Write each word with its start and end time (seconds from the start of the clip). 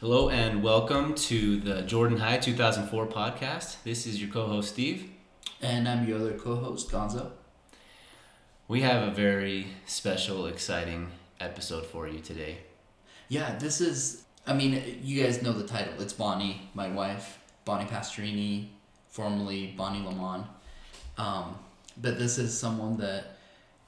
Hello 0.00 0.28
and 0.28 0.62
welcome 0.62 1.14
to 1.14 1.58
the 1.58 1.80
Jordan 1.80 2.18
High 2.18 2.36
2004 2.36 3.06
podcast. 3.06 3.82
This 3.82 4.06
is 4.06 4.20
your 4.20 4.30
co 4.30 4.46
host, 4.46 4.74
Steve. 4.74 5.08
And 5.62 5.88
I'm 5.88 6.06
your 6.06 6.18
other 6.18 6.34
co 6.34 6.56
host, 6.56 6.90
Gonzo. 6.90 7.30
We 8.68 8.82
have 8.82 9.08
a 9.08 9.10
very 9.10 9.68
special, 9.86 10.48
exciting 10.48 11.12
episode 11.40 11.86
for 11.86 12.06
you 12.06 12.20
today. 12.20 12.58
Yeah, 13.30 13.56
this 13.56 13.80
is, 13.80 14.24
I 14.46 14.52
mean, 14.52 15.00
you 15.02 15.22
guys 15.22 15.40
know 15.40 15.52
the 15.52 15.66
title. 15.66 15.94
It's 16.02 16.12
Bonnie, 16.12 16.68
my 16.74 16.90
wife, 16.90 17.38
Bonnie 17.64 17.86
Pastorini, 17.86 18.66
formerly 19.08 19.72
Bonnie 19.78 20.04
Lamont. 20.04 20.46
Um, 21.16 21.58
but 21.96 22.18
this 22.18 22.36
is 22.36 22.56
someone 22.56 22.98
that 22.98 23.38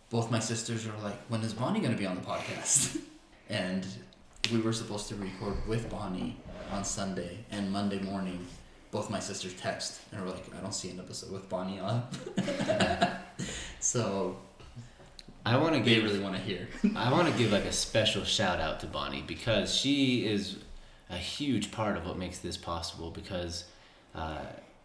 both 0.08 0.30
my 0.30 0.38
sisters 0.38 0.86
are 0.86 1.02
like, 1.02 1.18
when 1.28 1.42
is 1.42 1.52
Bonnie 1.52 1.80
going 1.80 1.92
to 1.92 1.98
be 1.98 2.06
on 2.06 2.14
the 2.14 2.22
podcast? 2.22 2.96
and 3.50 3.86
we 4.52 4.60
were 4.60 4.72
supposed 4.72 5.08
to 5.08 5.14
record 5.16 5.54
with 5.66 5.90
Bonnie 5.90 6.36
on 6.70 6.84
Sunday 6.84 7.44
and 7.50 7.70
Monday 7.70 8.00
morning. 8.00 8.46
Both 8.90 9.10
my 9.10 9.20
sisters 9.20 9.54
text 9.54 10.00
and 10.12 10.22
were 10.22 10.30
like, 10.30 10.44
I 10.56 10.60
don't 10.60 10.74
see 10.74 10.90
an 10.90 10.98
episode 10.98 11.30
with 11.30 11.48
Bonnie 11.48 11.78
on. 11.78 12.04
so 13.80 14.38
I 15.44 15.56
want 15.56 15.74
to 15.74 15.82
they 15.82 15.94
give 15.96 16.04
really 16.04 16.20
want 16.20 16.36
to 16.36 16.40
hear. 16.40 16.68
I 16.96 17.12
want 17.12 17.30
to 17.30 17.38
give 17.38 17.52
like 17.52 17.64
a 17.64 17.72
special 17.72 18.24
shout 18.24 18.60
out 18.60 18.80
to 18.80 18.86
Bonnie 18.86 19.22
because 19.26 19.74
she 19.74 20.26
is 20.26 20.56
a 21.10 21.16
huge 21.16 21.70
part 21.70 21.96
of 21.96 22.06
what 22.06 22.16
makes 22.16 22.38
this 22.38 22.56
possible. 22.56 23.10
Because 23.10 23.64
uh, 24.14 24.44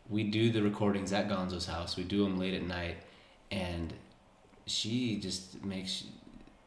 we 0.09 0.23
do 0.23 0.51
the 0.51 0.61
recordings 0.61 1.13
at 1.13 1.29
Gonzo's 1.29 1.65
house, 1.65 1.95
we 1.95 2.03
do 2.03 2.23
them 2.23 2.37
late 2.37 2.53
at 2.53 2.63
night, 2.63 2.97
and 3.51 3.93
she 4.65 5.17
just 5.19 5.63
makes 5.63 6.03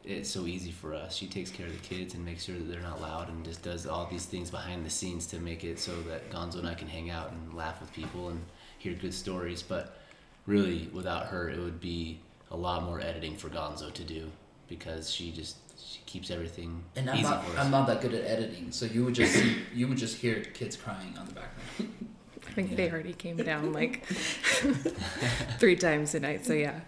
it's 0.07 0.29
so 0.29 0.45
easy 0.45 0.71
for 0.71 0.93
us. 0.93 1.15
She 1.15 1.27
takes 1.27 1.51
care 1.51 1.65
of 1.67 1.73
the 1.73 1.79
kids 1.79 2.13
and 2.13 2.23
makes 2.23 2.45
sure 2.45 2.55
that 2.55 2.69
they're 2.69 2.81
not 2.81 3.01
loud 3.01 3.29
and 3.29 3.43
just 3.43 3.61
does 3.61 3.85
all 3.85 4.07
these 4.09 4.25
things 4.25 4.49
behind 4.49 4.85
the 4.85 4.89
scenes 4.89 5.27
to 5.27 5.39
make 5.39 5.63
it 5.63 5.79
so 5.79 5.95
that 6.03 6.31
Gonzo 6.31 6.59
and 6.59 6.67
I 6.67 6.73
can 6.75 6.87
hang 6.87 7.09
out 7.09 7.31
and 7.31 7.53
laugh 7.53 7.81
with 7.81 7.91
people 7.93 8.29
and 8.29 8.41
hear 8.79 8.93
good 8.93 9.13
stories. 9.13 9.61
But 9.61 9.97
really, 10.45 10.89
without 10.93 11.27
her, 11.27 11.49
it 11.49 11.59
would 11.59 11.79
be 11.81 12.19
a 12.51 12.55
lot 12.57 12.83
more 12.83 13.01
editing 13.01 13.35
for 13.35 13.49
Gonzo 13.49 13.91
to 13.93 14.03
do 14.03 14.31
because 14.69 15.11
she 15.11 15.31
just 15.31 15.57
she 15.79 15.99
keeps 16.05 16.31
everything 16.31 16.83
And 16.95 17.09
I'm 17.09 17.17
easy 17.17 17.23
not, 17.23 17.45
for 17.45 17.51
us. 17.57 17.65
I'm 17.65 17.71
not 17.71 17.85
that 17.87 18.01
good 18.01 18.13
at 18.13 18.25
editing, 18.25 18.71
so 18.71 18.85
you 18.85 19.05
would 19.05 19.13
just 19.13 19.33
see, 19.33 19.57
you 19.75 19.87
would 19.87 19.97
just 19.97 20.17
hear 20.17 20.41
kids 20.41 20.75
crying 20.75 21.15
on 21.19 21.27
the 21.27 21.33
background. 21.33 22.07
I 22.47 22.51
think 22.51 22.75
they 22.75 22.89
already 22.89 23.13
came 23.13 23.37
down 23.37 23.73
like 23.81 24.03
three 25.59 25.75
times 25.75 26.11
tonight. 26.13 26.45
So 26.45 26.53
yeah, 26.53 26.79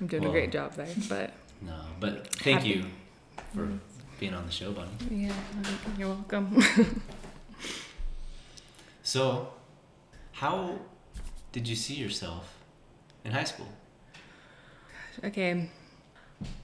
I'm 0.00 0.06
doing 0.06 0.22
Well- 0.22 0.32
a 0.32 0.34
great 0.34 0.50
job 0.52 0.72
there. 0.74 0.88
But 1.08 1.32
no, 1.62 1.74
but 2.00 2.26
thank 2.36 2.58
Happy- 2.60 2.68
you 2.70 2.84
for 3.54 3.68
being 4.20 4.34
on 4.34 4.44
the 4.46 4.52
show, 4.52 4.72
Bonnie. 4.72 4.90
yeah, 5.10 5.32
you're 5.98 6.08
welcome. 6.08 6.62
So, 9.02 9.48
how 10.32 10.78
did 11.52 11.66
you 11.66 11.74
see 11.76 11.94
yourself 11.94 12.58
in 13.24 13.32
high 13.32 13.44
school? 13.44 13.68
okay, 15.24 15.70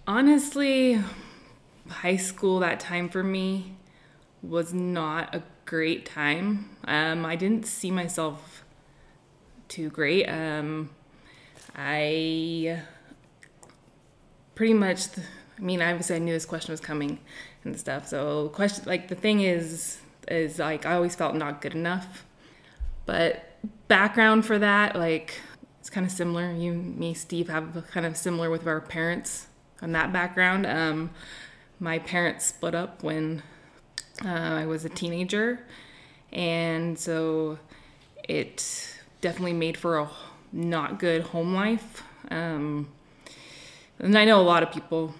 honestly, 0.06 1.02
high 1.88 2.16
school 2.16 2.58
that 2.60 2.80
time 2.80 3.08
for 3.08 3.24
me 3.24 3.76
was 4.42 4.74
not 4.74 5.34
a 5.34 5.42
great 5.64 6.04
time. 6.04 6.68
Um, 6.86 7.24
I 7.24 7.34
didn't 7.34 7.66
see 7.66 7.90
myself 7.90 8.62
too 9.68 9.88
great. 9.88 10.26
Um, 10.28 10.90
I 11.74 12.82
pretty 14.54 14.74
much, 14.74 15.08
I 15.58 15.60
mean, 15.60 15.82
obviously 15.82 16.16
I 16.16 16.18
knew 16.18 16.32
this 16.32 16.46
question 16.46 16.72
was 16.72 16.80
coming 16.80 17.18
and 17.64 17.78
stuff. 17.78 18.08
So 18.08 18.48
question, 18.50 18.84
like 18.86 19.08
the 19.08 19.14
thing 19.14 19.40
is, 19.40 19.98
is 20.28 20.58
like 20.58 20.86
I 20.86 20.94
always 20.94 21.14
felt 21.14 21.34
not 21.34 21.60
good 21.60 21.74
enough. 21.74 22.24
But 23.06 23.58
background 23.88 24.46
for 24.46 24.58
that, 24.58 24.96
like 24.96 25.40
it's 25.80 25.90
kind 25.90 26.06
of 26.06 26.12
similar. 26.12 26.52
You, 26.52 26.72
me, 26.72 27.14
Steve 27.14 27.48
have 27.48 27.84
kind 27.90 28.06
of 28.06 28.16
similar 28.16 28.50
with 28.50 28.66
our 28.66 28.80
parents 28.80 29.48
on 29.82 29.92
that 29.92 30.12
background. 30.12 30.66
Um, 30.66 31.10
my 31.80 31.98
parents 31.98 32.46
split 32.46 32.74
up 32.74 33.02
when 33.02 33.42
uh, 34.24 34.28
I 34.28 34.66
was 34.66 34.84
a 34.84 34.88
teenager, 34.88 35.60
and 36.32 36.98
so 36.98 37.58
it 38.26 38.96
definitely 39.20 39.52
made 39.52 39.76
for 39.76 39.98
a 39.98 40.08
not 40.52 40.98
good 40.98 41.22
home 41.22 41.54
life. 41.54 42.02
Um, 42.30 42.88
and 43.98 44.16
I 44.18 44.24
know 44.24 44.40
a 44.40 44.42
lot 44.42 44.62
of 44.62 44.72
people 44.72 45.14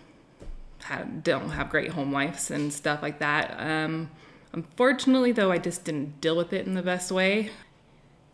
have, 0.85 1.23
don't 1.23 1.51
have 1.51 1.71
great 1.71 1.91
home 1.91 2.13
lives 2.13 2.51
and 2.51 2.73
stuff 2.73 3.03
like 3.03 3.19
that. 3.21 3.59
Um, 3.59 4.11
unfortunately, 4.53 5.33
though, 5.33 5.51
I 5.51 5.59
just 5.59 5.85
didn't 5.85 6.21
deal 6.21 6.37
with 6.37 6.53
it 6.53 6.67
in 6.67 6.75
the 6.75 6.83
best 6.83 7.11
way. 7.11 7.51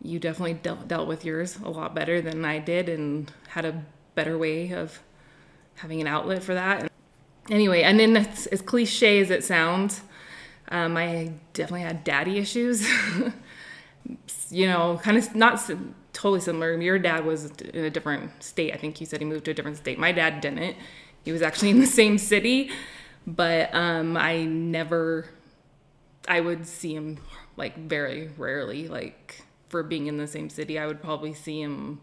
You 0.03 0.19
definitely 0.19 0.55
dealt, 0.55 0.89
dealt 0.89 1.07
with 1.07 1.25
yours 1.25 1.59
a 1.63 1.71
lot 1.71 1.95
better 1.95 2.21
than 2.21 2.45
I 2.45 2.59
did 2.59 2.89
and 2.89 3.31
had 3.49 3.65
a 3.65 3.85
better 4.15 4.37
way 4.39 4.73
of 4.73 5.01
having 5.77 6.01
an 6.01 6.07
outlet 6.07 6.43
for 6.43 6.55
that. 6.55 6.91
Anyway, 7.51 7.83
and 7.83 7.99
then 8.01 8.17
it's, 8.17 8.47
as 8.47 8.63
cliche 8.63 9.21
as 9.21 9.31
it 9.31 9.45
sounds, 9.45 10.03
um, 10.69 10.97
I 10.97 11.33
definitely 11.53 11.83
had 11.83 12.05
daddy 12.05 12.39
issues. 12.39 12.89
you 14.51 14.67
know, 14.67 15.01
kind 15.03 15.17
of 15.17 15.35
not 15.35 15.61
totally 16.21 16.41
similar. 16.41 16.79
Your 16.79 16.99
dad 16.99 17.25
was 17.25 17.47
in 17.47 17.83
a 17.83 17.89
different 17.89 18.43
state. 18.43 18.75
I 18.75 18.77
think 18.77 19.01
you 19.01 19.07
said 19.07 19.21
he 19.21 19.25
moved 19.25 19.47
to 19.47 19.53
a 19.53 19.55
different 19.55 19.79
state. 19.79 19.99
My 19.99 20.13
dad 20.13 20.43
didn't. 20.43 20.77
He 21.25 21.33
was 21.33 21.41
actually 21.41 21.71
in 21.71 21.81
the 21.81 21.87
same 22.01 22.19
city, 22.19 22.71
but 23.27 23.75
um, 23.75 24.19
I 24.19 24.45
never. 24.45 25.27
I 26.29 26.41
would 26.41 26.67
see 26.67 26.95
him 26.95 27.19
like 27.57 27.79
very 27.79 28.29
rarely. 28.37 28.87
Like 28.87 29.43
for 29.71 29.83
being 29.83 30.09
in 30.09 30.19
the 30.19 30.27
same 30.27 30.51
city, 30.51 30.79
I 30.79 30.87
would 30.87 31.01
probably 31.01 31.33
see 31.33 31.63
him 31.63 32.03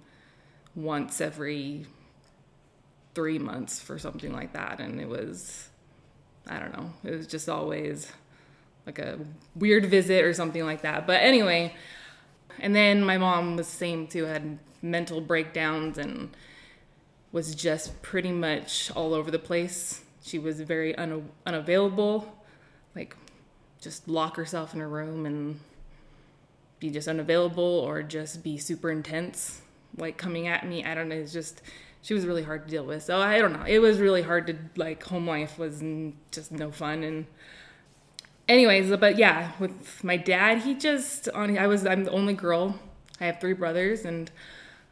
once 0.76 1.22
every 1.22 1.86
three 3.14 3.38
months 3.38 3.80
for 3.80 4.00
something 4.00 4.34
like 4.34 4.54
that, 4.54 4.80
and 4.80 5.00
it 5.00 5.08
was. 5.08 5.70
I 6.48 6.58
don't 6.58 6.76
know. 6.76 6.92
It 7.04 7.12
was 7.12 7.28
just 7.28 7.50
always 7.50 8.12
like 8.88 8.98
a 8.98 9.20
weird 9.54 9.86
visit 9.86 10.24
or 10.24 10.34
something 10.34 10.66
like 10.66 10.82
that. 10.82 11.06
But 11.06 11.22
anyway, 11.22 11.76
and 12.60 12.76
then 12.76 13.04
my 13.04 13.18
mom 13.18 13.56
was 13.56 13.68
the 13.70 13.76
same 13.76 14.08
too, 14.08 14.26
had 14.26 14.60
mental 14.82 15.22
breakdowns 15.22 15.98
and 15.98 16.36
was 17.32 17.56
just 17.56 18.02
pretty 18.02 18.32
much 18.32 18.92
all 18.96 19.14
over 19.14 19.30
the 19.32 19.40
place. 19.40 20.02
She 20.22 20.40
was 20.40 20.62
very 20.62 20.98
una- 20.98 21.24
unavailable, 21.46 22.36
like 22.96 23.16
just 23.82 24.08
lock 24.08 24.36
herself 24.36 24.74
in 24.74 24.80
her 24.80 24.90
room 24.90 25.26
and 25.26 25.60
be 26.80 26.90
just 26.90 27.08
unavailable 27.08 27.64
or 27.64 28.04
just 28.04 28.44
be 28.44 28.58
super 28.58 28.92
intense, 28.92 29.62
like 29.98 30.18
coming 30.18 30.48
at 30.48 30.68
me. 30.68 30.84
I 30.84 30.96
don't 30.96 31.10
know. 31.10 31.16
It's 31.16 31.34
just, 31.34 31.62
she 32.02 32.14
was 32.14 32.26
really 32.26 32.44
hard 32.44 32.66
to 32.66 32.70
deal 32.70 32.86
with. 32.86 33.04
So 33.04 33.20
I 33.20 33.40
don't 33.40 33.54
know. 33.54 33.66
It 33.68 33.80
was 33.80 34.00
really 34.00 34.22
hard 34.22 34.48
to, 34.48 34.56
like, 34.76 35.04
home 35.04 35.28
life 35.28 35.58
was 35.58 35.84
just 36.32 36.52
no 36.52 36.72
fun. 36.72 37.04
And 37.04 37.26
anyways 38.48 38.96
but 38.98 39.18
yeah 39.18 39.52
with 39.60 40.04
my 40.04 40.18
dad 40.18 40.60
he 40.60 40.74
just 40.74 41.28
on 41.30 41.58
i 41.58 41.68
was 41.68 41.86
i'm 41.86 42.04
the 42.04 42.12
only 42.12 42.34
girl. 42.34 42.80
I 43.20 43.26
have 43.26 43.40
three 43.42 43.54
brothers 43.54 44.06
and 44.06 44.30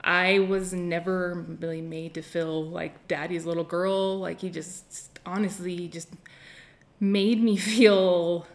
i 0.02 0.40
was 0.40 0.74
never 0.74 1.46
really 1.60 1.82
made 1.82 2.14
to 2.16 2.22
feel 2.22 2.64
like 2.66 3.08
daddy's 3.08 3.46
little 3.46 3.64
girl. 3.64 4.20
Like 4.20 4.42
he 4.42 4.50
just 4.50 5.20
honestly 5.26 5.88
just 5.88 6.10
made 7.00 7.42
me 7.42 7.58
feel 7.74 8.46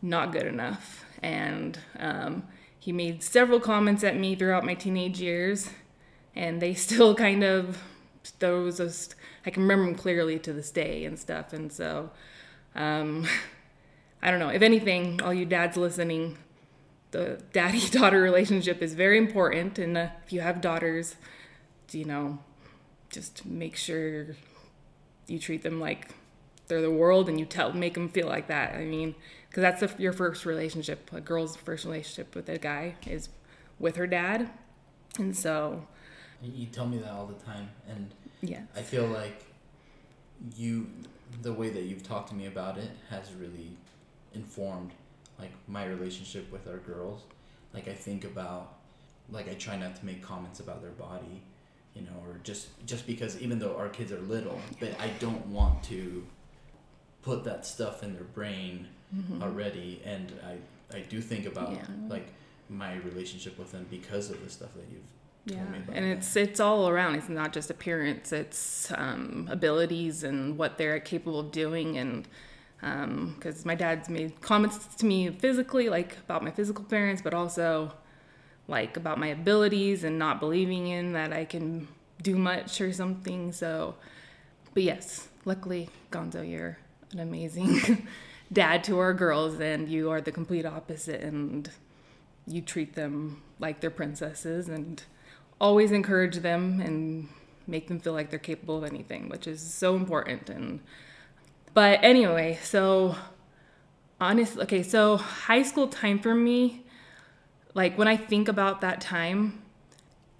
not 0.00 0.32
good 0.32 0.46
enough. 0.46 1.04
And 1.22 1.78
um, 1.98 2.44
he 2.78 2.92
made 2.92 3.22
several 3.22 3.60
comments 3.60 4.02
at 4.02 4.16
me 4.16 4.34
throughout 4.34 4.64
my 4.64 4.74
teenage 4.74 5.20
years 5.20 5.70
and 6.34 6.60
they 6.60 6.74
still 6.86 7.14
kind 7.14 7.44
of 7.44 7.82
those 8.38 8.76
just 8.78 9.16
i 9.44 9.50
can 9.50 9.62
remember 9.62 9.84
them 9.84 9.96
clearly 9.96 10.38
to 10.38 10.52
this 10.52 10.70
day 10.70 11.04
and 11.04 11.18
stuff. 11.18 11.52
And 11.52 11.72
so 11.72 12.10
um, 12.74 13.26
I 14.22 14.30
don't 14.30 14.38
know. 14.38 14.48
If 14.48 14.62
anything, 14.62 15.20
all 15.22 15.34
you 15.34 15.44
dads 15.44 15.76
listening, 15.76 16.38
the 17.10 17.42
daddy 17.52 17.88
daughter 17.88 18.20
relationship 18.22 18.80
is 18.82 18.94
very 18.94 19.18
important. 19.18 19.78
And 19.78 19.96
uh, 19.96 20.08
if 20.24 20.32
you 20.32 20.40
have 20.40 20.60
daughters, 20.60 21.16
you 21.90 22.04
know, 22.04 22.38
just 23.10 23.44
make 23.44 23.76
sure 23.76 24.28
you 25.26 25.38
treat 25.38 25.62
them 25.62 25.80
like 25.80 26.10
they're 26.68 26.80
the 26.80 26.90
world 26.90 27.28
and 27.28 27.38
you 27.38 27.46
tell, 27.46 27.72
make 27.72 27.94
them 27.94 28.08
feel 28.08 28.26
like 28.26 28.46
that. 28.46 28.74
I 28.74 28.84
mean, 28.84 29.14
because 29.48 29.62
that's 29.62 29.80
the, 29.80 30.02
your 30.02 30.12
first 30.12 30.46
relationship. 30.46 31.10
A 31.12 31.20
girl's 31.20 31.56
first 31.56 31.84
relationship 31.84 32.34
with 32.34 32.48
a 32.48 32.58
guy 32.58 32.94
is 33.06 33.28
with 33.78 33.96
her 33.96 34.06
dad. 34.06 34.50
And 35.18 35.36
so, 35.36 35.86
You 36.42 36.66
tell 36.66 36.86
me 36.86 36.98
that 36.98 37.10
all 37.10 37.26
the 37.26 37.44
time, 37.44 37.68
and 37.88 38.10
yeah. 38.40 38.62
I 38.74 38.80
feel 38.82 39.06
like 39.06 39.44
you, 40.56 40.88
the 41.42 41.52
way 41.52 41.68
that 41.68 41.82
you've 41.82 42.02
talked 42.02 42.30
to 42.30 42.34
me 42.34 42.46
about 42.46 42.78
it, 42.78 42.90
has 43.10 43.32
really 43.34 43.76
informed 44.34 44.90
like 45.38 45.50
my 45.68 45.84
relationship 45.86 46.50
with 46.52 46.66
our 46.68 46.78
girls. 46.78 47.22
Like 47.74 47.88
I 47.88 47.94
think 47.94 48.24
about, 48.24 48.74
like 49.30 49.48
I 49.48 49.54
try 49.54 49.76
not 49.76 49.96
to 49.96 50.06
make 50.06 50.22
comments 50.22 50.60
about 50.60 50.82
their 50.82 50.90
body, 50.92 51.42
you 51.94 52.02
know, 52.02 52.16
or 52.26 52.36
just 52.44 52.68
just 52.86 53.06
because 53.06 53.40
even 53.40 53.58
though 53.58 53.76
our 53.76 53.88
kids 53.88 54.12
are 54.12 54.20
little, 54.20 54.58
but 54.80 54.90
I 55.00 55.08
don't 55.20 55.46
want 55.46 55.82
to 55.84 56.24
put 57.22 57.44
that 57.44 57.64
stuff 57.66 58.02
in 58.02 58.14
their 58.14 58.24
brain 58.24 58.88
already, 59.42 60.00
and 60.04 60.32
I 60.46 60.96
I 60.96 61.00
do 61.00 61.20
think 61.20 61.46
about 61.46 61.70
Mm-hmm. 61.70 62.04
Yeah. 62.06 62.10
like 62.12 62.26
my 62.68 62.94
relationship 62.96 63.58
with 63.58 63.72
them 63.72 63.86
because 63.90 64.30
of 64.30 64.42
the 64.42 64.48
stuff 64.50 64.70
that 64.74 64.84
you've 64.90 65.02
Yeah, 65.44 65.56
told 65.62 65.70
me 65.72 65.78
about. 65.78 65.96
and 65.96 66.04
that. 66.06 66.16
it's 66.18 66.36
it's 66.36 66.60
all 66.60 66.88
around. 66.88 67.14
It's 67.16 67.28
not 67.28 67.52
just 67.52 67.70
appearance; 67.70 68.32
it's 68.32 68.90
um, 68.96 69.48
abilities 69.50 70.24
and 70.24 70.56
what 70.58 70.78
they're 70.78 71.00
capable 71.00 71.40
of 71.40 71.50
doing. 71.52 71.98
And 71.98 72.26
Um, 72.82 73.34
because 73.36 73.64
my 73.64 73.76
dad's 73.76 74.08
made 74.08 74.40
comments 74.40 74.96
to 74.96 75.06
me 75.06 75.30
physically, 75.30 75.88
like 75.88 76.16
about 76.18 76.42
my 76.42 76.50
physical 76.50 76.84
appearance, 76.84 77.22
but 77.22 77.32
also 77.32 77.92
like 78.66 78.96
about 78.96 79.18
my 79.18 79.28
abilities 79.28 80.02
and 80.02 80.18
not 80.18 80.40
believing 80.40 80.88
in 80.88 81.12
that 81.12 81.32
I 81.32 81.44
can 81.44 81.86
do 82.22 82.36
much 82.36 82.80
or 82.80 82.92
something. 82.92 83.52
So, 83.52 83.94
but 84.74 84.82
yes, 84.82 85.28
luckily, 85.44 85.90
Gonzo, 86.10 86.48
you're 86.48 86.78
an 87.12 87.20
amazing 87.20 88.06
dad 88.52 88.82
to 88.84 88.98
our 88.98 89.14
girls, 89.14 89.60
and 89.60 89.88
you 89.88 90.10
are 90.10 90.20
the 90.20 90.32
complete 90.32 90.66
opposite. 90.66 91.20
And 91.20 91.70
you 92.46 92.60
treat 92.60 92.94
them 92.94 93.42
like 93.58 93.80
they're 93.80 93.90
princesses 93.90 94.68
and 94.68 95.02
always 95.60 95.92
encourage 95.92 96.38
them 96.38 96.80
and 96.80 97.28
make 97.66 97.88
them 97.88 98.00
feel 98.00 98.12
like 98.12 98.30
they're 98.30 98.38
capable 98.38 98.78
of 98.78 98.84
anything, 98.84 99.28
which 99.28 99.46
is 99.46 99.60
so 99.60 99.94
important. 99.94 100.50
And 100.50 100.80
but 101.74 102.00
anyway, 102.02 102.58
so 102.62 103.16
honest, 104.20 104.58
okay, 104.58 104.82
so 104.82 105.16
high 105.16 105.62
school 105.62 105.88
time 105.88 106.18
for 106.18 106.34
me, 106.34 106.84
like 107.74 107.96
when 107.96 108.08
I 108.08 108.16
think 108.16 108.48
about 108.48 108.80
that 108.82 109.00
time, 109.00 109.62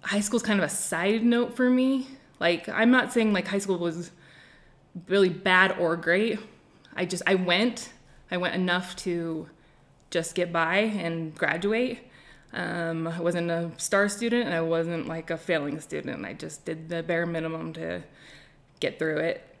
high 0.01 0.19
school's 0.19 0.43
kind 0.43 0.59
of 0.59 0.65
a 0.65 0.69
side 0.69 1.23
note 1.23 1.55
for 1.55 1.69
me. 1.69 2.07
Like 2.39 2.69
I'm 2.69 2.91
not 2.91 3.13
saying 3.13 3.33
like 3.33 3.47
high 3.47 3.59
school 3.59 3.77
was 3.77 4.11
really 5.07 5.29
bad 5.29 5.77
or 5.79 5.95
great. 5.95 6.39
I 6.95 7.05
just 7.05 7.23
I 7.25 7.35
went, 7.35 7.91
I 8.29 8.37
went 8.37 8.55
enough 8.55 8.95
to 8.97 9.49
just 10.11 10.35
get 10.35 10.53
by 10.53 10.77
and 10.77 11.33
graduate. 11.35 11.99
Um, 12.53 13.07
I 13.07 13.19
wasn't 13.19 13.49
a 13.49 13.71
star 13.77 14.07
student 14.07 14.45
and 14.45 14.53
I 14.53 14.61
wasn't 14.61 15.07
like 15.07 15.31
a 15.31 15.37
failing 15.37 15.79
student. 15.79 16.23
I 16.23 16.33
just 16.33 16.65
did 16.65 16.89
the 16.89 17.01
bare 17.01 17.25
minimum 17.25 17.73
to 17.73 18.03
get 18.79 18.99
through 18.99 19.17
it. 19.17 19.52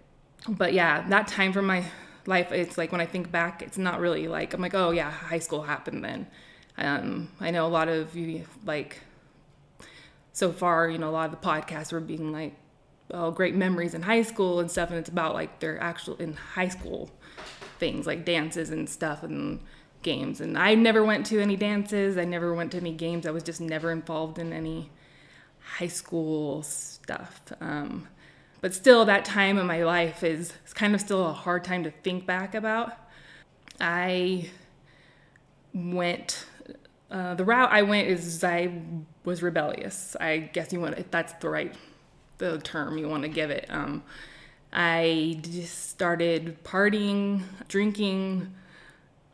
But 0.47 0.73
yeah, 0.73 1.07
that 1.09 1.27
time 1.27 1.53
for 1.53 1.61
my 1.61 1.85
life, 2.25 2.51
it's 2.51 2.77
like 2.77 2.91
when 2.91 3.01
I 3.01 3.05
think 3.05 3.31
back, 3.31 3.61
it's 3.61 3.77
not 3.77 3.99
really 3.99 4.27
like, 4.27 4.53
I'm 4.53 4.61
like, 4.61 4.73
oh 4.73 4.91
yeah, 4.91 5.09
high 5.09 5.39
school 5.39 5.63
happened 5.63 6.03
then. 6.03 6.27
Um, 6.77 7.29
I 7.39 7.51
know 7.51 7.65
a 7.65 7.69
lot 7.69 7.87
of 7.87 8.15
you, 8.15 8.45
like, 8.65 8.99
so 10.33 10.51
far, 10.51 10.89
you 10.89 10.97
know, 10.97 11.09
a 11.09 11.11
lot 11.11 11.31
of 11.31 11.39
the 11.39 11.47
podcasts 11.47 11.91
were 11.91 11.99
being 11.99 12.31
like, 12.31 12.55
oh, 13.11 13.31
great 13.31 13.55
memories 13.55 13.93
in 13.93 14.01
high 14.01 14.23
school 14.23 14.59
and 14.59 14.69
stuff. 14.69 14.89
And 14.89 14.97
it's 14.97 15.09
about 15.09 15.33
like 15.33 15.59
their 15.59 15.79
actual 15.79 16.15
in 16.17 16.33
high 16.33 16.69
school 16.69 17.11
things 17.79 18.07
like 18.07 18.25
dances 18.25 18.69
and 18.69 18.89
stuff 18.89 19.23
and 19.23 19.59
games. 20.01 20.41
And 20.41 20.57
I 20.57 20.75
never 20.75 21.03
went 21.03 21.25
to 21.27 21.39
any 21.39 21.55
dances. 21.55 22.17
I 22.17 22.25
never 22.25 22.53
went 22.53 22.71
to 22.71 22.77
any 22.77 22.93
games. 22.93 23.27
I 23.27 23.31
was 23.31 23.43
just 23.43 23.61
never 23.61 23.91
involved 23.91 24.39
in 24.39 24.53
any 24.53 24.89
high 25.59 25.87
school 25.87 26.63
stuff. 26.63 27.41
Um, 27.59 28.07
but 28.63 28.73
still, 28.73 29.03
that 29.03 29.25
time 29.25 29.57
in 29.57 29.67
my 29.67 29.83
life 29.83 30.23
is, 30.23 30.53
kind 30.73 30.95
of 30.95 31.01
still 31.01 31.27
a 31.27 31.33
hard 31.33 31.65
time 31.65 31.83
to 31.83 31.91
think 31.91 32.25
back 32.25 32.55
about. 32.55 32.93
I 33.81 34.49
went, 35.73 36.45
uh, 37.11 37.35
the 37.35 37.43
route 37.43 37.73
I 37.73 37.81
went 37.81 38.07
is 38.07 38.41
I 38.41 38.81
was 39.25 39.43
rebellious. 39.43 40.15
I 40.17 40.37
guess 40.37 40.71
you 40.71 40.79
want, 40.79 40.97
if 40.97 41.11
that's 41.11 41.33
the 41.33 41.49
right 41.49 41.75
the 42.37 42.57
term 42.59 42.97
you 42.97 43.09
want 43.09 43.23
to 43.23 43.27
give 43.27 43.51
it. 43.51 43.65
Um, 43.67 44.01
I 44.71 45.41
just 45.41 45.89
started 45.89 46.63
partying, 46.63 47.41
drinking, 47.67 48.53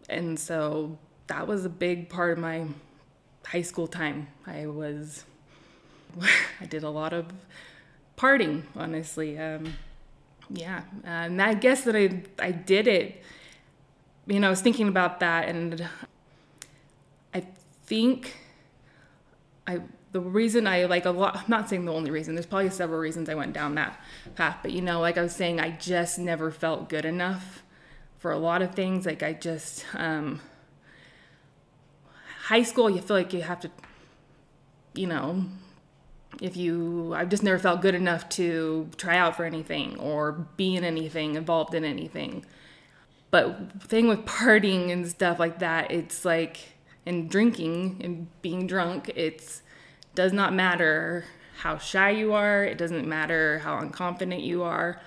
and 0.09 0.39
so 0.39 0.97
that 1.27 1.45
was 1.45 1.65
a 1.65 1.69
big 1.69 2.09
part 2.09 2.31
of 2.31 2.39
my 2.39 2.65
high 3.45 3.61
school 3.61 3.85
time. 3.85 4.27
I 4.47 4.65
was, 4.65 5.23
I 6.59 6.65
did 6.65 6.81
a 6.81 6.89
lot 6.89 7.13
of 7.13 7.31
partying, 8.19 8.63
honestly. 8.75 9.39
Um, 9.39 9.73
yeah, 10.49 10.83
and 11.03 11.41
I 11.41 11.53
guess 11.53 11.83
that 11.83 11.95
I 11.95 12.21
I 12.37 12.51
did 12.51 12.87
it. 12.87 13.23
You 14.27 14.39
know, 14.39 14.47
I 14.47 14.49
was 14.49 14.61
thinking 14.61 14.87
about 14.87 15.21
that, 15.21 15.47
and 15.47 15.87
I 17.33 17.43
think 17.85 18.35
I 19.65 19.81
the 20.11 20.19
reason 20.19 20.65
I 20.65 20.85
like 20.85 21.05
a 21.05 21.11
lot, 21.11 21.37
I'm 21.37 21.45
not 21.47 21.69
saying 21.69 21.85
the 21.85 21.93
only 21.93 22.11
reason, 22.11 22.33
there's 22.33 22.45
probably 22.45 22.69
several 22.69 22.99
reasons 22.99 23.29
I 23.29 23.35
went 23.35 23.53
down 23.53 23.75
that 23.75 24.01
path, 24.35 24.57
but 24.61 24.71
you 24.71 24.81
know, 24.81 24.99
like 24.99 25.17
I 25.17 25.21
was 25.21 25.35
saying, 25.35 25.59
I 25.59 25.71
just 25.71 26.17
never 26.17 26.49
felt 26.51 26.89
good 26.89 27.05
enough 27.05 27.63
for 28.17 28.31
a 28.31 28.37
lot 28.37 28.61
of 28.61 28.73
things. 28.73 29.05
Like 29.05 29.21
I 29.21 29.33
just, 29.33 29.85
um, 29.93 30.41
high 32.45 32.63
school, 32.63 32.89
you 32.89 33.01
feel 33.01 33.17
like 33.17 33.33
you 33.33 33.43
have 33.43 33.59
to, 33.61 33.71
you 34.95 35.05
know, 35.05 35.45
if 36.41 36.55
you, 36.55 37.13
I've 37.15 37.29
just 37.29 37.43
never 37.43 37.59
felt 37.59 37.81
good 37.81 37.95
enough 37.95 38.29
to 38.29 38.89
try 38.97 39.17
out 39.17 39.35
for 39.35 39.45
anything 39.45 39.99
or 39.99 40.31
be 40.31 40.75
in 40.75 40.83
anything, 40.83 41.35
involved 41.35 41.73
in 41.73 41.83
anything. 41.83 42.45
But 43.31 43.83
thing 43.83 44.07
with 44.07 44.25
partying 44.25 44.91
and 44.91 45.07
stuff 45.07 45.39
like 45.39 45.59
that, 45.59 45.91
it's 45.91 46.25
like, 46.25 46.57
and 47.05 47.29
drinking 47.29 48.01
and 48.03 48.27
being 48.41 48.67
drunk, 48.67 49.11
it's, 49.15 49.61
does 50.15 50.33
not 50.33 50.53
matter 50.53 51.25
how 51.59 51.77
shy 51.77 52.09
you 52.11 52.33
are. 52.33 52.63
It 52.63 52.77
doesn't 52.77 53.07
matter 53.07 53.59
how 53.59 53.79
unconfident 53.79 54.43
you 54.43 54.63
are. 54.63 54.99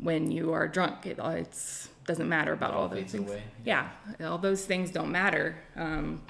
When 0.00 0.30
you 0.30 0.52
are 0.52 0.66
drunk, 0.66 1.06
it 1.06 1.18
it's 1.18 1.88
doesn't 2.06 2.28
matter 2.28 2.52
about 2.52 2.72
all 2.72 2.82
all 2.82 2.88
those 2.88 3.10
things. 3.10 3.28
away. 3.28 3.42
Yeah, 3.64 3.88
all 4.24 4.38
those 4.38 4.64
things 4.64 4.90
don't 4.90 5.12
matter 5.12 5.56
um, 5.76 6.22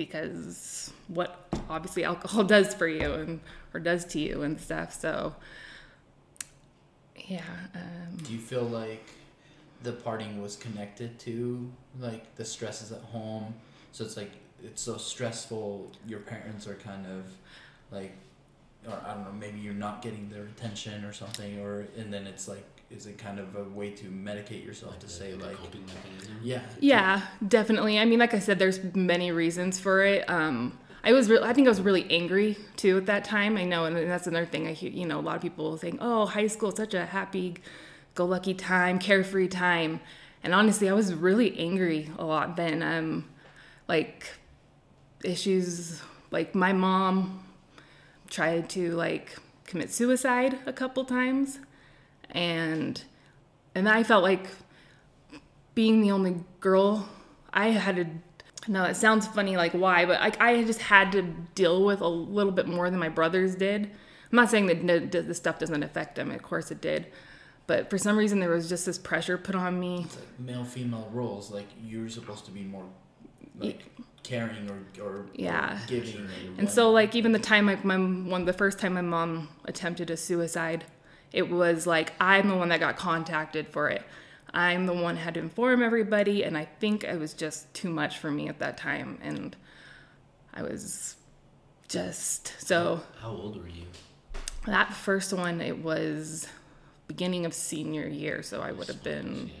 because 0.00 0.94
what 1.08 1.46
obviously 1.68 2.04
alcohol 2.04 2.42
does 2.56 2.72
for 2.72 2.88
you 2.88 3.12
and 3.12 3.38
or 3.74 3.80
does 3.80 4.06
to 4.06 4.18
you 4.18 4.40
and 4.40 4.58
stuff. 4.58 4.98
So 4.98 5.34
yeah, 7.26 7.42
um, 7.74 8.16
Do 8.22 8.32
you 8.32 8.38
feel 8.38 8.62
like 8.62 9.06
the 9.82 9.92
partying 9.92 10.40
was 10.40 10.56
connected 10.56 11.18
to 11.20 11.70
like 12.00 12.34
the 12.36 12.46
stresses 12.46 12.92
at 12.92 13.02
home? 13.02 13.52
So 13.92 14.02
it's 14.02 14.16
like 14.16 14.30
it's 14.64 14.80
so 14.80 14.96
stressful. 14.96 15.92
Your 16.08 16.20
parents 16.20 16.66
are 16.66 16.76
kind 16.76 17.06
of 17.06 17.26
like, 17.90 18.12
or 18.88 18.98
I 19.06 19.12
don't 19.12 19.24
know, 19.24 19.32
maybe 19.38 19.58
you're 19.58 19.74
not 19.74 20.00
getting 20.00 20.30
their 20.30 20.44
attention 20.44 21.04
or 21.04 21.12
something, 21.12 21.60
or 21.60 21.86
and 21.98 22.10
then 22.10 22.26
it's 22.26 22.48
like, 22.48 22.64
is 22.90 23.06
it 23.06 23.16
kind 23.18 23.38
of 23.38 23.54
a 23.56 23.62
way 23.64 23.90
to 23.90 24.06
medicate 24.06 24.64
yourself 24.64 24.98
to 24.98 25.06
a- 25.06 25.08
say 25.08 25.32
a 25.32 25.36
like, 25.36 25.56
coping 25.56 25.84
mechanism. 25.86 26.36
yeah, 26.42 26.60
Yeah, 26.80 27.22
definitely. 27.46 27.98
I 27.98 28.04
mean, 28.04 28.18
like 28.18 28.34
I 28.34 28.40
said, 28.40 28.58
there's 28.58 28.80
many 28.94 29.30
reasons 29.32 29.78
for 29.78 30.02
it. 30.04 30.28
Um, 30.28 30.76
I 31.04 31.12
was, 31.12 31.30
re- 31.30 31.38
I 31.42 31.52
think 31.52 31.66
I 31.66 31.70
was 31.70 31.80
really 31.80 32.10
angry 32.10 32.58
too 32.76 32.96
at 32.98 33.06
that 33.06 33.24
time. 33.24 33.56
I 33.56 33.64
know, 33.64 33.84
and 33.84 33.96
that's 33.96 34.26
another 34.26 34.44
thing 34.46 34.66
I 34.66 34.72
hear. 34.72 34.90
You 34.90 35.06
know, 35.06 35.18
a 35.18 35.22
lot 35.22 35.36
of 35.36 35.40
people 35.42 35.78
saying, 35.78 35.98
"Oh, 36.00 36.26
high 36.26 36.46
school 36.48 36.70
is 36.70 36.76
such 36.76 36.92
a 36.92 37.06
happy-go-lucky 37.06 38.54
time, 38.54 38.98
carefree 38.98 39.48
time," 39.48 40.00
and 40.42 40.52
honestly, 40.52 40.90
I 40.90 40.92
was 40.92 41.14
really 41.14 41.58
angry 41.58 42.10
a 42.18 42.24
lot 42.26 42.56
then. 42.56 42.82
Um, 42.82 43.28
like 43.88 44.36
issues, 45.24 46.02
like 46.30 46.54
my 46.54 46.72
mom 46.72 47.44
tried 48.28 48.68
to 48.70 48.90
like 48.94 49.36
commit 49.64 49.90
suicide 49.92 50.58
a 50.66 50.72
couple 50.72 51.04
times, 51.06 51.60
and 52.32 53.02
and 53.74 53.88
I 53.88 54.02
felt 54.02 54.22
like 54.22 54.48
being 55.74 56.00
the 56.00 56.10
only 56.10 56.36
girl, 56.60 57.08
I 57.52 57.68
had 57.68 57.96
to. 57.96 58.06
No, 58.68 58.84
it 58.84 58.94
sounds 58.96 59.26
funny, 59.26 59.56
like 59.56 59.72
why, 59.72 60.04
but 60.04 60.20
like 60.20 60.40
I 60.40 60.62
just 60.64 60.82
had 60.82 61.12
to 61.12 61.22
deal 61.54 61.84
with 61.84 62.00
a 62.00 62.08
little 62.08 62.52
bit 62.52 62.68
more 62.68 62.90
than 62.90 62.98
my 63.00 63.08
brothers 63.08 63.54
did. 63.54 63.84
I'm 63.86 64.36
not 64.36 64.50
saying 64.50 64.66
that 64.66 65.10
this 65.12 65.36
stuff 65.38 65.58
doesn't 65.58 65.82
affect 65.82 66.14
them. 66.16 66.30
Of 66.30 66.42
course 66.42 66.70
it 66.70 66.80
did, 66.80 67.06
but 67.66 67.88
for 67.90 67.96
some 67.98 68.16
reason 68.16 68.38
there 68.38 68.50
was 68.50 68.68
just 68.68 68.84
this 68.86 68.98
pressure 68.98 69.38
put 69.38 69.54
on 69.54 69.80
me. 69.80 70.02
it's 70.04 70.16
like 70.16 70.38
male 70.38 70.64
female 70.64 71.08
roles. 71.12 71.50
Like 71.50 71.66
you're 71.82 72.08
supposed 72.08 72.44
to 72.46 72.50
be 72.50 72.60
more 72.62 72.84
like 73.58 73.82
caring 74.22 74.68
or 74.70 75.02
or, 75.02 75.10
or 75.20 75.26
Yeah. 75.34 75.78
giving 75.86 76.16
or 76.20 76.28
And 76.58 76.68
so, 76.70 76.90
like, 76.92 77.14
even 77.14 77.32
the 77.32 77.38
time 77.38 77.64
my, 77.64 77.78
my 77.82 77.96
one 77.96 78.44
the 78.44 78.52
first 78.52 78.78
time 78.78 78.92
my 78.94 79.00
mom 79.00 79.48
attempted 79.64 80.10
a 80.10 80.16
suicide, 80.16 80.84
it 81.32 81.50
was 81.50 81.86
like 81.86 82.12
I'm 82.20 82.48
the 82.48 82.56
one 82.56 82.68
that 82.70 82.80
got 82.80 82.96
contacted 82.96 83.68
for 83.68 83.88
it. 83.88 84.02
I'm 84.52 84.86
the 84.86 84.92
one 84.92 85.16
who 85.16 85.22
had 85.22 85.34
to 85.34 85.40
inform 85.40 85.82
everybody, 85.82 86.42
and 86.42 86.58
I 86.58 86.64
think 86.64 87.04
it 87.04 87.18
was 87.20 87.34
just 87.34 87.72
too 87.72 87.88
much 87.90 88.18
for 88.18 88.30
me 88.30 88.48
at 88.48 88.58
that 88.58 88.76
time, 88.76 89.18
and 89.22 89.54
I 90.52 90.62
was 90.62 91.14
just 91.88 92.54
so 92.66 93.00
How 93.20 93.30
old 93.30 93.60
were 93.60 93.68
you? 93.68 93.86
that 94.66 94.92
first 94.92 95.32
one 95.32 95.60
it 95.60 95.78
was 95.82 96.46
beginning 97.06 97.46
of 97.46 97.54
senior 97.54 98.06
year, 98.08 98.42
so 98.42 98.60
I 98.60 98.72
would 98.72 98.88
have 98.88 99.02
been 99.02 99.46
Yeah. 99.48 99.52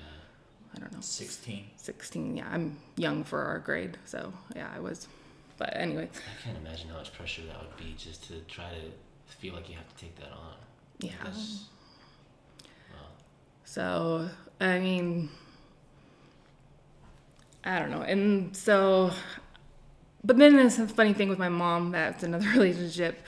I 0.76 0.78
don't 0.80 0.92
know 0.92 1.00
sixteen. 1.00 1.66
16. 1.76 2.36
Yeah, 2.36 2.48
I'm 2.50 2.76
young 2.96 3.24
for 3.24 3.42
our 3.42 3.58
grade, 3.58 3.96
so 4.04 4.32
yeah, 4.54 4.68
I 4.74 4.78
was. 4.80 5.08
But 5.56 5.76
anyway, 5.76 6.08
I 6.14 6.44
can't 6.44 6.56
imagine 6.58 6.88
how 6.90 6.96
much 6.98 7.12
pressure 7.12 7.42
that 7.42 7.58
would 7.60 7.76
be 7.76 7.94
just 7.98 8.24
to 8.28 8.40
try 8.48 8.68
to 8.70 9.34
feel 9.36 9.54
like 9.54 9.68
you 9.68 9.76
have 9.76 9.88
to 9.88 9.96
take 10.00 10.16
that 10.16 10.30
on. 10.32 10.54
Yeah. 11.00 11.12
That's- 11.24 11.64
wow. 12.92 12.98
So, 13.64 14.28
I 14.60 14.78
mean, 14.78 15.30
I 17.64 17.78
don't 17.78 17.90
know. 17.90 18.02
And 18.02 18.56
so, 18.56 19.10
but 20.24 20.36
then 20.36 20.56
there's 20.56 20.78
a 20.78 20.86
funny 20.86 21.12
thing 21.12 21.28
with 21.28 21.38
my 21.38 21.48
mom. 21.48 21.92
That's 21.92 22.22
another 22.22 22.48
relationship. 22.54 23.20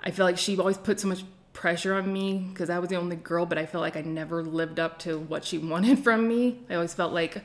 I 0.00 0.10
feel 0.10 0.24
like 0.24 0.38
she 0.38 0.58
always 0.58 0.78
put 0.78 1.00
so 1.00 1.08
much 1.08 1.24
pressure 1.52 1.94
on 1.94 2.12
me 2.12 2.48
because 2.52 2.70
I 2.70 2.78
was 2.78 2.90
the 2.90 2.96
only 2.96 3.16
girl, 3.16 3.46
but 3.46 3.58
I 3.58 3.66
felt 3.66 3.82
like 3.82 3.96
I 3.96 4.02
never 4.02 4.42
lived 4.42 4.78
up 4.78 4.98
to 5.00 5.18
what 5.18 5.44
she 5.44 5.58
wanted 5.72 6.00
from 6.00 6.28
me. 6.28 6.60
I 6.70 6.74
always 6.74 6.94
felt 6.94 7.12
like 7.12 7.42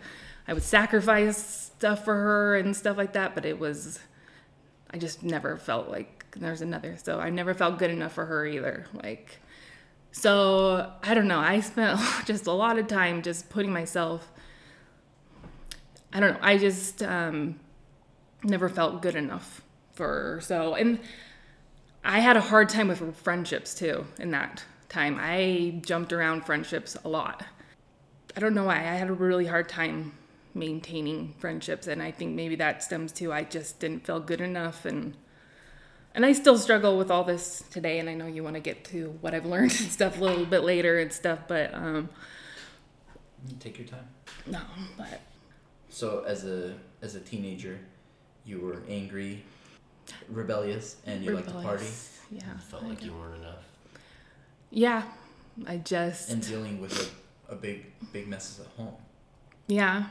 I 0.48 0.53
would 0.53 0.63
sacrifice 0.63 1.38
stuff 1.75 2.03
for 2.05 2.13
her 2.13 2.55
and 2.58 2.75
stuff 2.75 2.98
like 2.98 3.13
that, 3.13 3.36
but 3.36 3.46
it 3.46 3.58
was, 3.60 4.00
I 4.91 4.98
just 4.98 5.24
never 5.24 5.58
felt 5.58 5.89
like 5.89 6.20
there's 6.38 6.61
another. 6.61 6.97
So 6.97 7.19
I 7.19 7.29
never 7.29 7.53
felt 7.53 7.77
good 7.77 7.91
enough 7.91 8.13
for 8.13 8.25
her 8.25 8.45
either. 8.45 8.85
Like, 8.93 9.39
so 10.11 10.91
I 11.03 11.13
don't 11.13 11.27
know. 11.27 11.39
I 11.39 11.59
spent 11.61 12.00
just 12.25 12.47
a 12.47 12.51
lot 12.51 12.77
of 12.77 12.88
time 12.88 13.21
just 13.21 13.50
putting 13.50 13.71
myself. 13.71 14.31
I 16.13 16.19
don't 16.19 16.33
know. 16.33 16.39
I 16.41 16.57
just 16.57 17.01
um, 17.03 17.59
never 18.43 18.69
felt 18.69 19.01
good 19.01 19.15
enough 19.15 19.61
for. 19.93 20.39
So 20.43 20.75
and 20.75 21.00
I 22.03 22.19
had 22.19 22.35
a 22.35 22.41
hard 22.41 22.69
time 22.69 22.88
with 22.88 23.15
friendships 23.17 23.73
too 23.73 24.05
in 24.19 24.31
that 24.31 24.63
time. 24.89 25.17
I 25.19 25.79
jumped 25.85 26.11
around 26.11 26.45
friendships 26.45 26.97
a 27.03 27.09
lot. 27.09 27.45
I 28.35 28.39
don't 28.39 28.53
know 28.53 28.65
why. 28.65 28.77
I 28.77 28.95
had 28.95 29.09
a 29.09 29.13
really 29.13 29.45
hard 29.45 29.69
time 29.69 30.13
maintaining 30.53 31.33
friendships 31.39 31.88
and 31.88 32.01
I 32.01 32.11
think 32.11 32.35
maybe 32.35 32.55
that 32.55 32.83
stems 32.83 33.11
to 33.13 33.31
I 33.31 33.43
just 33.43 33.79
didn't 33.79 34.05
feel 34.05 34.19
good 34.19 34.41
enough 34.41 34.83
and 34.85 35.15
and 36.13 36.25
I 36.25 36.34
still 36.34 36.58
struggle 36.58 36.98
with 36.98 37.10
all 37.12 37.24
this 37.24 37.63
today 37.72 38.00
and 38.00 38.10
I 38.10 38.13
know 38.13 38.27
you 38.27 38.44
want 38.44 38.56
to 38.56 38.60
get 38.62 38.84
to 38.86 39.18
what 39.22 39.34
I've 39.34 39.46
learned 39.46 39.72
and 39.80 39.91
stuff 39.91 40.20
a 40.20 40.24
little 40.24 40.46
bit 40.46 40.63
later 40.63 41.00
and 41.00 41.12
stuff 41.12 41.39
but 41.48 41.74
um 41.74 42.10
Take 43.60 43.80
your 43.80 43.88
time. 43.88 44.08
no, 44.46 44.60
but 44.98 45.20
So 45.89 46.24
as 46.27 46.46
a 46.46 46.75
as 47.01 47.15
a 47.15 47.20
teenager, 47.20 47.80
you 48.46 48.60
were 48.60 48.84
angry, 48.88 49.44
rebellious, 50.30 50.98
and 51.08 51.24
you 51.24 51.32
liked 51.32 51.48
to 51.48 51.53
party, 51.53 51.68
rebellious. 51.70 52.20
Yeah. 52.30 52.58
Felt 52.70 52.84
like 52.84 53.03
you 53.03 53.13
weren't 53.13 53.36
enough. 53.41 53.63
Yeah. 54.70 55.03
I 55.65 55.77
just 55.77 56.30
and 56.30 56.46
dealing 56.48 56.80
with 56.80 56.94
a, 57.50 57.53
a 57.53 57.56
big 57.56 57.86
big 58.13 58.27
messes 58.27 58.60
at 58.60 58.68
home. 58.77 58.94
Yeah. 59.68 60.06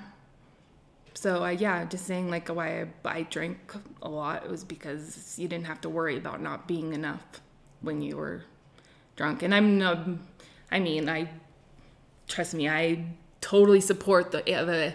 So 1.14 1.44
uh, 1.44 1.48
yeah, 1.50 1.84
just 1.84 2.06
saying 2.06 2.30
like 2.30 2.48
why 2.48 2.82
I, 2.82 2.86
I 3.04 3.22
drank 3.22 3.74
a 4.02 4.08
lot 4.08 4.48
was 4.48 4.64
because 4.64 5.38
you 5.38 5.48
didn't 5.48 5.66
have 5.66 5.80
to 5.82 5.88
worry 5.88 6.16
about 6.16 6.40
not 6.40 6.66
being 6.66 6.92
enough 6.92 7.22
when 7.80 8.00
you 8.00 8.16
were 8.16 8.44
drunk. 9.16 9.42
And 9.42 9.54
I'm 9.54 9.78
no, 9.78 10.18
I 10.70 10.78
mean 10.78 11.08
I 11.08 11.28
trust 12.28 12.54
me, 12.54 12.68
I 12.68 13.04
totally 13.40 13.80
support 13.80 14.30
the 14.30 14.42
yeah, 14.46 14.62
the 14.62 14.94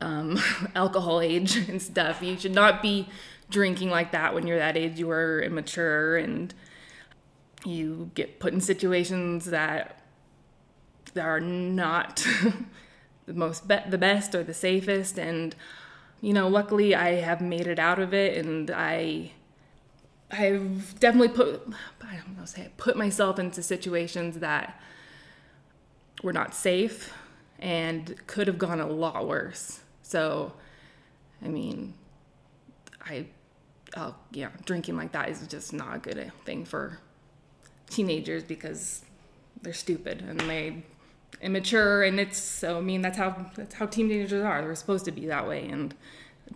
um, 0.00 0.38
alcohol 0.74 1.20
age 1.20 1.56
and 1.56 1.80
stuff. 1.80 2.22
You 2.22 2.38
should 2.38 2.54
not 2.54 2.82
be 2.82 3.08
drinking 3.50 3.90
like 3.90 4.12
that 4.12 4.34
when 4.34 4.46
you're 4.46 4.58
that 4.58 4.76
age. 4.76 4.98
You 4.98 5.10
are 5.10 5.40
immature 5.40 6.16
and 6.16 6.52
you 7.64 8.10
get 8.14 8.40
put 8.40 8.52
in 8.52 8.60
situations 8.60 9.46
that 9.46 10.00
that 11.14 11.24
are 11.24 11.40
not 11.40 12.26
the 13.26 13.34
most 13.34 13.66
be- 13.68 13.78
the 13.88 13.98
best 13.98 14.34
or 14.34 14.42
the 14.42 14.54
safest 14.54 15.18
and 15.18 15.54
you 16.20 16.32
know 16.32 16.48
luckily 16.48 16.94
i 16.94 17.12
have 17.12 17.40
made 17.40 17.66
it 17.66 17.78
out 17.78 17.98
of 17.98 18.12
it 18.12 18.44
and 18.44 18.70
i 18.70 19.30
i've 20.30 20.98
definitely 21.00 21.28
put 21.28 21.66
i 22.02 22.16
don't 22.16 22.36
know 22.38 22.44
say 22.44 22.68
put 22.76 22.96
myself 22.96 23.38
into 23.38 23.62
situations 23.62 24.38
that 24.38 24.80
were 26.22 26.32
not 26.32 26.54
safe 26.54 27.12
and 27.58 28.14
could 28.26 28.46
have 28.46 28.58
gone 28.58 28.80
a 28.80 28.86
lot 28.86 29.26
worse. 29.26 29.80
So 30.02 30.52
i 31.42 31.48
mean 31.48 31.94
i 33.04 33.26
oh 33.96 34.14
yeah 34.32 34.50
drinking 34.64 34.96
like 34.96 35.12
that 35.12 35.28
is 35.28 35.46
just 35.46 35.72
not 35.72 35.96
a 35.96 35.98
good 35.98 36.32
thing 36.44 36.64
for 36.64 36.98
teenagers 37.90 38.42
because 38.42 39.02
they're 39.62 39.72
stupid 39.72 40.22
and 40.22 40.40
they 40.40 40.82
immature 41.40 42.02
and 42.02 42.18
it's 42.18 42.38
so 42.38 42.78
I 42.78 42.80
mean 42.80 43.02
that's 43.02 43.18
how 43.18 43.50
that's 43.54 43.74
how 43.74 43.86
teen 43.86 44.08
teenagers 44.08 44.42
are. 44.42 44.62
They're 44.62 44.74
supposed 44.74 45.04
to 45.06 45.12
be 45.12 45.26
that 45.26 45.46
way 45.46 45.68
and 45.68 45.94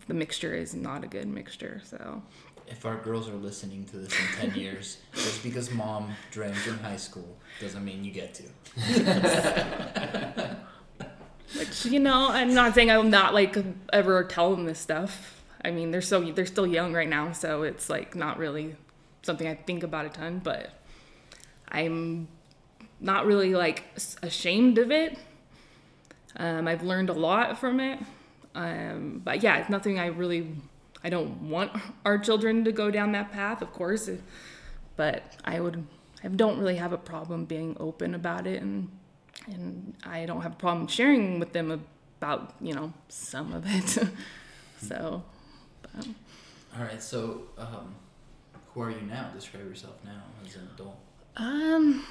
the 0.06 0.14
mixture 0.14 0.54
is 0.54 0.74
not 0.74 1.04
a 1.04 1.06
good 1.06 1.26
mixture. 1.26 1.80
So 1.84 2.22
If 2.66 2.84
our 2.86 2.96
girls 2.96 3.28
are 3.28 3.34
listening 3.36 3.84
to 3.86 3.98
this 3.98 4.12
in 4.12 4.50
ten 4.50 4.60
years, 4.60 4.98
just 5.14 5.42
because 5.42 5.70
mom 5.70 6.14
drank 6.30 6.56
in 6.66 6.78
high 6.78 6.96
school 6.96 7.36
doesn't 7.60 7.84
mean 7.84 8.04
you 8.04 8.12
get 8.12 8.34
to. 8.34 8.44
which 11.56 11.86
you 11.86 11.98
know, 11.98 12.28
I'm 12.30 12.54
not 12.54 12.74
saying 12.74 12.90
I'll 12.90 13.02
not 13.02 13.34
like 13.34 13.56
ever 13.92 14.24
tell 14.24 14.54
them 14.54 14.66
this 14.66 14.78
stuff. 14.78 15.42
I 15.64 15.70
mean, 15.70 15.90
they're 15.90 16.02
so 16.02 16.20
they're 16.20 16.46
still 16.46 16.66
young 16.66 16.92
right 16.92 17.08
now, 17.08 17.32
so 17.32 17.62
it's 17.62 17.90
like 17.90 18.14
not 18.14 18.38
really 18.38 18.76
something 19.22 19.46
I 19.46 19.54
think 19.54 19.82
about 19.82 20.06
a 20.06 20.10
ton, 20.10 20.40
but 20.42 20.70
I'm 21.68 22.28
not 23.00 23.26
really 23.26 23.54
like 23.54 23.84
ashamed 24.22 24.78
of 24.78 24.90
it. 24.90 25.18
Um, 26.36 26.68
I've 26.68 26.82
learned 26.82 27.10
a 27.10 27.14
lot 27.14 27.58
from 27.58 27.80
it. 27.80 27.98
Um, 28.54 29.20
but 29.24 29.42
yeah, 29.42 29.58
it's 29.58 29.70
nothing 29.70 29.98
I 29.98 30.06
really, 30.06 30.54
I 31.04 31.10
don't 31.10 31.48
want 31.48 31.72
our 32.04 32.18
children 32.18 32.64
to 32.64 32.72
go 32.72 32.90
down 32.90 33.12
that 33.12 33.32
path, 33.32 33.62
of 33.62 33.72
course. 33.72 34.10
But 34.96 35.22
I 35.44 35.60
would, 35.60 35.86
I 36.24 36.28
don't 36.28 36.58
really 36.58 36.76
have 36.76 36.92
a 36.92 36.98
problem 36.98 37.44
being 37.44 37.76
open 37.78 38.14
about 38.14 38.46
it, 38.46 38.60
and 38.60 38.90
and 39.46 39.94
I 40.04 40.26
don't 40.26 40.42
have 40.42 40.52
a 40.52 40.56
problem 40.56 40.88
sharing 40.88 41.38
with 41.38 41.52
them 41.52 41.70
about 41.70 42.54
you 42.60 42.74
know 42.74 42.92
some 43.08 43.52
of 43.52 43.64
it. 43.66 44.08
so, 44.82 45.22
but, 45.82 46.08
All 46.76 46.82
right, 46.82 47.00
so 47.00 47.42
um, 47.56 47.94
who 48.74 48.82
are 48.82 48.90
you 48.90 49.00
now? 49.02 49.30
Describe 49.32 49.68
yourself 49.68 49.94
now 50.04 50.22
as 50.44 50.56
an 50.56 50.68
adult. 50.74 50.98
Um, 51.36 52.04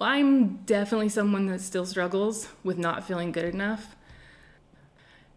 I'm 0.00 0.56
definitely 0.64 1.08
someone 1.08 1.46
that 1.46 1.60
still 1.60 1.86
struggles 1.86 2.48
with 2.64 2.78
not 2.78 3.06
feeling 3.06 3.32
good 3.32 3.54
enough. 3.54 3.94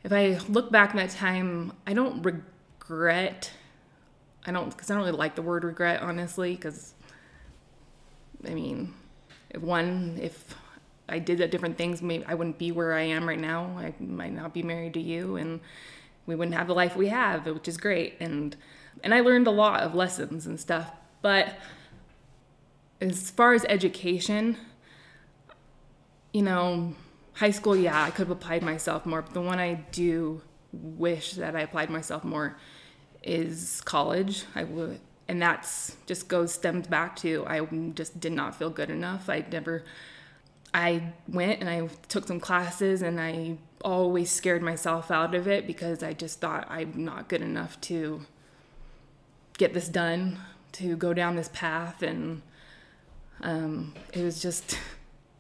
If 0.04 0.12
I 0.12 0.40
look 0.50 0.72
back 0.72 0.92
in 0.92 0.98
that 0.98 1.10
time, 1.10 1.74
I 1.86 1.94
don't 1.94 2.22
regret. 2.24 3.52
I 4.46 4.52
don't, 4.52 4.70
because 4.70 4.90
I 4.90 4.94
don't 4.94 5.04
really 5.04 5.18
like 5.18 5.36
the 5.36 5.42
word 5.42 5.64
regret, 5.64 6.02
honestly, 6.02 6.56
because, 6.56 6.94
I 8.48 8.54
mean, 8.54 8.94
if 9.50 9.62
one, 9.62 10.20
if 10.22 10.56
I 11.10 11.20
did 11.20 11.50
different 11.50 11.78
things, 11.78 12.02
maybe 12.02 12.26
I 12.26 12.36
wouldn't 12.36 12.58
be 12.58 12.72
where 12.72 12.94
I 12.94 13.02
am 13.02 13.28
right 13.28 13.40
now. 13.40 13.76
I 13.78 13.94
might 14.00 14.34
not 14.34 14.54
be 14.54 14.64
married 14.64 14.94
to 14.94 15.02
you, 15.02 15.36
and 15.38 15.60
we 16.26 16.36
wouldn't 16.36 16.56
have 16.56 16.68
the 16.68 16.76
life 16.76 16.96
we 16.96 17.08
have, 17.08 17.46
which 17.48 17.68
is 17.68 17.78
great. 17.78 18.16
And 18.20 18.56
and 19.04 19.14
I 19.14 19.22
learned 19.22 19.48
a 19.48 19.52
lot 19.52 19.82
of 19.82 19.94
lessons 19.94 20.46
and 20.46 20.60
stuff. 20.60 20.92
But 21.22 21.58
as 23.02 23.30
far 23.32 23.54
as 23.54 23.66
education, 23.66 24.58
you 26.34 26.42
know, 26.42 26.94
high 27.34 27.52
school, 27.52 27.76
yeah, 27.76 28.04
I 28.04 28.10
could 28.12 28.28
have 28.28 28.38
applied 28.38 28.64
myself 28.64 29.06
more, 29.06 29.22
but 29.22 29.34
the 29.34 29.42
one 29.42 29.60
I 29.60 29.86
do 29.92 30.42
wish 30.72 31.34
that 31.34 31.56
I 31.56 31.62
applied 31.62 31.90
myself 31.90 32.24
more 32.24 32.58
is 33.24 33.82
college. 33.82 34.46
I 34.56 34.64
would, 34.64 35.00
and 35.28 35.42
that's 35.42 35.98
just 36.06 36.28
goes 36.28 36.54
stemmed 36.54 36.90
back 36.90 37.16
to 37.18 37.46
I 37.48 37.62
just 37.94 38.20
did 38.20 38.32
not 38.32 38.56
feel 38.56 38.70
good 38.70 38.90
enough. 38.90 39.30
I 39.30 39.46
never, 39.52 39.84
I 40.74 41.14
went 41.28 41.62
and 41.62 41.70
I 41.70 41.88
took 42.08 42.28
some 42.28 42.40
classes 42.40 43.02
and 43.02 43.20
I 43.20 43.58
always 43.84 44.32
scared 44.32 44.62
myself 44.62 45.12
out 45.12 45.36
of 45.36 45.48
it 45.48 45.68
because 45.68 46.04
I 46.04 46.14
just 46.14 46.40
thought 46.40 46.66
I'm 46.70 47.04
not 47.04 47.28
good 47.28 47.42
enough 47.42 47.80
to 47.82 48.22
get 49.58 49.74
this 49.74 49.88
done, 49.88 50.40
to 50.74 50.96
go 50.96 51.14
down 51.14 51.36
this 51.36 51.50
path 51.54 52.02
and 52.02 52.42
um, 53.46 53.94
it 54.12 54.24
was 54.24 54.42
just 54.42 54.78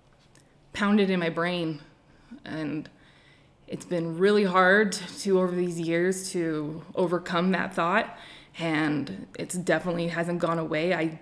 pounded 0.73 1.09
in 1.09 1.19
my 1.19 1.29
brain. 1.29 1.81
And 2.45 2.87
it's 3.67 3.85
been 3.85 4.17
really 4.17 4.43
hard 4.43 4.91
to 4.91 5.39
over 5.39 5.55
these 5.55 5.79
years 5.79 6.31
to 6.31 6.83
overcome 6.93 7.51
that 7.53 7.73
thought. 7.73 8.17
And 8.59 9.27
it's 9.37 9.55
definitely 9.55 10.07
hasn't 10.07 10.39
gone 10.39 10.59
away. 10.59 10.93
I 10.93 11.19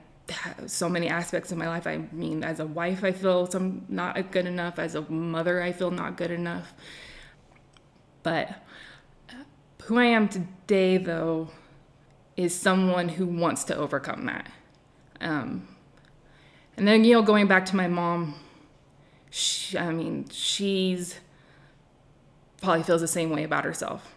so 0.67 0.87
many 0.87 1.09
aspects 1.09 1.51
of 1.51 1.57
my 1.57 1.67
life. 1.67 1.87
I 1.87 1.97
mean 2.13 2.45
as 2.45 2.61
a 2.61 2.65
wife 2.65 3.03
i 3.03 3.11
feel 3.11 3.49
some 3.49 3.85
not 3.89 4.31
good 4.31 4.45
enough. 4.45 4.79
As 4.79 4.95
a 4.95 5.01
mother 5.09 5.61
i 5.61 5.71
feel 5.71 5.91
not 5.91 6.17
good 6.17 6.31
enough. 6.31 6.73
But 8.23 8.63
who 9.83 9.97
i 9.97 10.05
am 10.05 10.29
today 10.29 10.97
though 10.97 11.49
is 12.37 12.55
someone 12.55 13.09
who 13.09 13.25
wants 13.25 13.63
to 13.65 13.75
overcome 13.75 14.25
that. 14.25 14.49
Um, 15.19 15.67
and 16.77 16.87
then, 16.87 17.03
you 17.03 17.13
know, 17.13 17.21
going 17.21 17.47
back 17.47 17.65
to 17.67 17.75
my 17.75 17.87
mom, 17.87 18.35
she, 19.29 19.77
I 19.77 19.91
mean, 19.91 20.27
she's 20.29 21.19
probably 22.61 22.83
feels 22.83 23.01
the 23.01 23.07
same 23.07 23.29
way 23.29 23.43
about 23.43 23.65
herself. 23.65 24.13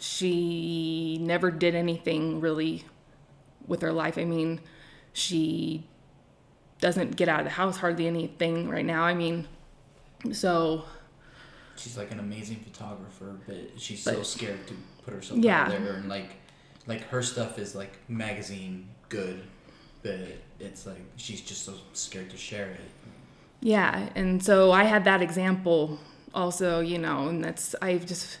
She 0.00 1.18
never 1.20 1.50
did 1.50 1.74
anything 1.74 2.40
really 2.40 2.84
with 3.66 3.82
her 3.82 3.92
life. 3.92 4.16
I 4.18 4.24
mean, 4.24 4.60
she 5.12 5.84
doesn't 6.80 7.16
get 7.16 7.28
out 7.28 7.40
of 7.40 7.44
the 7.44 7.50
house 7.50 7.78
hardly 7.78 8.06
anything 8.06 8.68
right 8.68 8.84
now. 8.84 9.02
I 9.02 9.14
mean, 9.14 9.46
So 10.32 10.84
She's 11.76 11.96
like 11.96 12.10
an 12.10 12.18
amazing 12.18 12.56
photographer, 12.56 13.36
but 13.46 13.56
she's 13.80 14.02
so 14.02 14.22
scared 14.24 14.66
to 14.66 14.74
put 15.04 15.14
herself 15.14 15.38
Yeah. 15.40 15.62
out 15.62 15.68
there 15.70 15.94
and 15.94 16.08
like 16.08 16.30
like 16.86 17.02
her 17.08 17.22
stuff 17.22 17.58
is 17.58 17.74
like 17.74 17.92
magazine 18.08 18.88
good, 19.08 19.42
but 20.02 20.18
it's 20.60 20.86
like 20.86 21.02
she's 21.16 21.40
just 21.40 21.64
so 21.64 21.74
scared 21.92 22.30
to 22.30 22.36
share 22.36 22.70
it. 22.70 22.80
Yeah, 23.60 24.08
and 24.14 24.42
so 24.42 24.70
I 24.70 24.84
had 24.84 25.04
that 25.04 25.22
example 25.22 25.98
also, 26.34 26.80
you 26.80 26.98
know, 26.98 27.28
and 27.28 27.42
that's 27.42 27.74
I've 27.82 28.06
just 28.06 28.38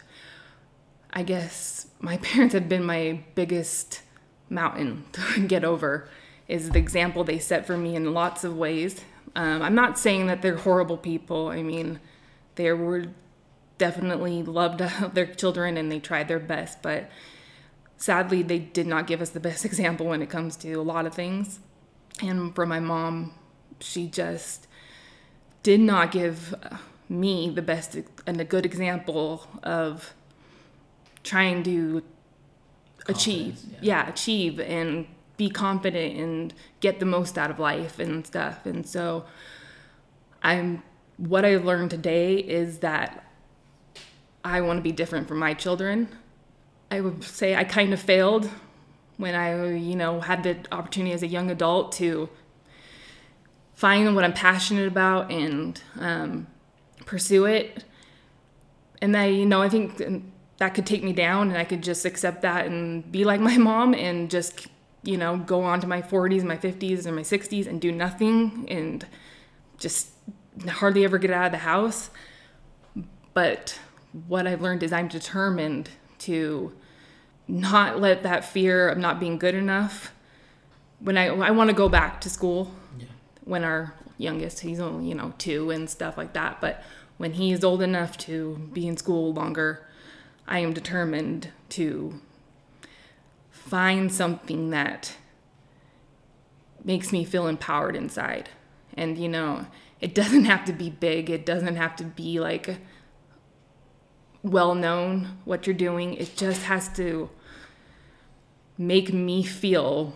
I 1.12 1.22
guess 1.22 1.86
my 2.00 2.16
parents 2.22 2.54
have 2.54 2.68
been 2.68 2.84
my 2.84 3.20
biggest 3.34 4.02
mountain 4.50 5.04
to 5.12 5.46
get 5.46 5.64
over 5.64 6.08
is 6.46 6.70
the 6.70 6.78
example 6.78 7.24
they 7.24 7.38
set 7.38 7.66
for 7.66 7.76
me 7.76 7.94
in 7.94 8.14
lots 8.14 8.42
of 8.42 8.56
ways. 8.56 9.02
Um, 9.36 9.60
I'm 9.60 9.74
not 9.74 9.98
saying 9.98 10.26
that 10.28 10.40
they're 10.40 10.56
horrible 10.56 10.96
people. 10.96 11.48
I 11.48 11.62
mean, 11.62 12.00
they 12.54 12.72
were 12.72 13.06
definitely 13.76 14.42
loved 14.42 14.80
their 15.14 15.26
children 15.26 15.76
and 15.76 15.92
they 15.92 16.00
tried 16.00 16.28
their 16.28 16.38
best, 16.38 16.80
but 16.82 17.10
sadly, 17.96 18.42
they 18.42 18.58
did 18.58 18.86
not 18.86 19.06
give 19.06 19.20
us 19.20 19.30
the 19.30 19.40
best 19.40 19.64
example 19.64 20.06
when 20.06 20.22
it 20.22 20.30
comes 20.30 20.56
to 20.56 20.72
a 20.72 20.82
lot 20.82 21.06
of 21.06 21.14
things. 21.14 21.60
And 22.22 22.54
for 22.54 22.66
my 22.66 22.80
mom, 22.80 23.32
she 23.80 24.06
just 24.06 24.66
did 25.62 25.80
not 25.80 26.10
give 26.10 26.54
uh, 26.62 26.78
me 27.08 27.50
the 27.50 27.62
best 27.62 27.96
and 28.26 28.40
a 28.40 28.44
good 28.44 28.66
example 28.66 29.46
of 29.62 30.14
trying 31.22 31.62
to 31.62 32.02
achieve 33.08 33.54
Confidence, 33.54 33.82
yeah. 33.82 34.08
achieve 34.08 34.60
and 34.60 35.06
be 35.36 35.48
confident 35.48 36.16
and 36.16 36.54
get 36.80 37.00
the 37.00 37.06
most 37.06 37.38
out 37.38 37.50
of 37.50 37.58
life 37.58 37.98
and 37.98 38.26
stuff 38.26 38.66
and 38.66 38.86
so 38.86 39.24
i'm 40.42 40.82
what 41.16 41.44
i 41.44 41.56
learned 41.56 41.90
today 41.90 42.36
is 42.36 42.78
that 42.78 43.24
i 44.44 44.60
want 44.60 44.76
to 44.76 44.82
be 44.82 44.92
different 44.92 45.26
for 45.26 45.34
my 45.34 45.54
children 45.54 46.08
i 46.90 47.00
would 47.00 47.22
say 47.24 47.54
i 47.54 47.64
kind 47.64 47.92
of 47.94 48.00
failed 48.00 48.50
when 49.18 49.34
i 49.34 49.74
you 49.74 49.94
know 49.94 50.20
had 50.20 50.42
the 50.42 50.56
opportunity 50.72 51.12
as 51.12 51.22
a 51.22 51.26
young 51.26 51.50
adult 51.50 51.92
to 51.92 52.28
find 53.74 54.14
what 54.14 54.24
i'm 54.24 54.32
passionate 54.32 54.88
about 54.88 55.30
and 55.30 55.82
um, 56.00 56.46
pursue 57.04 57.44
it 57.44 57.84
and 59.00 59.16
I, 59.16 59.26
you 59.26 59.46
know, 59.46 59.62
I 59.62 59.68
think 59.68 60.02
that 60.58 60.74
could 60.74 60.86
take 60.86 61.02
me 61.02 61.12
down, 61.12 61.48
and 61.48 61.58
I 61.58 61.64
could 61.64 61.82
just 61.82 62.04
accept 62.04 62.42
that 62.42 62.66
and 62.66 63.10
be 63.10 63.24
like 63.24 63.40
my 63.40 63.56
mom, 63.58 63.94
and 63.94 64.30
just, 64.30 64.66
you 65.02 65.16
know, 65.16 65.36
go 65.36 65.62
on 65.62 65.80
to 65.80 65.86
my 65.86 66.02
40s, 66.02 66.42
my 66.44 66.56
50s, 66.56 67.06
and 67.06 67.14
my 67.14 67.22
60s, 67.22 67.66
and 67.66 67.80
do 67.80 67.92
nothing, 67.92 68.66
and 68.68 69.06
just 69.78 70.10
hardly 70.68 71.04
ever 71.04 71.18
get 71.18 71.30
out 71.30 71.46
of 71.46 71.52
the 71.52 71.58
house. 71.58 72.10
But 73.34 73.78
what 74.26 74.46
I've 74.46 74.60
learned 74.60 74.82
is 74.82 74.92
I'm 74.92 75.08
determined 75.08 75.90
to 76.20 76.72
not 77.48 77.98
let 78.00 78.22
that 78.22 78.44
fear 78.44 78.88
of 78.88 78.98
not 78.98 79.18
being 79.18 79.38
good 79.38 79.54
enough. 79.54 80.12
When 81.00 81.16
I 81.16 81.26
I 81.28 81.50
want 81.50 81.70
to 81.70 81.74
go 81.76 81.88
back 81.88 82.20
to 82.22 82.30
school, 82.30 82.72
Yeah. 82.98 83.06
when 83.44 83.64
our 83.64 83.94
youngest 84.20 84.60
he's 84.60 84.80
only 84.80 85.08
you 85.08 85.14
know 85.14 85.32
two 85.38 85.70
and 85.70 85.88
stuff 85.88 86.18
like 86.18 86.32
that 86.32 86.60
but 86.60 86.82
when 87.18 87.34
he 87.34 87.52
is 87.52 87.62
old 87.62 87.80
enough 87.80 88.18
to 88.18 88.56
be 88.72 88.84
in 88.88 88.96
school 88.96 89.32
longer 89.32 89.86
i 90.48 90.58
am 90.58 90.72
determined 90.72 91.52
to 91.68 92.20
find 93.52 94.10
something 94.12 94.70
that 94.70 95.14
makes 96.82 97.12
me 97.12 97.24
feel 97.24 97.46
empowered 97.46 97.94
inside 97.94 98.48
and 98.96 99.16
you 99.18 99.28
know 99.28 99.66
it 100.00 100.16
doesn't 100.16 100.46
have 100.46 100.64
to 100.64 100.72
be 100.72 100.90
big 100.90 101.30
it 101.30 101.46
doesn't 101.46 101.76
have 101.76 101.94
to 101.94 102.02
be 102.02 102.40
like 102.40 102.78
well 104.42 104.74
known 104.74 105.38
what 105.44 105.64
you're 105.64 105.76
doing 105.76 106.14
it 106.14 106.34
just 106.36 106.62
has 106.64 106.88
to 106.88 107.30
make 108.78 109.12
me 109.12 109.42
feel 109.42 110.14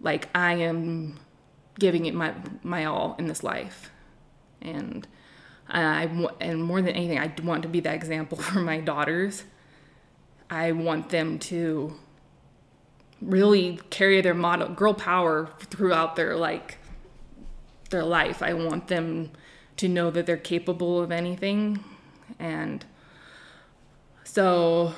like 0.00 0.28
i 0.34 0.54
am 0.54 1.18
giving 1.78 2.06
it 2.06 2.14
my 2.14 2.34
my 2.62 2.84
all 2.84 3.14
in 3.18 3.26
this 3.26 3.42
life, 3.42 3.90
and 4.60 5.06
I 5.68 6.10
and 6.40 6.62
more 6.62 6.82
than 6.82 6.94
anything, 6.94 7.18
I 7.18 7.32
want 7.42 7.62
to 7.62 7.68
be 7.68 7.80
that 7.80 7.94
example 7.94 8.38
for 8.42 8.60
my 8.60 8.80
daughters. 8.80 9.44
I 10.50 10.72
want 10.72 11.10
them 11.10 11.38
to 11.40 11.94
really 13.20 13.80
carry 13.90 14.20
their 14.20 14.34
motto, 14.34 14.68
girl 14.68 14.94
power, 14.94 15.50
throughout 15.60 16.16
their 16.16 16.36
like 16.36 16.78
their 17.90 18.04
life. 18.04 18.42
I 18.42 18.54
want 18.54 18.88
them 18.88 19.30
to 19.76 19.88
know 19.88 20.10
that 20.10 20.26
they're 20.26 20.36
capable 20.36 21.00
of 21.00 21.12
anything, 21.12 21.84
and 22.38 22.84
so 24.24 24.94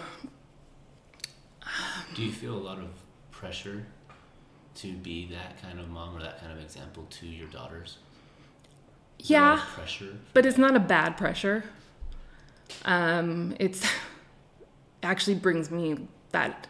Do 2.15 2.23
you 2.23 2.33
feel 2.33 2.55
a 2.55 2.59
lot 2.59 2.79
of 2.79 2.89
pressure 3.31 3.87
to 4.77 4.93
be 4.93 5.27
that 5.33 5.61
kind 5.63 5.79
of 5.79 5.89
mom 5.89 6.17
or 6.17 6.21
that 6.23 6.41
kind 6.41 6.53
of 6.53 6.63
example 6.63 7.07
to 7.11 7.27
your 7.27 7.49
daughters? 7.49 7.99
Is 9.19 9.29
there 9.29 9.41
a 9.41 9.45
lot 9.45 9.57
yeah. 9.59 9.65
Pressure. 9.75 10.19
but 10.33 10.47
it's 10.47 10.59
not 10.59 10.77
a 10.77 10.81
bad 10.81 11.17
pressure. 11.17 11.65
Um, 12.85 13.55
it's 13.61 13.87
actually 15.03 15.37
brings 15.37 15.71
me 15.71 16.09
that 16.31 16.69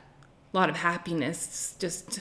lot 0.52 0.70
of 0.70 0.76
happiness. 0.76 1.74
Just 1.78 2.20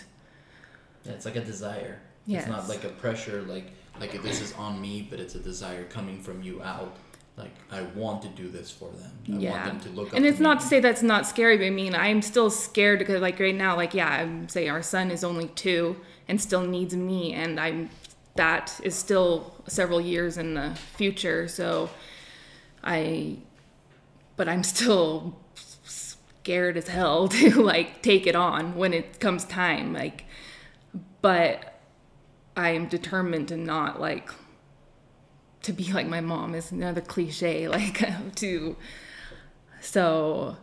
Yeah, 1.05 1.13
it's 1.13 1.25
like 1.25 1.36
a 1.36 1.43
desire. 1.43 1.99
Yes. 2.25 2.43
It's 2.43 2.51
not 2.51 2.69
like 2.69 2.84
a 2.84 2.89
pressure, 2.89 3.41
like 3.43 3.71
like 3.99 4.15
if 4.15 4.23
this 4.23 4.41
is 4.41 4.53
on 4.53 4.79
me, 4.79 5.08
but 5.10 5.19
it's 5.19 5.36
a 5.36 5.39
desire 5.39 5.84
coming 5.86 6.21
from 6.21 6.41
you 6.41 6.62
out. 6.62 6.95
Like 7.39 7.56
I 7.71 7.82
want 7.97 8.21
to 8.23 8.28
do 8.28 8.49
this 8.49 8.69
for 8.69 8.89
them. 8.89 9.12
I 9.28 9.32
want 9.32 9.41
yeah, 9.41 9.65
them 9.65 9.80
to 9.80 9.89
look 9.89 10.10
up. 10.10 10.13
and 10.13 10.25
it's 10.25 10.39
me. 10.39 10.43
not 10.43 10.60
to 10.60 10.65
say 10.65 10.82
that's 10.82 11.02
not 11.02 11.25
scary. 11.25 11.58
But 11.58 11.67
I 11.67 11.69
mean, 11.69 11.95
I'm 11.95 12.21
still 12.21 12.49
scared 12.49 12.99
because, 12.99 13.21
like, 13.21 13.39
right 13.39 13.56
now, 13.56 13.78
like, 13.78 13.93
yeah, 13.93 14.10
I'm 14.10 14.49
say 14.49 14.67
our 14.67 14.82
son 14.82 15.10
is 15.10 15.23
only 15.23 15.47
two 15.47 15.95
and 16.28 16.41
still 16.41 16.67
needs 16.67 16.95
me, 16.95 17.34
and 17.34 17.58
I'm 17.58 17.89
that 18.36 18.78
is 18.84 18.93
still 18.93 19.56
several 19.67 20.02
years 20.02 20.38
in 20.38 20.56
the 20.56 20.78
future. 20.97 21.47
So, 21.47 21.89
I, 22.84 23.38
but 24.36 24.49
I'm 24.49 24.63
still 24.63 25.39
scared 25.54 26.75
as 26.75 26.89
hell 26.89 27.28
to 27.30 27.62
like 27.62 28.02
take 28.02 28.28
it 28.28 28.36
on 28.36 28.75
when 28.75 28.93
it 28.93 29.21
comes 29.21 29.45
time. 29.45 29.93
Like, 29.93 30.25
but 31.21 31.80
I 32.58 32.71
am 32.71 32.88
determined 32.88 33.47
to 33.47 33.56
not 33.56 34.02
like 34.02 34.30
to 35.63 35.74
be 35.74 35.91
like 35.93 36.08
my 36.08 36.22
mom 36.22 36.56
is 36.56 36.72
another 36.72 37.02
cliche 37.02 37.67
like 37.78 38.02
to 38.36 38.76
so 39.82 40.56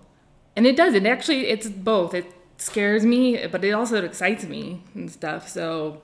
and 0.55 0.67
it 0.67 0.77
does 0.77 0.95
it 0.95 1.07
actually 1.07 1.49
it's 1.49 1.69
both. 1.69 2.15
It 2.15 2.33
scares 2.59 3.05
me 3.05 3.47
but 3.47 3.65
it 3.65 3.73
also 3.73 4.03
excites 4.05 4.45
me 4.45 4.83
and 4.95 5.11
stuff. 5.11 5.49
So 5.49 6.03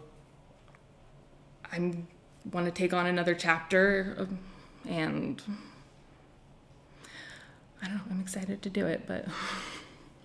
i'm 1.72 2.07
want 2.52 2.66
to 2.66 2.72
take 2.72 2.92
on 2.92 3.07
another 3.07 3.35
chapter 3.35 4.28
and 4.88 5.40
i 7.81 7.87
don't 7.87 7.94
know 7.94 8.02
i'm 8.11 8.20
excited 8.20 8.61
to 8.61 8.68
do 8.68 8.85
it 8.87 9.05
but 9.07 9.26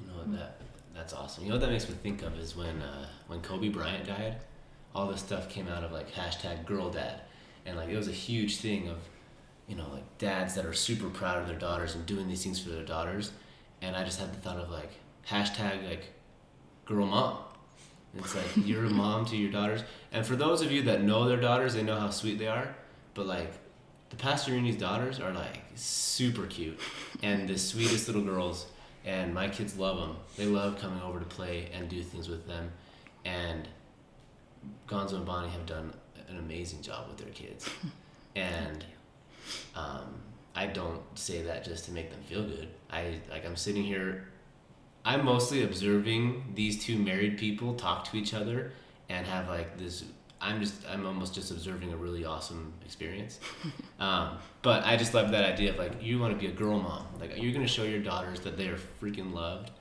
You 0.02 0.08
know 0.08 0.38
that 0.38 0.60
that's 0.98 1.14
awesome. 1.14 1.44
You 1.44 1.50
know 1.50 1.56
what 1.56 1.62
that 1.62 1.72
makes 1.72 1.88
me 1.88 1.96
think 2.02 2.24
of 2.24 2.38
is 2.38 2.56
when 2.56 2.82
uh, 2.82 3.06
when 3.28 3.40
Kobe 3.42 3.70
Bryant 3.70 4.08
died, 4.08 4.38
all 4.96 5.08
this 5.08 5.22
stuff 5.22 5.48
came 5.48 5.68
out 5.68 5.84
of 5.84 5.92
like 5.92 6.12
hashtag 6.12 6.66
girl 6.66 6.90
dad, 6.90 7.22
and 7.68 7.78
like 7.78 7.90
it 7.90 7.98
was 7.98 8.08
a 8.08 8.14
huge 8.14 8.58
thing 8.58 8.88
of, 8.88 8.98
you 9.68 9.76
know, 9.76 9.88
like 9.92 10.18
dads 10.18 10.56
that 10.56 10.66
are 10.66 10.74
super 10.74 11.10
proud 11.10 11.42
of 11.42 11.48
their 11.48 11.58
daughters 11.58 11.96
and 11.96 12.06
doing 12.06 12.28
these 12.28 12.44
things 12.44 12.60
for 12.60 12.70
their 12.70 12.86
daughters, 12.86 13.32
and 13.82 13.96
I 13.96 14.04
just 14.04 14.20
had 14.20 14.34
the 14.34 14.38
thought 14.38 14.58
of 14.58 14.70
like 14.72 14.92
hashtag 15.28 15.88
like 15.88 16.14
girl 16.86 17.06
mom. 17.06 17.38
It's 18.18 18.34
like 18.34 18.48
you're 18.56 18.86
a 18.86 18.90
mom 18.90 19.26
to 19.26 19.38
your 19.38 19.52
daughters, 19.52 19.82
and 20.12 20.26
for 20.26 20.36
those 20.36 20.62
of 20.62 20.72
you 20.72 20.84
that 20.84 21.04
know 21.04 21.28
their 21.28 21.40
daughters, 21.40 21.74
they 21.74 21.84
know 21.84 22.00
how 22.00 22.10
sweet 22.10 22.40
they 22.40 22.48
are, 22.48 22.76
but 23.14 23.28
like 23.28 23.52
the 24.10 24.16
Pastorini's 24.16 24.78
daughters 24.78 25.20
are 25.20 25.34
like 25.34 25.60
super 25.76 26.46
cute 26.46 26.80
and 27.22 27.48
the 27.48 27.58
sweetest 27.58 28.08
little 28.08 28.24
girls 28.24 28.68
and 29.06 29.34
my 29.34 29.48
kids 29.48 29.78
love 29.78 29.98
them. 29.98 30.18
They 30.36 30.46
love 30.46 30.80
coming 30.80 31.02
over 31.02 31.20
to 31.20 31.26
play 31.26 31.70
and 31.74 31.90
do 31.90 32.04
things 32.04 32.28
with 32.28 32.48
them. 32.48 32.72
And 33.26 33.68
Gonzo 34.88 35.16
and 35.16 35.26
Bonnie 35.26 35.50
have 35.50 35.66
done 35.66 35.94
an 36.28 36.38
amazing 36.38 36.82
job 36.82 37.08
with 37.08 37.18
their 37.18 37.34
kids. 37.34 37.70
And 38.36 38.86
um, 39.76 40.22
I 40.56 40.68
don't 40.68 41.02
say 41.16 41.42
that 41.44 41.64
just 41.64 41.86
to 41.86 41.92
make 41.92 42.12
them 42.12 42.20
feel 42.28 42.44
good. 42.44 42.68
I 42.92 43.20
like 43.32 43.46
I'm 43.46 43.56
sitting 43.56 43.84
here. 43.84 44.28
I'm 45.06 45.26
mostly 45.26 45.64
observing 45.64 46.52
these 46.54 46.84
two 46.84 46.98
married 46.98 47.38
people 47.38 47.74
talk 47.74 48.04
to 48.12 48.18
each 48.18 48.34
other 48.34 48.74
and 49.10 49.26
have 49.26 49.48
like 49.48 49.78
this. 49.78 50.04
I'm 50.40 50.62
just 50.62 50.76
I'm 50.88 51.06
almost 51.08 51.34
just 51.34 51.50
observing 51.50 51.94
a 51.94 51.98
really 51.98 52.26
awesome 52.26 52.74
experience. 52.86 53.40
Um, 54.00 54.38
but 54.62 54.86
I 54.86 54.96
just 54.96 55.16
love 55.16 55.32
that 55.32 55.44
idea 55.44 55.72
of 55.72 55.80
like 55.80 56.04
you 56.04 56.20
want 56.20 56.32
to 56.32 56.40
be 56.40 56.46
a 56.46 56.56
girl 56.56 56.80
mom. 56.80 57.08
Like 57.20 57.42
you're 57.42 57.52
gonna 57.52 57.68
show 57.68 57.82
your 57.82 58.00
daughters 58.00 58.42
that 58.42 58.58
they 58.58 58.68
are 58.68 58.78
freaking 59.02 59.34
loved, 59.34 59.72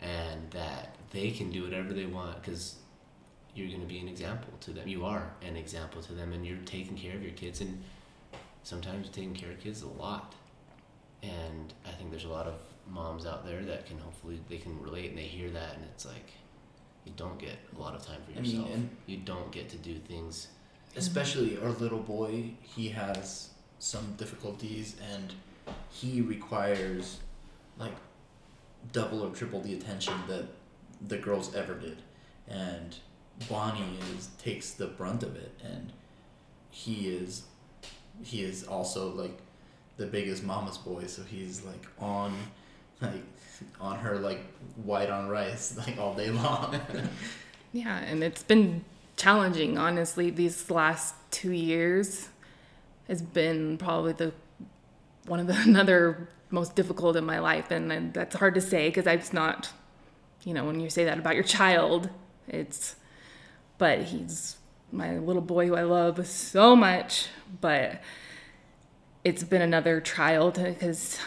and 0.00 0.50
that 0.52 0.96
they 1.10 1.30
can 1.30 1.50
do 1.50 1.64
whatever 1.64 1.92
they 1.92 2.06
want 2.06 2.40
because 2.40 2.76
you're 3.58 3.70
gonna 3.76 3.88
be 3.88 3.98
an 3.98 4.08
example 4.08 4.52
to 4.60 4.70
them. 4.72 4.86
You 4.88 5.04
are 5.04 5.30
an 5.42 5.56
example 5.56 6.02
to 6.02 6.12
them, 6.12 6.32
and 6.32 6.46
you're 6.46 6.58
taking 6.64 6.96
care 6.96 7.14
of 7.14 7.22
your 7.22 7.32
kids. 7.32 7.60
And 7.60 7.82
sometimes 8.62 9.08
taking 9.08 9.34
care 9.34 9.50
of 9.50 9.60
kids 9.60 9.78
is 9.78 9.84
a 9.84 9.88
lot. 9.88 10.34
And 11.22 11.72
I 11.86 11.90
think 11.90 12.10
there's 12.10 12.24
a 12.24 12.28
lot 12.28 12.46
of 12.46 12.54
moms 12.90 13.26
out 13.26 13.44
there 13.44 13.62
that 13.62 13.86
can 13.86 13.98
hopefully 13.98 14.40
they 14.48 14.56
can 14.56 14.80
relate 14.80 15.10
and 15.10 15.18
they 15.18 15.22
hear 15.22 15.50
that 15.50 15.74
and 15.74 15.84
it's 15.92 16.06
like 16.06 16.30
you 17.04 17.12
don't 17.16 17.38
get 17.38 17.56
a 17.76 17.80
lot 17.80 17.94
of 17.94 18.00
time 18.06 18.16
for 18.24 18.38
I 18.38 18.40
mean, 18.40 18.62
yourself. 18.62 18.80
you 19.06 19.18
don't 19.18 19.52
get 19.52 19.68
to 19.70 19.76
do 19.76 19.98
things. 19.98 20.48
especially 20.96 21.58
our 21.62 21.68
little 21.70 21.98
boy 21.98 22.52
he 22.62 22.88
has 22.88 23.50
some 23.78 24.14
difficulties 24.16 24.96
and 25.12 25.34
he 25.90 26.22
requires 26.22 27.18
like 27.78 27.92
double 28.92 29.22
or 29.22 29.30
triple 29.34 29.60
the 29.60 29.74
attention 29.74 30.14
that 30.28 30.46
the 31.06 31.18
girls 31.18 31.54
ever 31.54 31.74
did 31.74 31.98
and 32.48 32.96
bonnie 33.48 33.98
is 34.16 34.28
takes 34.42 34.72
the 34.72 34.86
brunt 34.86 35.22
of 35.22 35.36
it 35.36 35.52
and 35.62 35.92
he 36.70 37.08
is 37.08 37.42
he 38.22 38.42
is 38.42 38.64
also 38.64 39.10
like 39.10 39.38
the 39.96 40.06
biggest 40.06 40.42
mama's 40.42 40.78
boy 40.78 41.04
so 41.06 41.22
he's 41.22 41.62
like 41.64 41.86
on 41.98 42.34
like 43.00 43.22
on 43.80 43.98
her 43.98 44.16
like 44.16 44.40
white 44.84 45.10
on 45.10 45.28
rice 45.28 45.76
like 45.86 45.98
all 45.98 46.14
day 46.14 46.30
long 46.30 46.80
Yeah, 47.72 47.98
and 47.98 48.22
it's 48.24 48.42
been 48.42 48.84
challenging, 49.16 49.78
honestly. 49.78 50.30
These 50.30 50.70
last 50.70 51.14
two 51.30 51.52
years 51.52 52.28
has 53.08 53.22
been 53.22 53.78
probably 53.78 54.12
the 54.12 54.32
one 55.26 55.40
of 55.40 55.46
the 55.46 55.56
another 55.66 56.28
most 56.50 56.74
difficult 56.74 57.16
in 57.16 57.24
my 57.24 57.38
life, 57.38 57.70
and, 57.70 57.92
and 57.92 58.14
that's 58.14 58.36
hard 58.36 58.54
to 58.54 58.60
say 58.60 58.88
because 58.88 59.06
I've 59.06 59.32
not, 59.34 59.70
you 60.44 60.54
know, 60.54 60.64
when 60.64 60.80
you 60.80 60.88
say 60.88 61.04
that 61.04 61.18
about 61.18 61.34
your 61.34 61.44
child, 61.44 62.08
it's, 62.46 62.96
but 63.78 64.02
he's 64.02 64.56
my 64.92 65.18
little 65.18 65.42
boy 65.42 65.66
who 65.66 65.76
I 65.76 65.82
love 65.82 66.26
so 66.26 66.74
much, 66.76 67.28
but 67.60 68.00
it's 69.24 69.44
been 69.44 69.62
another 69.62 70.00
trial 70.00 70.50
because 70.50 71.18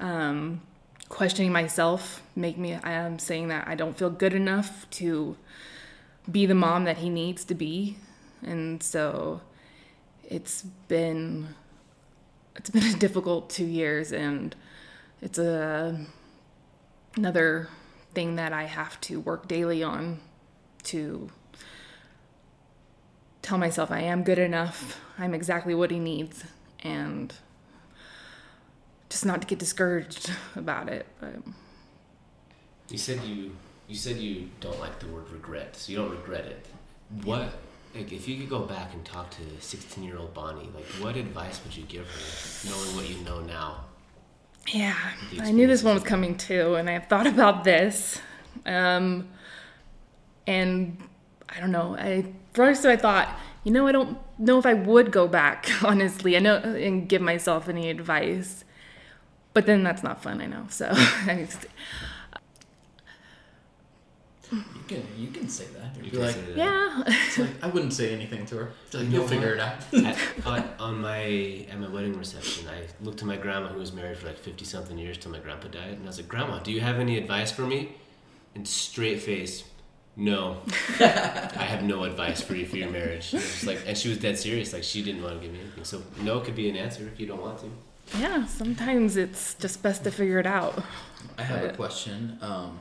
um, 0.00 0.60
questioning 1.08 1.52
myself 1.52 2.22
make 2.34 2.56
me 2.56 2.72
i 2.72 2.92
am 2.92 3.18
saying 3.18 3.48
that 3.48 3.68
i 3.68 3.74
don't 3.74 3.98
feel 3.98 4.08
good 4.08 4.32
enough 4.32 4.88
to 4.88 5.36
be 6.30 6.46
the 6.46 6.54
mom 6.54 6.84
that 6.84 6.98
he 6.98 7.10
needs 7.10 7.44
to 7.44 7.54
be. 7.54 7.96
And 8.42 8.82
so 8.82 9.40
it's 10.28 10.62
been 10.88 11.54
it's 12.56 12.70
been 12.70 12.82
a 12.94 12.98
difficult 12.98 13.50
two 13.50 13.64
years 13.64 14.12
and 14.12 14.54
it's 15.20 15.38
a 15.38 16.06
another 17.16 17.68
thing 18.14 18.36
that 18.36 18.52
i 18.52 18.64
have 18.64 19.00
to 19.00 19.20
work 19.20 19.48
daily 19.48 19.82
on 19.82 20.20
to 20.82 21.30
tell 23.42 23.58
myself 23.58 23.90
i 23.90 24.00
am 24.00 24.22
good 24.22 24.38
enough 24.38 25.00
i'm 25.18 25.34
exactly 25.34 25.74
what 25.74 25.90
he 25.90 25.98
needs 25.98 26.44
and 26.80 27.34
just 29.10 29.26
not 29.26 29.40
to 29.42 29.46
get 29.46 29.58
discouraged 29.58 30.32
about 30.56 30.88
it 30.88 31.06
but 31.20 31.34
You 32.90 32.98
said 32.98 33.22
you 33.24 33.52
you 33.88 33.96
said 33.96 34.16
you 34.16 34.48
don't 34.60 34.78
like 34.80 34.98
the 35.00 35.06
word 35.08 35.28
regret, 35.30 35.76
so 35.76 35.92
you 35.92 35.98
don't 35.98 36.10
regret 36.10 36.44
it. 36.46 36.66
What 37.24 37.52
like 37.94 38.12
if 38.12 38.26
you 38.28 38.38
could 38.38 38.48
go 38.48 38.60
back 38.60 38.94
and 38.94 39.04
talk 39.04 39.30
to 39.32 39.42
16 39.60 40.02
year 40.04 40.16
old 40.16 40.32
Bonnie, 40.34 40.68
like 40.74 40.84
what 41.00 41.16
advice 41.16 41.60
would 41.64 41.76
you 41.76 41.84
give 41.84 42.06
her, 42.06 42.70
knowing 42.70 42.96
what 42.96 43.08
you 43.08 43.22
know 43.24 43.40
now? 43.40 43.84
Yeah, 44.68 44.96
I 45.40 45.50
knew 45.50 45.66
this 45.66 45.82
one 45.82 45.94
was 45.94 46.04
coming 46.04 46.36
too, 46.36 46.74
and 46.76 46.88
I've 46.88 47.06
thought 47.06 47.26
about 47.26 47.64
this. 47.64 48.20
Um, 48.64 49.28
and 50.46 50.96
I 51.54 51.60
don't 51.60 51.70
know. 51.72 51.96
I 51.98 52.24
first 52.54 52.84
I 52.86 52.96
thought, 52.96 53.28
you 53.64 53.72
know, 53.72 53.86
I 53.86 53.92
don't 53.92 54.18
know 54.38 54.58
if 54.58 54.66
I 54.66 54.74
would 54.74 55.10
go 55.12 55.28
back. 55.28 55.68
Honestly, 55.84 56.36
I 56.36 56.40
know 56.40 56.56
and 56.56 57.08
give 57.08 57.22
myself 57.22 57.68
any 57.68 57.90
advice, 57.90 58.64
but 59.54 59.66
then 59.66 59.82
that's 59.82 60.02
not 60.02 60.22
fun. 60.22 60.40
I 60.40 60.46
know. 60.46 60.66
So 60.70 60.88
I 60.92 61.46
just- 61.48 61.66
you 64.52 64.62
can 64.86 65.02
you 65.16 65.28
can 65.28 65.48
say 65.48 65.64
that 65.78 65.96
You 65.96 66.02
You'd 66.02 66.10
be 66.10 66.10
can 66.10 66.20
like 66.26 66.34
say 66.34 66.40
that. 66.42 66.56
yeah, 66.58 67.02
It's 67.06 67.38
like, 67.38 67.50
I 67.64 67.68
wouldn't 67.68 67.94
say 67.94 68.12
anything 68.12 68.44
to 68.46 68.56
her. 68.56 68.72
Like, 68.92 69.04
You 69.04 69.08
know 69.08 69.14
you'll 69.20 69.28
figure 69.28 69.56
what? 69.56 69.82
it 69.94 70.04
out. 70.04 70.18
at, 70.44 70.46
on, 70.46 70.68
on 70.78 71.00
my 71.00 71.66
at 71.70 71.78
my 71.80 71.88
wedding 71.88 72.18
reception, 72.18 72.68
I 72.68 72.86
looked 73.02 73.18
to 73.20 73.24
my 73.24 73.38
grandma 73.38 73.68
who 73.68 73.78
was 73.78 73.94
married 73.94 74.18
for 74.18 74.26
like 74.26 74.38
50 74.38 74.62
something 74.66 74.98
years 74.98 75.16
till 75.16 75.30
my 75.32 75.38
grandpa 75.38 75.68
died, 75.68 75.92
and 75.92 76.02
I 76.02 76.06
was 76.08 76.18
like, 76.18 76.28
"Grandma, 76.28 76.58
do 76.58 76.70
you 76.70 76.82
have 76.82 76.96
any 76.98 77.16
advice 77.16 77.50
for 77.50 77.62
me?" 77.62 77.92
And 78.54 78.68
straight 78.68 79.22
face, 79.22 79.64
"No, 80.16 80.58
I 81.00 81.64
have 81.64 81.82
no 81.84 82.04
advice 82.04 82.40
for 82.42 82.54
you 82.54 82.66
for 82.66 82.76
your 82.76 82.90
marriage." 82.90 83.24
She 83.24 83.38
just 83.38 83.66
like, 83.66 83.80
and 83.86 83.96
she 83.96 84.08
was 84.08 84.18
dead 84.18 84.38
serious, 84.38 84.72
like 84.72 84.82
she 84.84 85.02
didn't 85.02 85.22
want 85.22 85.34
to 85.36 85.40
give 85.40 85.52
me 85.52 85.60
anything. 85.60 85.84
So 85.84 86.02
no 86.22 86.40
could 86.40 86.54
be 86.56 86.68
an 86.68 86.76
answer 86.76 87.08
if 87.12 87.18
you 87.20 87.26
don't 87.26 87.40
want 87.40 87.58
to. 87.60 87.70
yeah. 88.18 88.44
Sometimes 88.46 89.16
it's 89.16 89.54
just 89.54 89.82
best 89.82 90.04
to 90.04 90.10
figure 90.10 90.38
it 90.38 90.46
out. 90.46 90.82
I 91.38 91.42
have 91.42 91.64
a 91.64 91.72
question. 91.74 92.38
Um, 92.42 92.78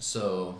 so, 0.00 0.58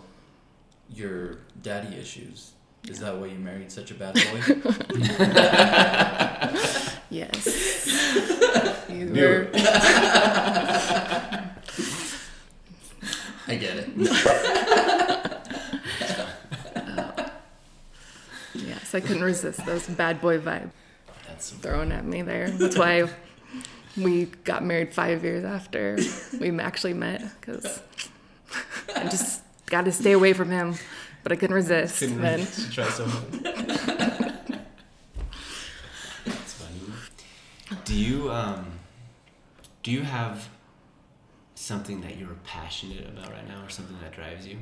your 0.93 1.39
daddy 1.61 1.95
issues. 1.97 2.51
Is 2.87 2.99
that 2.99 3.17
why 3.17 3.27
you 3.27 3.37
married 3.39 3.71
such 3.71 3.91
a 3.91 3.93
bad 3.93 4.13
boy? 4.15 4.41
Yes. 7.11 7.47
You 8.87 9.07
were- 9.13 9.49
I 13.47 13.55
get 13.55 13.77
it. 13.77 13.89
Yes, 18.93 19.03
I 19.03 19.05
couldn't 19.05 19.23
resist 19.23 19.65
those 19.65 19.87
bad 19.87 20.21
boy 20.21 20.39
vibes. 20.39 20.71
That's 21.27 21.51
thrown 21.51 21.91
at 21.91 22.05
me 22.05 22.21
there. 22.21 22.49
That's 22.49 22.77
why 22.77 23.09
we 23.97 24.25
got 24.43 24.63
married 24.63 24.93
five 24.93 25.23
years 25.23 25.43
after 25.43 25.97
we 26.39 26.57
actually 26.59 26.93
met 26.93 27.21
because 27.39 27.81
I 28.95 29.03
just 29.03 29.41
got 29.67 29.85
to 29.85 29.91
stay 29.91 30.13
away 30.13 30.33
from 30.33 30.49
him, 30.49 30.75
but 31.23 31.31
I 31.31 31.35
couldn't 31.35 31.55
resist. 31.55 31.99
Couldn't 31.99 32.21
then 32.21 32.39
resist 32.39 32.73
try 32.73 32.89
something. 32.89 33.41
That's 36.25 36.53
funny. 36.53 37.81
Do 37.85 37.95
you 37.95 38.31
um 38.31 38.71
do 39.83 39.91
you 39.91 40.01
have 40.01 40.49
something 41.55 42.01
that 42.01 42.17
you're 42.17 42.37
passionate 42.43 43.07
about 43.07 43.31
right 43.31 43.47
now 43.47 43.63
or 43.63 43.69
something 43.69 43.97
that 44.01 44.13
drives 44.13 44.47
you? 44.47 44.57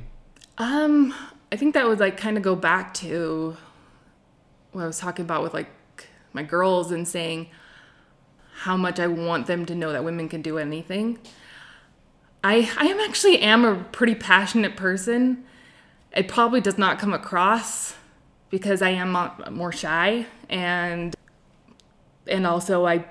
um, 0.58 1.14
I 1.52 1.56
think 1.56 1.74
that 1.74 1.86
would 1.86 2.00
like 2.00 2.16
kind 2.16 2.36
of 2.36 2.42
go 2.42 2.56
back 2.56 2.92
to 2.94 3.56
what 4.72 4.82
I 4.82 4.86
was 4.86 4.98
talking 4.98 5.24
about 5.24 5.42
with 5.42 5.54
like 5.54 5.68
my 6.32 6.42
girls 6.42 6.90
and 6.90 7.06
saying 7.06 7.48
how 8.58 8.76
much 8.76 8.98
I 8.98 9.06
want 9.06 9.46
them 9.46 9.66
to 9.66 9.74
know 9.74 9.92
that 9.92 10.04
women 10.04 10.28
can 10.28 10.42
do 10.42 10.58
anything. 10.58 11.18
I 12.42 12.70
I 12.78 12.86
am 12.86 13.00
actually 13.00 13.40
am 13.40 13.64
a 13.64 13.76
pretty 13.76 14.14
passionate 14.14 14.76
person. 14.76 15.44
It 16.14 16.28
probably 16.28 16.60
does 16.60 16.78
not 16.78 16.98
come 16.98 17.12
across 17.12 17.94
because 18.50 18.82
I 18.82 18.90
am 18.90 19.16
more 19.54 19.72
shy 19.72 20.26
and 20.48 21.14
and 22.26 22.46
also 22.46 22.86
I 22.86 23.04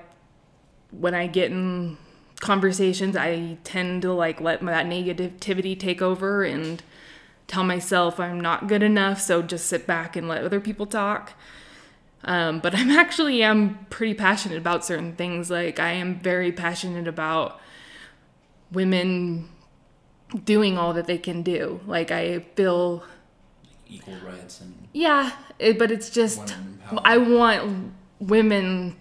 when 0.90 1.14
I 1.14 1.26
get 1.26 1.50
in 1.50 1.96
conversations 2.40 3.16
I 3.16 3.58
tend 3.64 4.02
to 4.02 4.12
like 4.12 4.40
let 4.40 4.60
that 4.64 4.86
negativity 4.86 5.78
take 5.78 6.00
over 6.00 6.44
and 6.44 6.82
tell 7.48 7.64
myself 7.64 8.20
I'm 8.20 8.40
not 8.40 8.68
good 8.68 8.82
enough 8.82 9.20
so 9.20 9.42
just 9.42 9.66
sit 9.66 9.86
back 9.86 10.14
and 10.14 10.28
let 10.28 10.44
other 10.44 10.60
people 10.60 10.86
talk. 10.86 11.32
Um, 12.24 12.60
but 12.60 12.74
I'm 12.76 12.90
actually 12.90 13.42
am 13.42 13.86
pretty 13.90 14.14
passionate 14.14 14.58
about 14.58 14.84
certain 14.84 15.16
things. 15.16 15.50
Like 15.50 15.80
I 15.80 15.92
am 15.92 16.20
very 16.20 16.52
passionate 16.52 17.08
about 17.08 17.60
women 18.70 19.48
doing 20.44 20.78
all 20.78 20.92
that 20.92 21.06
they 21.06 21.18
can 21.18 21.42
do. 21.42 21.80
Like 21.86 22.10
I 22.12 22.40
feel 22.54 23.02
Equal 23.90 24.16
rights 24.16 24.60
and 24.60 24.88
yeah, 24.92 25.32
it, 25.58 25.78
but 25.78 25.90
it's 25.90 26.10
just. 26.10 26.54
I 27.04 27.16
want 27.16 27.92
women 28.20 28.96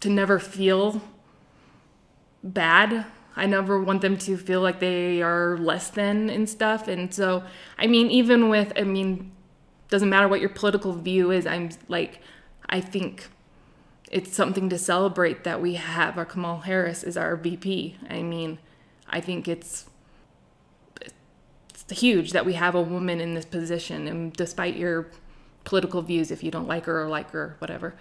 to 0.00 0.10
never 0.10 0.38
feel 0.38 1.00
bad. 2.44 3.06
I 3.36 3.46
never 3.46 3.80
want 3.82 4.02
them 4.02 4.16
to 4.18 4.36
feel 4.36 4.60
like 4.60 4.80
they 4.80 5.22
are 5.22 5.56
less 5.56 5.88
than 5.90 6.28
and 6.28 6.48
stuff. 6.48 6.88
And 6.88 7.14
so, 7.14 7.44
I 7.78 7.86
mean, 7.86 8.10
even 8.10 8.48
with, 8.48 8.72
I 8.76 8.82
mean, 8.82 9.32
doesn't 9.88 10.08
matter 10.08 10.28
what 10.28 10.40
your 10.40 10.50
political 10.50 10.92
view 10.92 11.30
is. 11.30 11.46
I'm 11.46 11.70
like, 11.88 12.20
I 12.68 12.80
think 12.80 13.28
it's 14.10 14.34
something 14.34 14.68
to 14.68 14.78
celebrate 14.78 15.44
that 15.44 15.60
we 15.60 15.74
have 15.74 16.18
our 16.18 16.24
Kamala 16.24 16.62
Harris 16.62 17.02
is 17.02 17.16
our 17.16 17.36
VP. 17.36 17.96
I 18.08 18.22
mean, 18.22 18.58
I 19.08 19.20
think 19.20 19.48
it's 19.48 19.86
it's 21.00 22.00
huge 22.00 22.32
that 22.32 22.46
we 22.46 22.54
have 22.54 22.74
a 22.74 22.82
woman 22.82 23.20
in 23.20 23.34
this 23.34 23.44
position, 23.44 24.06
and 24.06 24.32
despite 24.32 24.76
your 24.76 25.08
political 25.64 26.02
views, 26.02 26.30
if 26.30 26.42
you 26.42 26.50
don't 26.50 26.68
like 26.68 26.84
her 26.84 27.02
or 27.02 27.08
like 27.08 27.30
her, 27.30 27.56
whatever, 27.58 27.94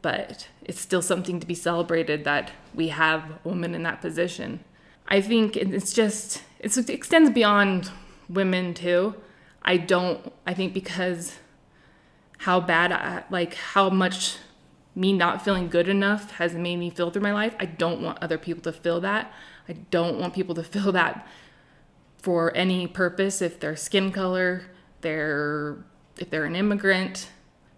but 0.00 0.48
it's 0.62 0.80
still 0.80 1.02
something 1.02 1.40
to 1.40 1.46
be 1.46 1.54
celebrated 1.54 2.24
that 2.24 2.52
we 2.74 2.88
have 2.88 3.30
a 3.30 3.48
woman 3.48 3.74
in 3.74 3.82
that 3.82 4.00
position. 4.00 4.60
I 5.08 5.20
think 5.20 5.56
it's 5.56 5.92
just 5.92 6.42
it's, 6.58 6.76
it 6.76 6.88
extends 6.90 7.30
beyond 7.30 7.90
women 8.28 8.74
too. 8.74 9.14
I 9.62 9.76
don't. 9.76 10.32
I 10.46 10.54
think 10.54 10.72
because 10.72 11.38
how 12.38 12.60
bad, 12.60 12.92
I, 12.92 13.24
like 13.30 13.54
how 13.54 13.90
much 13.90 14.36
me 14.94 15.12
not 15.12 15.42
feeling 15.44 15.68
good 15.68 15.88
enough 15.88 16.32
has 16.32 16.54
made 16.54 16.76
me 16.76 16.90
feel 16.90 17.10
through 17.10 17.22
my 17.22 17.32
life. 17.32 17.54
I 17.58 17.64
don't 17.66 18.02
want 18.02 18.18
other 18.22 18.38
people 18.38 18.62
to 18.64 18.72
feel 18.72 19.00
that. 19.00 19.32
I 19.68 19.72
don't 19.72 20.18
want 20.18 20.34
people 20.34 20.54
to 20.56 20.64
feel 20.64 20.92
that 20.92 21.26
for 22.18 22.54
any 22.56 22.86
purpose 22.86 23.42
if 23.42 23.58
they're 23.58 23.76
skin 23.76 24.12
color, 24.12 24.62
they're 25.00 25.84
if 26.18 26.30
they're 26.30 26.44
an 26.44 26.56
immigrant, 26.56 27.28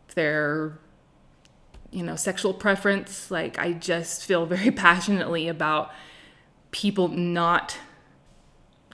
if 0.08 0.14
they're 0.14 0.78
you 1.90 2.02
know, 2.02 2.16
sexual 2.16 2.52
preference. 2.52 3.30
Like 3.30 3.58
I 3.58 3.72
just 3.72 4.24
feel 4.24 4.44
very 4.46 4.70
passionately 4.86 5.48
about 5.48 5.92
people 6.82 7.06
not 7.08 7.78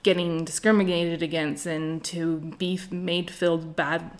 getting 0.03 0.45
discriminated 0.45 1.23
against 1.23 1.65
and 1.65 2.03
to 2.03 2.37
be 2.59 2.79
made 2.91 3.31
feel 3.31 3.57
bad 3.57 4.11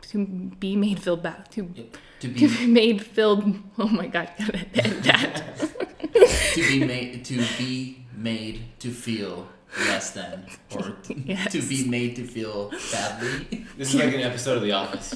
to 0.00 0.24
be 0.58 0.74
made 0.74 0.98
feel 1.02 1.16
bad 1.16 1.50
to 1.50 1.62
To 1.74 1.84
to 2.20 2.28
be 2.28 2.46
be 2.48 2.66
made 2.66 2.98
feel 3.04 3.34
oh 3.78 3.88
my 3.88 4.06
god 4.06 4.28
gotta 4.38 4.52
that 5.08 5.34
to 6.54 6.62
be 6.70 6.78
made 6.84 7.24
to 7.26 7.36
be 7.58 8.04
made 8.16 8.56
to 8.80 8.90
feel 8.90 9.46
less 9.88 10.10
than 10.12 10.46
or 10.74 10.96
Yes. 11.32 11.52
to 11.52 11.60
be 11.62 11.86
made 11.96 12.16
to 12.16 12.24
feel 12.26 12.70
badly 12.92 13.66
This 13.78 13.94
is 13.94 14.00
like 14.00 14.14
an 14.14 14.20
episode 14.30 14.56
of 14.56 14.62
The 14.62 14.72
Office. 14.72 15.08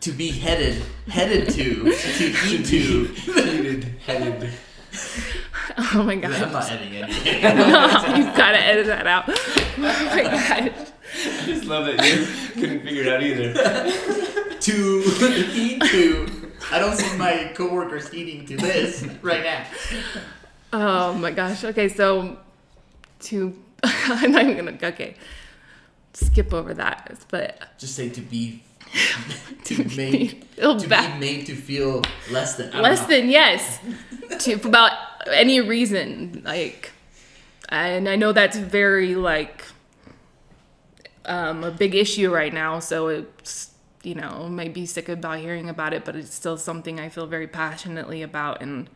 to 0.00 0.10
be 0.12 0.28
headed 0.30 0.76
headed 1.08 1.50
to 1.56 1.68
to 1.84 2.26
heed 2.42 2.64
to 2.72 2.80
Heated, 3.26 3.84
headed. 4.06 4.50
oh 5.94 6.02
my 6.02 6.12
I'm 6.12 6.20
god. 6.20 6.52
not 6.52 6.70
editing 6.70 6.96
anything. 6.96 7.34
You've 8.16 8.36
gotta 8.36 8.58
edit 8.58 8.86
that 8.86 9.06
out. 9.06 9.24
Oh 9.82 9.82
my 9.82 10.22
god. 10.24 10.74
I 11.14 11.46
just 11.46 11.64
love 11.64 11.86
that 11.86 12.04
you 12.06 12.26
couldn't 12.60 12.82
figure 12.82 13.02
it 13.02 13.08
out 13.08 13.22
either. 13.22 13.54
to 14.60 15.02
Eat 15.54 15.82
to 15.84 16.52
I 16.70 16.78
don't 16.78 16.94
see 16.94 17.16
my 17.16 17.50
coworkers 17.54 18.12
eating 18.12 18.44
to 18.46 18.58
this 18.58 19.06
right 19.22 19.42
now. 19.42 19.66
Oh 20.74 21.14
my 21.14 21.30
gosh. 21.30 21.64
Okay 21.64 21.88
so 21.88 22.36
to 23.20 23.56
i'm 23.82 24.32
not 24.32 24.44
even 24.44 24.66
gonna 24.66 24.78
okay. 24.82 25.14
Skip 26.12 26.52
over 26.52 26.74
that 26.74 27.16
but 27.30 27.58
just 27.78 27.94
say 27.94 28.10
to 28.10 28.20
be 28.20 28.62
to 29.64 29.84
be 29.84 29.96
made 29.96 30.44
to 30.58 30.86
be 30.88 31.18
made 31.18 31.46
to 31.46 31.54
feel 31.54 32.02
less 32.30 32.56
than 32.56 32.70
less 32.82 33.06
than 33.06 33.30
yes. 33.30 33.78
To 34.40 34.52
about 34.66 34.92
any 35.32 35.60
reason 35.60 36.42
like 36.44 36.92
and 37.68 38.08
i 38.08 38.16
know 38.16 38.32
that's 38.32 38.56
very 38.56 39.14
like 39.14 39.64
um, 41.26 41.62
a 41.64 41.70
big 41.70 41.94
issue 41.94 42.32
right 42.32 42.52
now 42.54 42.78
so 42.78 43.08
it's 43.08 43.70
you 44.02 44.14
know 44.14 44.48
might 44.48 44.72
be 44.72 44.86
sick 44.86 45.08
about 45.08 45.38
hearing 45.38 45.68
about 45.68 45.92
it 45.92 46.04
but 46.04 46.16
it's 46.16 46.34
still 46.34 46.56
something 46.56 46.98
i 46.98 47.08
feel 47.08 47.26
very 47.26 47.46
passionately 47.46 48.22
about 48.22 48.62
and 48.62 48.88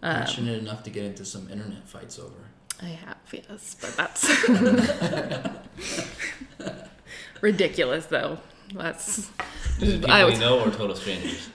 passionate 0.00 0.58
enough 0.58 0.82
to 0.82 0.90
get 0.90 1.04
into 1.04 1.24
some 1.24 1.48
internet 1.50 1.86
fights 1.86 2.18
over 2.18 2.34
i 2.82 2.86
have 2.86 3.16
yes 3.30 3.76
but 3.80 3.94
that's 3.96 4.48
ridiculous 7.40 8.06
though 8.06 8.38
that's 8.74 9.30
people 9.78 10.10
I 10.10 10.20
you 10.20 10.26
was- 10.30 10.40
know 10.40 10.60
or 10.60 10.70
total 10.70 10.96
strangers? 10.96 11.48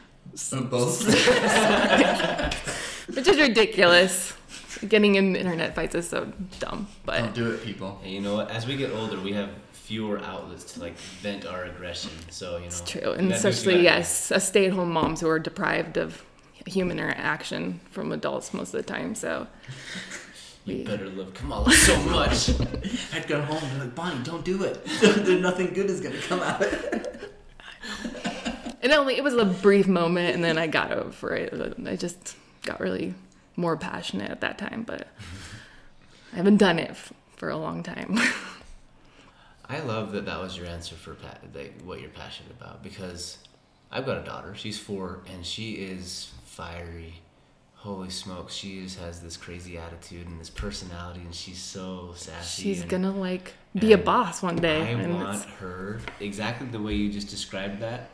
Both 0.70 1.06
which 3.16 3.28
is 3.28 3.38
ridiculous 3.40 4.34
getting 4.88 5.16
in 5.16 5.36
internet 5.36 5.74
fights 5.76 5.96
is 5.96 6.08
so 6.08 6.32
dumb 6.60 6.88
but 7.06 7.18
don't 7.20 7.36
do 7.36 7.52
it 7.52 7.64
people 7.64 8.00
And 8.04 8.12
you 8.12 8.22
know 8.22 8.36
what? 8.36 8.52
As 8.52 8.68
we 8.68 8.76
get 8.78 8.92
older, 8.92 9.20
we 9.20 9.34
have 9.34 9.50
fewer 9.72 10.20
outlets 10.20 10.74
to 10.74 10.82
like 10.82 10.98
vent 11.22 11.46
our 11.46 11.64
aggression. 11.64 12.12
So 12.30 12.56
you 12.56 12.62
know. 12.62 12.66
It's 12.68 12.82
true, 12.82 13.00
and 13.00 13.08
gotta 13.08 13.18
do 13.18 13.22
what 13.22 13.30
you 13.30 13.36
especially 13.36 13.74
gotta 13.76 13.84
yes, 13.84 14.32
a 14.32 14.40
stay-at-home 14.40 14.92
moms 14.92 15.22
who 15.22 15.30
are 15.30 15.40
deprived 15.40 15.98
of 15.98 16.24
human 16.66 17.00
interaction 17.00 17.80
from 17.92 18.12
adults 18.12 18.54
most 18.54 18.74
of 18.74 18.86
the 18.86 18.94
time. 18.94 19.16
So 19.16 19.48
You 20.66 20.84
better 20.84 21.10
love 21.10 21.34
Kamala 21.34 21.72
so 21.72 21.98
much. 22.04 22.50
I'd 23.14 23.26
go 23.28 23.42
home 23.42 23.64
and 23.64 23.74
be 23.74 23.80
like, 23.86 23.96
Bonnie, 23.96 24.24
don't 24.24 24.44
do 24.44 24.64
it. 24.64 24.86
Nothing 25.42 25.74
good 25.74 25.90
is 25.90 26.02
gonna 26.02 26.18
come 26.20 26.42
out 26.42 26.62
of 26.62 27.17
it. 28.92 28.98
only 28.98 29.16
it 29.16 29.24
was 29.24 29.34
a 29.34 29.46
brief 29.46 29.88
moment, 29.88 30.36
and 30.36 30.44
then 30.44 30.58
I 30.58 30.68
got 30.68 30.92
over 30.92 31.36
it. 31.36 31.78
I 31.86 31.96
just 31.96 32.36
got 32.64 32.80
really 32.80 33.14
more 33.56 33.78
passionate 33.78 34.30
at 34.32 34.42
that 34.42 34.58
time, 34.58 34.84
but 34.86 35.08
I 36.34 36.38
haven't 36.38 36.58
done 36.58 36.80
it 36.80 36.92
f- 36.92 37.14
for 37.36 37.50
a 37.50 37.58
long 37.58 37.84
time. 37.84 38.20
I 39.70 39.80
love 39.80 40.12
that 40.14 40.26
that 40.26 40.40
was 40.40 40.58
your 40.58 40.68
answer 40.68 40.96
for 40.96 41.16
pa- 41.16 41.38
like 41.54 41.82
what 41.84 42.00
you're 42.00 42.10
passionate 42.10 42.52
about 42.52 42.84
because 42.84 43.40
I've 43.92 44.06
got 44.06 44.18
a 44.18 44.24
daughter. 44.24 44.56
She's 44.56 44.80
four 44.80 45.22
and 45.32 45.46
she 45.46 45.74
is 45.74 46.32
fiery. 46.46 47.16
Holy 47.76 48.10
smokes, 48.10 48.54
she 48.54 48.82
just 48.82 49.00
has 49.00 49.22
this 49.22 49.38
crazy 49.38 49.78
attitude 49.78 50.28
and 50.28 50.42
this 50.42 50.50
personality, 50.50 51.22
and 51.22 51.34
she's 51.34 51.60
so 51.60 52.12
sassy. 52.16 52.64
She's 52.64 52.82
and 52.82 52.90
gonna 52.90 53.12
like 53.12 53.54
be 53.76 53.94
a 53.94 53.98
boss 53.98 54.42
one 54.42 54.56
day, 54.56 54.94
I 54.94 55.08
want 55.08 55.44
her 55.60 56.00
exactly 56.20 56.68
the 56.68 56.82
way 56.82 56.96
you 56.96 57.12
just 57.12 57.30
described 57.30 57.80
that. 57.82 58.10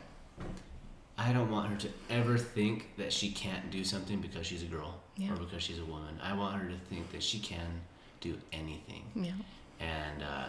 I 1.16 1.32
don't 1.32 1.50
want 1.50 1.70
her 1.70 1.76
to 1.76 1.88
ever 2.10 2.36
think 2.36 2.96
that 2.96 3.12
she 3.12 3.30
can't 3.30 3.70
do 3.70 3.84
something 3.84 4.20
because 4.20 4.46
she's 4.46 4.62
a 4.62 4.66
girl 4.66 5.00
Yeah. 5.16 5.32
or 5.32 5.36
because 5.36 5.62
she's 5.62 5.78
a 5.78 5.84
woman. 5.84 6.18
I 6.22 6.34
want 6.34 6.60
her 6.60 6.68
to 6.68 6.76
think 6.90 7.12
that 7.12 7.22
she 7.22 7.38
can 7.38 7.80
do 8.20 8.36
anything 8.52 9.04
yeah. 9.14 9.32
and 9.80 10.22
uh, 10.22 10.48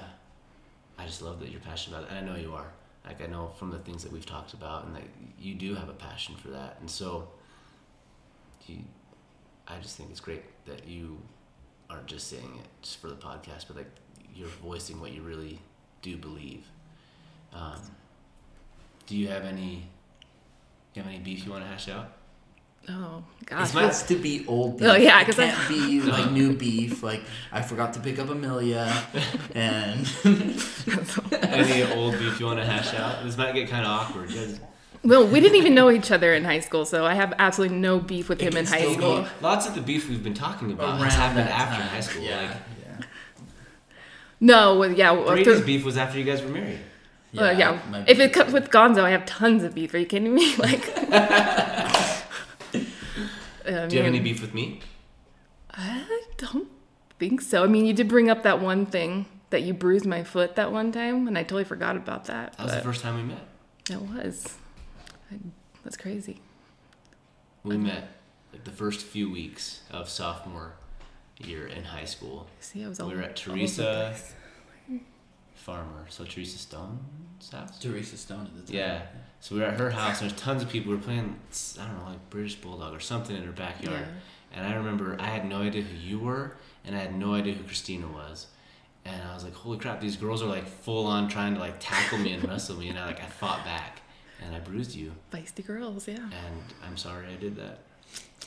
I 0.98 1.06
just 1.06 1.22
love 1.22 1.40
that 1.42 1.50
you're 1.52 1.60
passionate 1.62 1.98
about 1.98 2.10
it, 2.10 2.16
and 2.18 2.28
I 2.30 2.32
know 2.34 2.40
you 2.40 2.54
are. 2.56 2.72
Like 3.06 3.22
I 3.22 3.28
know 3.28 3.50
from 3.60 3.70
the 3.70 3.78
things 3.80 4.02
that 4.04 4.12
we've 4.12 4.26
talked 4.26 4.54
about, 4.54 4.86
and 4.86 4.96
that 4.96 5.04
you 5.40 5.54
do 5.54 5.76
have 5.76 5.90
a 5.90 5.94
passion 5.94 6.36
for 6.36 6.48
that, 6.50 6.78
and 6.80 6.90
so 6.90 7.28
you, 8.66 8.78
I 9.68 9.78
just 9.80 9.96
think 9.98 10.10
it's 10.10 10.20
great 10.22 10.42
that 10.66 10.88
you 10.88 11.20
aren't 11.90 12.08
just 12.08 12.28
saying 12.30 12.50
it 12.60 12.68
just 12.82 12.98
for 13.00 13.08
the 13.10 13.16
podcast, 13.16 13.66
but 13.68 13.76
like 13.76 13.92
you're 14.34 14.48
voicing 14.48 15.00
what 15.00 15.12
you 15.12 15.22
really 15.22 15.60
do 16.02 16.18
believe. 16.18 16.66
Um, 17.54 17.80
do 19.06 19.16
you 19.16 19.28
have 19.28 19.44
any? 19.46 19.88
Do 20.96 21.02
you 21.02 21.04
have 21.04 21.14
any 21.14 21.22
beef 21.22 21.46
you 21.46 21.52
want 21.52 21.62
to 21.66 21.70
hash 21.70 21.90
out? 21.90 22.10
Oh 22.88 23.22
It 23.42 23.48
gosh, 23.48 23.72
has 23.72 24.04
to 24.04 24.16
be 24.16 24.46
old 24.48 24.78
beef. 24.78 24.88
Oh, 24.88 24.96
yeah, 24.96 25.20
it 25.20 25.26
'cause 25.26 25.38
I- 25.38 25.50
can't 25.50 25.68
be 25.68 26.02
like 26.04 26.32
new 26.32 26.56
beef. 26.56 27.04
Like 27.04 27.22
I 27.52 27.62
forgot 27.62 27.92
to 27.96 28.00
pick 28.00 28.18
up 28.18 28.30
Amelia, 28.30 28.96
and 29.56 30.08
any 31.42 31.84
old 31.94 32.18
beef 32.18 32.40
you 32.40 32.46
want 32.46 32.60
to 32.60 32.66
hash 32.66 32.94
out? 32.94 33.26
This 33.26 33.38
might 33.38 33.54
get 33.54 33.70
kind 33.70 33.86
of 33.86 33.92
awkward. 33.92 34.30
You 34.32 34.38
guys- 34.38 34.60
well, 35.04 35.28
we 35.28 35.42
didn't 35.42 35.58
even 35.58 35.76
know 35.76 35.92
each 35.92 36.12
other 36.12 36.34
in 36.34 36.46
high 36.46 36.62
school, 36.62 36.86
so 36.86 37.06
I 37.06 37.14
have 37.16 37.34
absolutely 37.40 37.78
no 37.78 38.00
beef 38.00 38.30
with 38.30 38.42
It 38.42 38.54
him 38.54 38.58
in 38.58 38.66
high 38.66 38.94
school. 38.94 39.24
be- 39.24 39.28
Lots 39.42 39.68
of 39.68 39.76
the 39.76 39.82
beef 39.82 40.08
we've 40.08 40.24
been 40.24 40.34
talking 40.34 40.72
about 40.72 40.98
has 41.02 41.14
happened 41.14 41.50
after 41.50 41.76
time. 41.82 41.90
high 41.90 42.00
school. 42.00 42.24
Yeah, 42.24 42.42
Like 42.42 42.58
yeah. 43.00 43.06
No, 44.40 44.80
well, 44.80 44.92
yeah, 44.94 45.12
well, 45.12 45.26
Brady's 45.28 45.58
through- 45.58 45.66
beef 45.66 45.84
was 45.84 45.98
after 45.98 46.18
you 46.18 46.24
guys 46.24 46.42
were 46.42 46.48
married. 46.50 46.80
Uh, 47.38 47.52
yeah. 47.52 47.80
If 48.08 48.20
it 48.20 48.34
comes 48.34 48.54
with 48.54 48.70
Gonzo, 48.70 49.04
I 49.04 49.10
have 49.12 49.26
tons 49.26 49.64
of 49.64 49.74
beef. 49.76 49.94
Are 49.94 49.98
you 49.98 50.06
kidding 50.06 50.34
me? 50.34 50.56
Like, 50.58 50.84
I 51.12 52.24
Do 52.74 53.96
you 53.96 53.98
have 53.98 54.06
any 54.06 54.20
beef 54.20 54.42
with 54.42 54.54
me? 54.54 54.80
I 55.72 56.24
don't 56.38 56.70
think 57.20 57.42
so. 57.42 57.64
I 57.64 57.68
mean, 57.68 57.86
you 57.86 57.94
did 57.94 58.08
bring 58.08 58.30
up 58.30 58.44
that 58.44 58.62
one 58.62 58.86
thing 58.86 59.26
that 59.50 59.64
you 59.64 59.74
bruised 59.74 60.06
my 60.06 60.24
foot 60.24 60.56
that 60.56 60.72
one 60.72 60.92
time, 60.92 61.28
and 61.28 61.38
I 61.38 61.44
totally 61.44 61.64
forgot 61.64 61.96
about 61.96 62.26
that. 62.26 62.58
That 62.58 62.64
was 62.64 62.74
the 62.76 62.82
first 62.82 63.02
time 63.02 63.16
we 63.16 63.24
met. 63.24 63.42
it 63.90 64.02
was. 64.02 64.58
I, 65.32 65.36
that's 65.84 65.98
crazy. 65.98 66.42
We 67.64 67.78
met 67.78 68.10
like 68.54 68.64
the 68.64 68.72
first 68.72 69.06
few 69.06 69.32
weeks 69.32 69.82
of 69.92 70.08
sophomore 70.10 70.74
year 71.40 71.68
in 71.68 71.84
high 71.86 72.06
school. 72.06 72.48
See, 72.60 72.84
I 72.84 72.88
was 72.88 73.00
all. 73.00 73.10
We 73.10 73.16
were 73.16 73.24
at 73.24 73.36
Teresa- 73.36 74.16
Farmer, 75.56 76.06
so 76.10 76.24
Teresa 76.26 76.60
Stone's 76.60 77.00
house. 77.52 77.80
Teresa 77.80 78.18
Stone 78.18 78.48
at 78.48 78.66
the 78.66 78.72
time. 78.72 78.82
Yeah. 78.82 79.02
So 79.40 79.56
we 79.56 79.62
were 79.62 79.68
at 79.68 79.80
her 79.80 79.92
house. 79.92 80.22
and 80.22 80.30
There's 80.30 80.42
tons 80.42 80.64
of 80.64 80.70
people. 80.70 80.92
We 80.92 80.98
were 80.98 81.04
playing, 81.04 81.36
I 81.80 81.86
don't 81.86 82.00
know, 82.00 82.10
like 82.10 82.30
British 82.30 82.56
Bulldog 82.56 82.96
or 82.96 83.00
something 83.00 83.36
in 83.36 83.44
her 83.44 83.52
backyard. 83.52 84.00
Yeah. 84.02 84.58
And 84.60 84.68
I 84.68 84.76
remember 84.76 85.18
I 85.20 85.28
had 85.28 85.48
no 85.48 85.62
idea 85.62 85.84
who 85.84 85.98
you 85.98 86.20
were, 86.20 86.56
and 86.86 86.96
I 86.96 87.00
had 87.00 87.16
no 87.16 87.34
idea 87.34 87.54
who 87.54 87.64
Christina 87.64 88.08
was. 88.08 88.48
And 89.04 89.22
I 89.22 89.34
was 89.34 89.44
like, 89.44 89.54
holy 89.54 89.78
crap, 89.78 90.02
these 90.02 90.16
girls 90.16 90.42
are 90.42 90.48
like 90.48 90.66
full 90.66 91.06
on 91.06 91.28
trying 91.28 91.54
to 91.54 91.60
like 91.60 91.76
tackle 91.80 92.18
me 92.18 92.34
and 92.34 92.48
wrestle 92.48 92.78
me. 92.78 92.90
And 92.90 92.98
I 92.98 93.06
like 93.06 93.22
I 93.22 93.28
fought 93.28 93.64
back, 93.66 94.02
and 94.44 94.56
I 94.56 94.60
bruised 94.60 94.96
you. 94.96 95.12
Feisty 95.32 95.66
girls, 95.66 96.08
yeah. 96.08 96.16
And 96.16 96.62
I'm 96.88 96.98
sorry 96.98 97.28
I 97.32 97.36
did 97.36 97.56
that. 97.58 97.80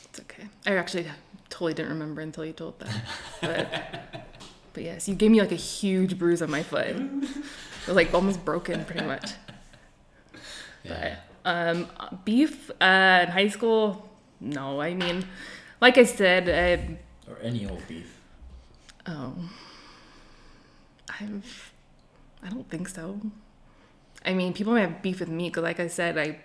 It's 0.03 0.19
okay. 0.19 0.47
I 0.65 0.75
actually 0.75 1.05
totally 1.49 1.73
didn't 1.73 1.91
remember 1.91 2.21
until 2.21 2.43
you 2.43 2.53
told 2.53 2.79
that. 2.79 3.01
But, 3.39 4.25
but 4.73 4.83
yes, 4.83 5.07
you 5.07 5.15
gave 5.15 5.31
me 5.31 5.39
like 5.39 5.51
a 5.51 5.55
huge 5.55 6.17
bruise 6.17 6.41
on 6.41 6.49
my 6.49 6.63
foot. 6.63 6.95
It 7.81 7.87
was 7.87 7.95
like 7.95 8.13
almost 8.13 8.43
broken, 8.45 8.85
pretty 8.85 9.05
much. 9.05 9.31
Yeah. 10.83 11.17
Um, 11.43 11.87
beef 12.23 12.71
uh, 12.79 13.19
in 13.23 13.27
high 13.29 13.49
school? 13.49 14.09
No, 14.39 14.79
I 14.79 14.93
mean, 14.93 15.25
like 15.81 15.97
I 15.97 16.03
said, 16.05 16.47
I, 16.47 16.97
Or 17.29 17.37
any 17.41 17.67
old 17.69 17.85
beef. 17.87 18.17
oh, 19.05 19.33
I've, 21.19 21.73
I 22.41 22.49
don't 22.49 22.69
think 22.69 22.87
so. 22.87 23.19
I 24.25 24.33
mean, 24.33 24.53
people 24.53 24.73
may 24.73 24.81
have 24.81 25.01
beef 25.01 25.19
with 25.19 25.29
me 25.29 25.49
because, 25.49 25.63
like 25.63 25.81
I 25.81 25.87
said, 25.87 26.17
I 26.17 26.39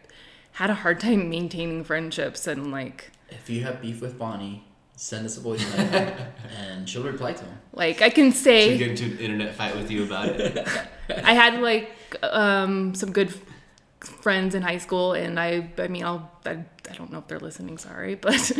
had 0.53 0.68
a 0.70 0.75
hard 0.75 0.99
time 0.99 1.31
maintaining 1.31 1.85
friendships 1.85 2.47
and 2.49 2.73
like 2.73 3.12
If 3.31 3.49
you 3.49 3.62
have 3.62 3.81
beef 3.81 4.01
with 4.01 4.18
Bonnie, 4.18 4.64
send 4.97 5.27
us 5.27 5.37
a 5.37 5.41
voice 5.41 5.65
note 5.77 6.13
and 6.59 6.89
she'll 6.89 7.03
reply 7.03 7.33
to 7.33 7.45
him. 7.45 7.59
like 7.73 8.01
I 8.03 8.11
can 8.11 8.31
Should 8.31 8.41
say 8.43 8.79
get 8.79 8.91
into 8.91 9.05
an 9.05 9.19
internet 9.19 9.55
fight 9.55 9.75
with 9.77 9.91
you 9.91 10.05
about 10.05 10.29
it. 10.29 10.67
I 11.25 11.35
had 11.35 11.61
like 11.61 11.91
um, 12.23 12.95
some 12.95 13.13
good 13.13 13.35
friends 14.01 14.55
in 14.55 14.63
high 14.63 14.79
school, 14.79 15.13
and 15.15 15.39
I 15.41 15.69
I 15.79 15.89
mean 15.89 16.05
I'll 16.05 16.31
I, 16.47 16.65
I 16.91 16.95
don't 16.95 17.11
know 17.11 17.19
if 17.19 17.27
they're 17.29 17.41
listening, 17.41 17.79
sorry, 17.79 18.15
but 18.27 18.53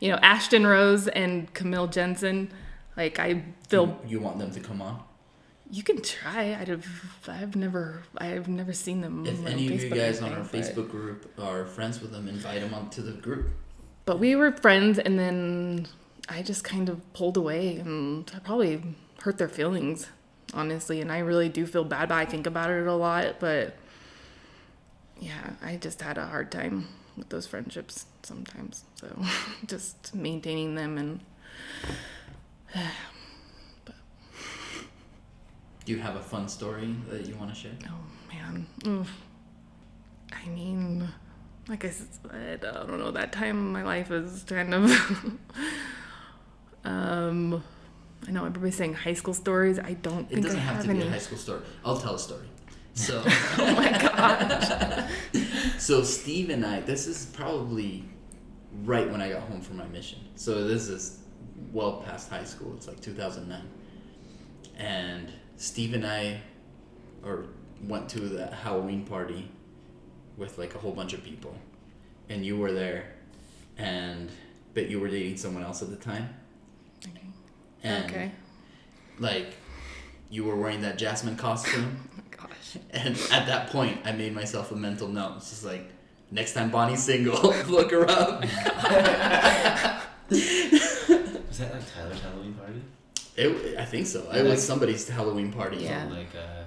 you 0.00 0.10
know 0.10 0.16
Ashton 0.22 0.66
Rose 0.66 1.08
and 1.08 1.52
Camille 1.54 1.88
Jensen, 1.88 2.50
like 2.96 3.18
I 3.18 3.42
feel 3.68 4.00
You 4.06 4.20
want 4.20 4.38
them 4.38 4.50
to 4.52 4.60
come 4.60 4.80
on? 4.82 5.02
you 5.70 5.82
can 5.82 6.02
try. 6.02 6.54
I'd 6.54 6.68
have 6.68 6.86
I've 7.26 7.56
never 7.56 8.02
I've 8.18 8.46
never 8.46 8.72
seen 8.74 9.00
them. 9.00 9.24
If 9.26 9.38
on 9.40 9.46
any 9.48 9.72
of 9.72 9.82
you 9.82 9.88
guys 9.90 10.20
on 10.20 10.32
our 10.32 10.44
Facebook 10.44 10.90
group 10.90 11.32
are 11.38 11.64
friends 11.64 12.00
with 12.00 12.12
them, 12.12 12.28
invite 12.28 12.60
them 12.60 12.74
onto 12.74 13.00
the 13.02 13.12
group. 13.12 13.48
But 14.04 14.18
we 14.18 14.34
were 14.34 14.50
friends, 14.52 14.98
and 14.98 15.18
then 15.18 15.86
I 16.28 16.42
just 16.42 16.64
kind 16.64 16.88
of 16.88 17.12
pulled 17.12 17.36
away, 17.36 17.76
and 17.76 18.30
I 18.34 18.38
probably 18.40 18.82
hurt 19.22 19.38
their 19.38 19.48
feelings, 19.48 20.08
honestly. 20.52 21.00
And 21.00 21.12
I 21.12 21.18
really 21.18 21.48
do 21.48 21.66
feel 21.66 21.84
bad, 21.84 22.08
but 22.08 22.16
I 22.16 22.24
think 22.24 22.46
about 22.46 22.70
it 22.70 22.86
a 22.86 22.94
lot. 22.94 23.38
But 23.38 23.76
yeah, 25.20 25.50
I 25.62 25.76
just 25.76 26.00
had 26.02 26.18
a 26.18 26.26
hard 26.26 26.50
time 26.50 26.88
with 27.16 27.28
those 27.28 27.46
friendships 27.46 28.06
sometimes. 28.22 28.84
So 28.96 29.06
just 29.66 30.14
maintaining 30.14 30.74
them 30.74 30.98
and 30.98 31.20
Do 35.84 35.92
you 35.92 35.98
have 35.98 36.14
a 36.16 36.22
fun 36.22 36.48
story 36.48 36.94
that 37.10 37.26
you 37.26 37.34
want 37.36 37.52
to 37.52 37.60
share? 37.60 37.72
oh 37.88 38.32
man, 38.32 38.66
Oof. 38.86 39.10
I 40.32 40.48
mean, 40.48 41.08
like 41.68 41.84
I 41.84 41.90
said, 41.90 42.64
I 42.64 42.84
don't 42.86 42.98
know. 42.98 43.10
That 43.10 43.32
time 43.32 43.56
in 43.58 43.72
my 43.72 43.82
life 43.82 44.10
is 44.10 44.44
kind 44.44 44.74
of. 44.74 44.90
um, 46.84 47.62
I 48.26 48.30
know 48.30 48.44
everybody's 48.44 48.76
saying 48.76 48.94
high 48.94 49.14
school 49.14 49.34
stories. 49.34 49.78
I 49.78 49.94
don't 49.94 50.30
It 50.30 50.34
think 50.34 50.46
doesn't 50.46 50.58
I 50.58 50.62
have 50.62 50.76
have 50.76 50.86
to 50.86 50.92
be 50.94 51.02
a 51.02 51.10
high 51.10 51.18
school 51.18 51.38
story. 51.38 51.62
I'll 51.84 51.98
tell 51.98 52.14
a 52.14 52.18
story. 52.18 52.46
So, 52.94 53.22
oh 53.24 53.74
my 53.74 53.90
gosh. 53.90 55.10
so 55.78 56.02
Steve 56.02 56.50
and 56.50 56.62
I, 56.62 56.80
this 56.80 57.06
is 57.06 57.24
probably 57.32 58.04
right 58.84 59.10
when 59.10 59.22
I 59.22 59.30
got 59.30 59.40
home 59.44 59.62
from 59.62 59.78
my 59.78 59.86
mission. 59.86 60.18
So 60.36 60.68
this 60.68 60.88
is 60.88 61.20
well 61.72 62.02
past 62.02 62.28
high 62.28 62.44
school. 62.44 62.74
It's 62.76 62.86
like 62.86 63.00
2009, 63.00 63.62
and 64.76 65.32
Steve 65.56 65.94
and 65.94 66.06
I, 66.06 66.42
or 67.24 67.46
went 67.82 68.10
to 68.10 68.20
the 68.20 68.48
Halloween 68.48 69.06
party 69.06 69.50
with 70.36 70.58
like 70.58 70.74
a 70.74 70.78
whole 70.78 70.92
bunch 70.92 71.12
of 71.12 71.22
people, 71.22 71.54
and 72.28 72.44
you 72.44 72.56
were 72.56 72.72
there, 72.72 73.12
and 73.78 74.30
but 74.74 74.88
you 74.88 75.00
were 75.00 75.08
dating 75.08 75.36
someone 75.36 75.62
else 75.62 75.82
at 75.82 75.90
the 75.90 75.96
time. 75.96 76.34
And 77.84 78.04
okay. 78.04 78.30
like 79.18 79.54
you 80.30 80.44
were 80.44 80.56
wearing 80.56 80.82
that 80.82 80.98
Jasmine 80.98 81.36
costume. 81.36 82.00
Oh 82.12 82.16
my 82.16 82.48
gosh. 82.48 82.76
And 82.90 83.16
at 83.32 83.46
that 83.46 83.68
point, 83.70 83.98
I 84.04 84.12
made 84.12 84.34
myself 84.34 84.72
a 84.72 84.76
mental 84.76 85.08
note. 85.08 85.34
It's 85.36 85.50
just 85.50 85.64
like, 85.64 85.90
next 86.30 86.52
time 86.54 86.70
Bonnie's 86.70 87.02
single, 87.02 87.40
look 87.68 87.90
her 87.90 88.08
up. 88.10 88.40
Was 90.30 91.58
that 91.58 91.74
like 91.74 91.94
Tyler's 91.94 92.20
Halloween 92.20 92.54
party? 92.54 92.82
It, 93.36 93.78
I 93.78 93.84
think 93.84 94.06
so. 94.06 94.24
Yeah, 94.24 94.38
It 94.38 94.42
like- 94.42 94.50
was 94.52 94.66
somebody's 94.66 95.08
Halloween 95.08 95.52
party. 95.52 95.78
Yeah. 95.78 96.08
So, 96.08 96.14
like 96.14 96.34
uh, 96.34 96.61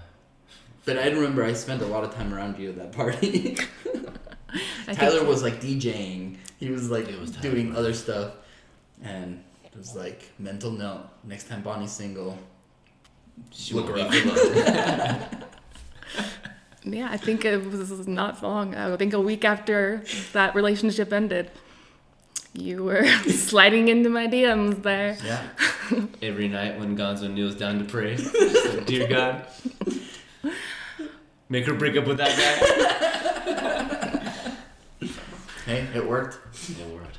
But 0.86 1.00
I 1.00 1.08
remember 1.10 1.44
I 1.44 1.54
spent 1.54 1.82
a 1.82 1.86
lot 1.88 2.04
of 2.04 2.14
time 2.14 2.34
around 2.34 2.60
you 2.60 2.70
at 2.70 2.78
that 2.78 2.92
party. 2.92 3.58
Tyler 4.94 5.24
was 5.26 5.42
like 5.44 5.60
DJing. 5.62 6.38
He 6.60 6.70
was 6.70 6.90
like 6.90 7.08
It 7.10 7.20
was 7.20 7.32
Tyler. 7.32 7.52
doing 7.56 7.76
other 7.76 7.94
stuff. 7.94 8.34
And 9.04 9.44
it 9.64 9.76
was 9.76 9.96
like, 9.96 10.32
mental 10.40 10.72
note. 10.72 11.08
Next 11.24 11.48
time 11.50 11.62
Bonnie's 11.64 11.92
single, 11.92 12.38
she 13.52 13.74
Look 13.74 13.90
won't 13.96 14.14
her 14.14 15.04
up. 15.10 15.44
Yeah, 16.88 17.08
I 17.10 17.18
think 17.18 17.46
it 17.46 17.66
was 17.66 18.08
not 18.08 18.38
so 18.40 18.48
long. 18.48 18.76
I 18.76 18.96
think 18.96 19.14
a 19.14 19.20
week 19.20 19.44
after 19.44 20.04
that 20.34 20.54
relationship 20.54 21.12
ended, 21.12 21.50
you 22.54 22.84
were 22.84 23.08
sliding 23.28 23.88
into 23.88 24.08
my 24.08 24.28
DMs 24.28 24.84
there. 24.84 25.18
yeah. 25.26 25.48
Every 26.22 26.48
night 26.48 26.80
when 26.80 26.96
Gonzo 26.96 27.28
kneels 27.34 27.56
down 27.56 27.80
to 27.80 27.86
pray, 27.86 28.18
like, 28.18 28.86
dear 28.86 29.08
God, 29.08 29.48
make 31.50 31.66
her 31.66 31.74
break 31.74 31.96
up 31.98 32.06
with 32.08 32.18
that 32.18 32.38
guy. 32.38 32.82
Hey, 35.66 35.88
it 35.96 36.06
worked. 36.08 36.38
It 36.70 36.88
worked. 36.94 37.18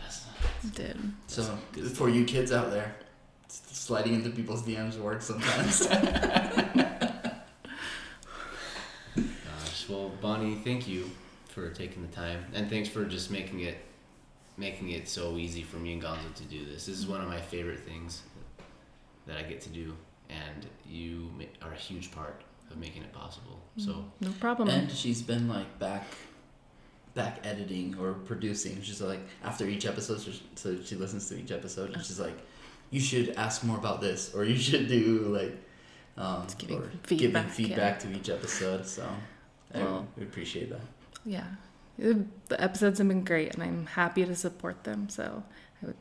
It 0.63 0.73
did. 0.75 0.97
So 1.27 1.59
Good 1.73 1.91
for 1.91 2.09
you 2.09 2.25
kids 2.25 2.53
out 2.53 2.71
there, 2.71 2.95
sliding 3.49 4.15
into 4.15 4.31
people's 4.31 4.63
DMs 4.63 4.97
works 5.01 5.27
sometimes. 5.27 5.87
Gosh, 9.17 9.89
well, 9.89 10.11
Bonnie, 10.21 10.55
thank 10.63 10.87
you 10.87 11.11
for 11.49 11.71
taking 11.71 12.07
the 12.07 12.13
time, 12.15 12.45
and 12.55 12.71
thanks 12.71 12.89
for 12.89 13.05
just 13.05 13.33
making 13.33 13.61
it, 13.61 13.79
making 14.57 14.91
it 14.91 15.09
so 15.09 15.37
easy 15.37 15.63
for 15.65 15.79
me 15.79 15.95
and 15.95 16.03
Gonzo 16.03 16.33
to 16.37 16.45
do 16.45 16.65
this. 16.65 16.87
This 16.87 16.99
is 16.99 17.07
one 17.09 17.21
of 17.21 17.29
my 17.29 17.41
favorite 17.41 17.81
things 17.81 18.23
that 19.27 19.37
I 19.37 19.43
get 19.43 19.61
to 19.63 19.69
do, 19.71 19.93
and 20.29 20.67
you 20.89 21.31
are 21.63 21.73
a 21.73 21.77
huge 21.77 22.13
part 22.13 22.43
of 22.71 22.77
making 22.79 23.03
it 23.03 23.13
possible. 23.13 23.61
So 23.77 24.05
No 24.21 24.31
problem. 24.41 24.69
and 24.69 24.91
she's 24.91 25.21
been 25.23 25.49
like 25.49 25.79
back, 25.79 26.05
back 27.15 27.41
editing 27.45 27.97
or 28.01 28.15
producing. 28.15 28.81
She's 28.83 29.01
like 29.03 29.21
after 29.45 29.67
each 29.67 29.85
episode, 29.87 30.21
so 30.55 30.83
she, 30.83 30.97
listens 30.97 31.29
to 31.29 31.39
each 31.39 31.51
episode, 31.53 31.93
and 31.95 32.05
she's 32.05 32.19
like, 32.21 32.39
"You 32.91 33.01
should 33.01 33.31
ask 33.37 33.63
more 33.65 33.77
about 33.77 34.01
this, 34.01 34.35
or 34.35 34.45
you 34.45 34.57
should 34.57 34.89
do 34.89 35.21
like." 35.39 35.57
Um, 36.19 36.47
giving 36.57 36.79
or 36.79 36.91
feedback, 37.03 37.55
giving 37.57 37.77
yeah. 37.77 37.93
to 37.99 38.17
each 38.17 38.31
episode, 38.31 38.87
so 38.87 39.07
Well- 39.75 40.09
we 40.17 40.23
appreciate 40.23 40.71
that. 40.71 40.81
yeah, 41.27 41.45
the 41.99 42.25
episodes 42.59 42.97
have 43.01 43.09
been 43.09 43.23
great, 43.23 43.53
and 43.53 43.63
I'm 43.63 43.85
happy 43.85 44.25
to 44.25 44.35
support 44.35 44.85
them. 44.85 45.11
So 45.11 45.43
I 45.83 45.87
would. 45.87 45.97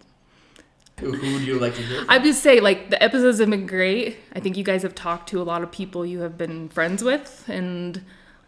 Who, 1.00 1.12
would 1.12 1.22
you 1.22 1.60
like 1.60 1.76
to 1.76 1.82
hear? 1.82 2.00
From? 2.02 2.10
I 2.10 2.18
would 2.18 2.26
just 2.26 2.42
say 2.42 2.60
like 2.60 2.90
the 2.90 3.02
episodes 3.04 3.40
have 3.40 3.50
been 3.50 3.68
great. 3.68 4.18
I 4.34 4.40
think 4.40 4.56
you 4.58 4.64
guys 4.64 4.84
have 4.84 4.96
talked 4.96 5.30
to 5.30 5.42
a 5.42 5.44
lot 5.44 5.62
of 5.62 5.72
people 5.72 6.06
you 6.06 6.22
have 6.22 6.38
been 6.38 6.70
friends 6.70 7.04
with, 7.04 7.44
and 7.48 8.02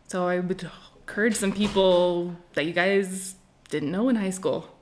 so 0.07 0.27
I 0.27 0.39
would 0.39 0.69
encourage 0.95 1.35
some 1.35 1.51
people 1.51 2.35
that 2.53 2.65
you 2.65 2.73
guys 2.73 3.35
didn't 3.69 3.91
know 3.91 4.07
in 4.07 4.15
high 4.15 4.29
school 4.29 4.73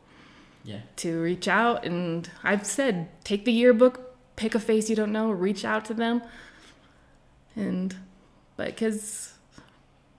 yeah, 0.64 0.82
to 0.98 1.22
reach 1.22 1.48
out. 1.48 1.86
And 1.86 2.30
I've 2.44 2.66
said 2.66 3.10
take 3.24 3.46
the 3.46 3.52
yearbook, 3.52 4.16
pick 4.36 4.54
a 4.54 4.60
face 4.60 4.90
you 4.90 4.96
don't 4.96 5.12
know, 5.12 5.32
reach 5.32 5.66
out 5.66 5.86
to 5.86 5.94
them, 5.94 6.22
and 7.56 7.96
but 8.58 8.68
because 8.68 9.34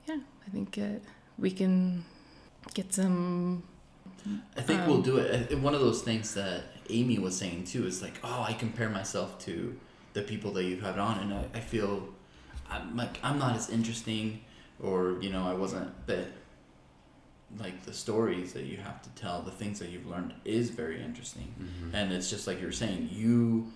yeah, 0.09 0.19
I 0.47 0.51
think 0.51 0.79
uh, 0.79 0.99
we 1.39 1.53
can 1.53 2.05
get 2.75 2.93
some 2.93 3.63
I 4.57 4.61
think 4.61 4.81
Um, 4.81 4.89
we'll 4.89 5.03
do 5.03 5.19
it. 5.19 5.57
One 5.59 5.75
of 5.75 5.81
those 5.81 6.03
things 6.03 6.35
that 6.35 6.65
Amy 6.91 7.19
was 7.19 7.37
saying 7.37 7.65
too 7.65 7.87
is 7.87 8.03
like, 8.03 8.15
oh, 8.25 8.45
I 8.47 8.53
compare 8.53 8.89
myself 8.89 9.39
to 9.47 9.77
the 10.13 10.23
people 10.23 10.53
that 10.53 10.65
you've 10.65 10.83
had 10.83 10.99
on, 10.99 11.19
and 11.19 11.35
I, 11.35 11.45
I 11.55 11.61
feel 11.61 12.09
I'm 12.71 12.97
like 12.97 13.19
I'm 13.23 13.39
not 13.39 13.57
as 13.57 13.69
interesting, 13.71 14.41
or 14.83 15.19
you 15.21 15.31
know, 15.31 15.47
I 15.47 15.55
wasn't. 15.55 15.91
But 16.07 16.29
like 17.59 17.85
the 17.85 17.93
stories 17.93 18.53
that 18.55 18.65
you 18.65 18.79
have 18.79 19.03
to 19.03 19.11
tell, 19.11 19.43
the 19.43 19.51
things 19.51 19.79
that 19.79 19.91
you've 19.91 20.07
learned 20.07 20.35
is 20.45 20.71
very 20.71 21.03
interesting, 21.03 21.55
and 21.93 22.13
it's 22.13 22.31
just 22.31 22.47
like 22.47 22.61
you're 22.61 22.73
saying, 22.73 23.09
you 23.13 23.71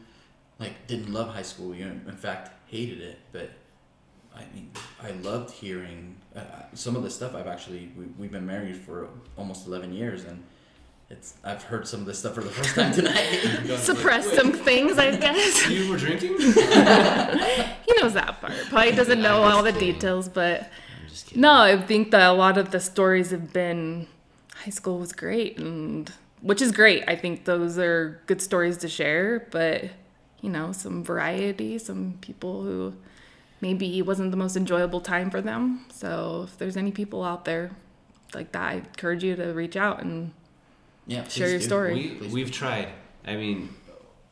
like 0.59 0.87
didn't 0.87 1.13
love 1.13 1.35
high 1.35 1.43
school. 1.43 1.75
You 1.75 1.87
in 1.87 2.17
fact 2.17 2.51
hated 2.67 3.01
it, 3.01 3.19
but. 3.33 3.51
I 4.33 4.45
mean, 4.55 4.71
I 5.03 5.11
loved 5.29 5.51
hearing 5.51 6.15
uh, 6.37 6.41
some 6.73 6.95
of 6.95 7.03
the 7.03 7.11
stuff. 7.11 7.35
I've 7.35 7.49
actually 7.49 7.91
we, 7.99 8.05
we've 8.17 8.31
been 8.31 8.47
married 8.47 8.77
for 8.77 9.09
almost 9.37 9.67
eleven 9.67 9.93
years, 9.93 10.23
and 10.25 10.45
it's 11.11 11.35
I've 11.43 11.65
heard 11.65 11.89
some 11.89 12.01
of 12.01 12.07
this 12.07 12.21
stuff 12.21 12.35
for 12.35 12.41
the 12.41 12.51
first 12.51 12.77
time 12.77 12.93
tonight. 12.93 13.77
suppress 13.79 14.33
some 14.33 14.53
things, 14.53 14.97
I 14.97 15.17
guess. 15.17 15.69
you 15.69 15.91
were 15.91 15.97
drinking? 15.97 16.39
he 16.39 17.93
knows 18.01 18.15
that 18.15 18.39
part. 18.41 18.53
Probably 18.69 18.93
doesn't 18.93 19.21
know 19.21 19.43
all 19.43 19.63
the 19.65 19.73
details, 19.73 20.29
but 20.29 20.63
I'm 20.63 21.09
just 21.09 21.27
kidding. 21.27 21.43
no, 21.43 21.53
I 21.53 21.81
think 21.83 22.13
that 22.13 22.31
a 22.31 22.33
lot 22.33 22.59
of 22.59 22.71
the 22.71 22.79
stories 22.79 23.33
have 23.33 23.53
been 23.53 24.07
high 24.55 24.71
school 24.71 25.01
was 25.01 25.13
great, 25.13 25.59
and 25.59 26.13
which 26.43 26.63
is 26.63 26.71
great. 26.71 27.03
I 27.09 27.17
think 27.17 27.45
those 27.45 27.77
are 27.77 28.21
good 28.27 28.41
stories 28.41 28.77
to 28.79 28.89
share, 28.89 29.49
but 29.51 29.87
you 30.41 30.49
know, 30.49 30.71
some 30.71 31.03
variety, 31.03 31.77
some 31.79 32.19
people 32.21 32.63
who 32.63 32.95
maybe 33.61 33.99
it 33.99 34.07
wasn't 34.07 34.31
the 34.31 34.37
most 34.37 34.57
enjoyable 34.57 35.01
time 35.01 35.29
for 35.29 35.41
them. 35.41 35.87
So 35.93 36.45
if 36.47 36.57
there's 36.57 36.77
any 36.77 36.93
people 36.93 37.25
out 37.25 37.45
there 37.45 37.73
like 38.33 38.53
that, 38.53 38.63
I 38.63 38.73
encourage 38.75 39.25
you 39.25 39.35
to 39.35 39.53
reach 39.53 39.77
out 39.77 40.03
and 40.03 40.33
yeah, 41.11 41.27
Share 41.27 41.51
your 41.51 41.61
story. 41.61 41.95
We, 41.95 42.09
Please 42.11 42.33
we've 42.33 42.53
tried. 42.53 42.89
I 43.27 43.35
mean, 43.35 43.69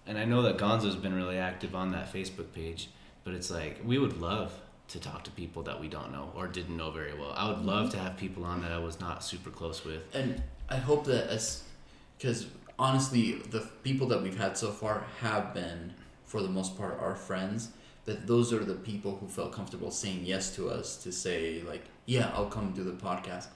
and 0.07 0.17
I 0.17 0.25
know 0.25 0.43
that 0.43 0.59
Gonzo's 0.59 0.95
been 0.95 1.15
really 1.15 1.37
active 1.37 1.75
on 1.75 1.91
that 1.91 2.13
Facebook 2.13 2.53
page, 2.53 2.89
but 3.25 3.35
it's 3.35 3.51
like 3.51 3.81
we 3.85 3.99
would 3.99 4.21
love 4.21 4.53
to 4.89 5.01
talk 5.01 5.25
to 5.25 5.31
people 5.33 5.63
that 5.65 5.81
we 5.81 5.89
don't 5.89 6.13
know 6.13 6.33
or 6.37 6.47
didn't 6.47 6.77
know 6.77 6.93
very 6.93 7.13
well. 7.15 7.33
I 7.37 7.49
would 7.49 7.65
love 7.65 7.89
mm-hmm. 7.89 7.99
to 7.99 7.99
have 7.99 8.17
people 8.17 8.45
on 8.45 8.63
that 8.63 8.71
I 8.71 8.79
was 8.79 9.01
not 9.01 9.25
super 9.25 9.51
close 9.51 9.85
with. 9.85 10.03
And 10.15 10.41
I 10.69 10.77
hope 10.77 11.05
that 11.07 11.29
as, 11.29 11.65
because 12.17 12.47
honestly, 12.79 13.33
the 13.51 13.69
people 13.83 14.07
that 14.09 14.23
we've 14.23 14.39
had 14.39 14.57
so 14.57 14.71
far 14.71 15.05
have 15.21 15.53
been, 15.53 15.95
for 16.27 16.43
the 16.43 16.49
most 16.49 16.79
part, 16.79 16.99
our 17.01 17.17
friends. 17.17 17.71
But 18.05 18.27
those 18.27 18.53
are 18.53 18.65
the 18.65 18.75
people 18.75 19.17
who 19.17 19.27
felt 19.27 19.53
comfortable 19.53 19.91
saying 19.91 20.21
yes 20.23 20.55
to 20.55 20.71
us 20.71 20.97
to 21.03 21.11
say 21.11 21.63
like, 21.63 21.85
yeah, 22.07 22.31
I'll 22.35 22.47
come 22.47 22.73
do 22.73 22.85
the 22.85 22.93
podcast. 22.93 23.49